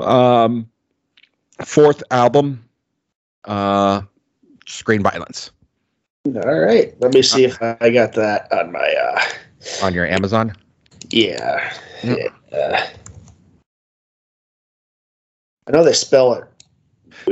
um, 0.00 0.68
fourth 1.64 2.02
album, 2.10 2.64
uh, 3.44 4.02
Screen 4.66 5.02
Violence, 5.02 5.50
All 6.26 6.58
right. 6.60 6.94
Let 7.00 7.12
me 7.12 7.22
see 7.22 7.44
if 7.44 7.60
I 7.60 7.90
got 7.90 8.12
that 8.14 8.50
on 8.52 8.72
my. 8.72 8.88
uh 8.92 9.20
on 9.82 9.92
your 9.94 10.06
Amazon. 10.06 10.54
Yeah. 11.10 11.74
Yep. 12.02 12.32
yeah. 12.52 12.90
I 15.66 15.70
know 15.70 15.84
they 15.84 15.92
spell 15.92 16.34
it. 16.34 16.44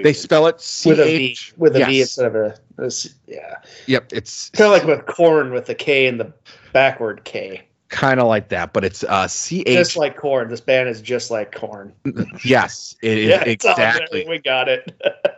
They 0.02 0.12
spell 0.12 0.46
it 0.46 0.60
C 0.60 0.90
with 0.90 1.00
a 1.00 1.04
V. 1.04 1.10
H 1.10 1.52
With 1.56 1.76
a 1.76 1.84
V 1.84 1.98
yes. 1.98 2.16
instead 2.16 2.26
of 2.26 2.34
a. 2.36 2.54
a 2.82 2.86
s- 2.86 3.14
Yeah. 3.26 3.56
Yep, 3.86 4.12
it's 4.12 4.50
Kind 4.50 4.66
of 4.66 4.78
like 4.78 4.84
with 4.96 5.06
Korn 5.06 5.52
with 5.52 5.66
the 5.66 5.74
K 5.74 6.06
and 6.06 6.18
the 6.20 6.32
backward 6.72 7.24
K. 7.24 7.62
kind 7.88 8.20
of 8.20 8.26
like 8.26 8.48
that, 8.48 8.72
but 8.72 8.84
it's 8.84 9.04
uh 9.04 9.28
C 9.28 9.62
Just 9.64 9.96
like 9.96 10.16
Korn. 10.16 10.48
This 10.48 10.60
band 10.60 10.88
is 10.88 11.02
just 11.02 11.30
like 11.30 11.54
Korn. 11.54 11.92
Yes, 12.44 12.96
it 13.02 13.18
is 13.18 13.28
Yeah, 13.28 13.42
it's 13.44 13.64
all 13.64 13.76
there. 13.76 13.90
exactly. 13.90 14.26
We 14.28 14.38
got 14.38 14.68
it. 14.68 14.90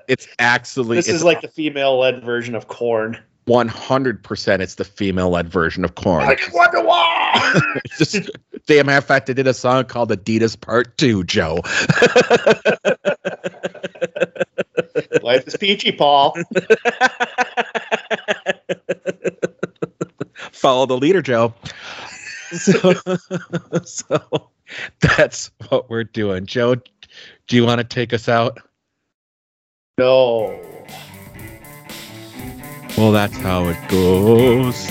It's 0.08 0.28
actually 0.38 0.96
this 0.96 1.08
it's 1.08 1.16
is 1.16 1.24
like 1.24 1.40
the 1.40 1.48
female 1.48 1.98
led 1.98 2.22
version 2.22 2.54
of 2.54 2.68
corn. 2.68 3.18
One 3.46 3.68
hundred 3.68 4.24
percent. 4.24 4.62
It's 4.62 4.76
the 4.76 4.84
female 4.84 5.28
led 5.30 5.48
version 5.48 5.84
of 5.84 5.94
Korn. 5.96 6.24
I 6.24 6.34
just 6.34 6.54
wonder 6.54 6.82
why. 6.82 7.60
Just, 7.98 8.30
damn, 8.66 8.86
matter 8.86 8.96
of 8.98 9.04
fact, 9.04 9.26
they 9.26 9.34
did 9.34 9.46
a 9.46 9.52
song 9.52 9.84
called 9.84 10.08
Adidas 10.10 10.58
Part 10.58 10.96
Two, 10.96 11.24
Joe. 11.24 11.58
Life 15.22 15.46
is 15.46 15.56
peachy, 15.56 15.92
Paul. 15.92 16.34
Follow 20.52 20.86
the 20.86 20.96
leader, 20.96 21.20
Joe. 21.22 21.52
So, 22.54 22.94
so 23.84 24.48
that's 25.00 25.50
what 25.68 25.90
we're 25.90 26.04
doing. 26.04 26.46
Joe, 26.46 26.76
do 26.76 27.56
you 27.56 27.64
want 27.64 27.78
to 27.78 27.84
take 27.84 28.12
us 28.12 28.28
out? 28.28 28.58
No. 29.98 30.60
Well, 32.96 33.10
that's 33.10 33.36
how 33.38 33.68
it 33.68 33.88
goes. 33.88 34.86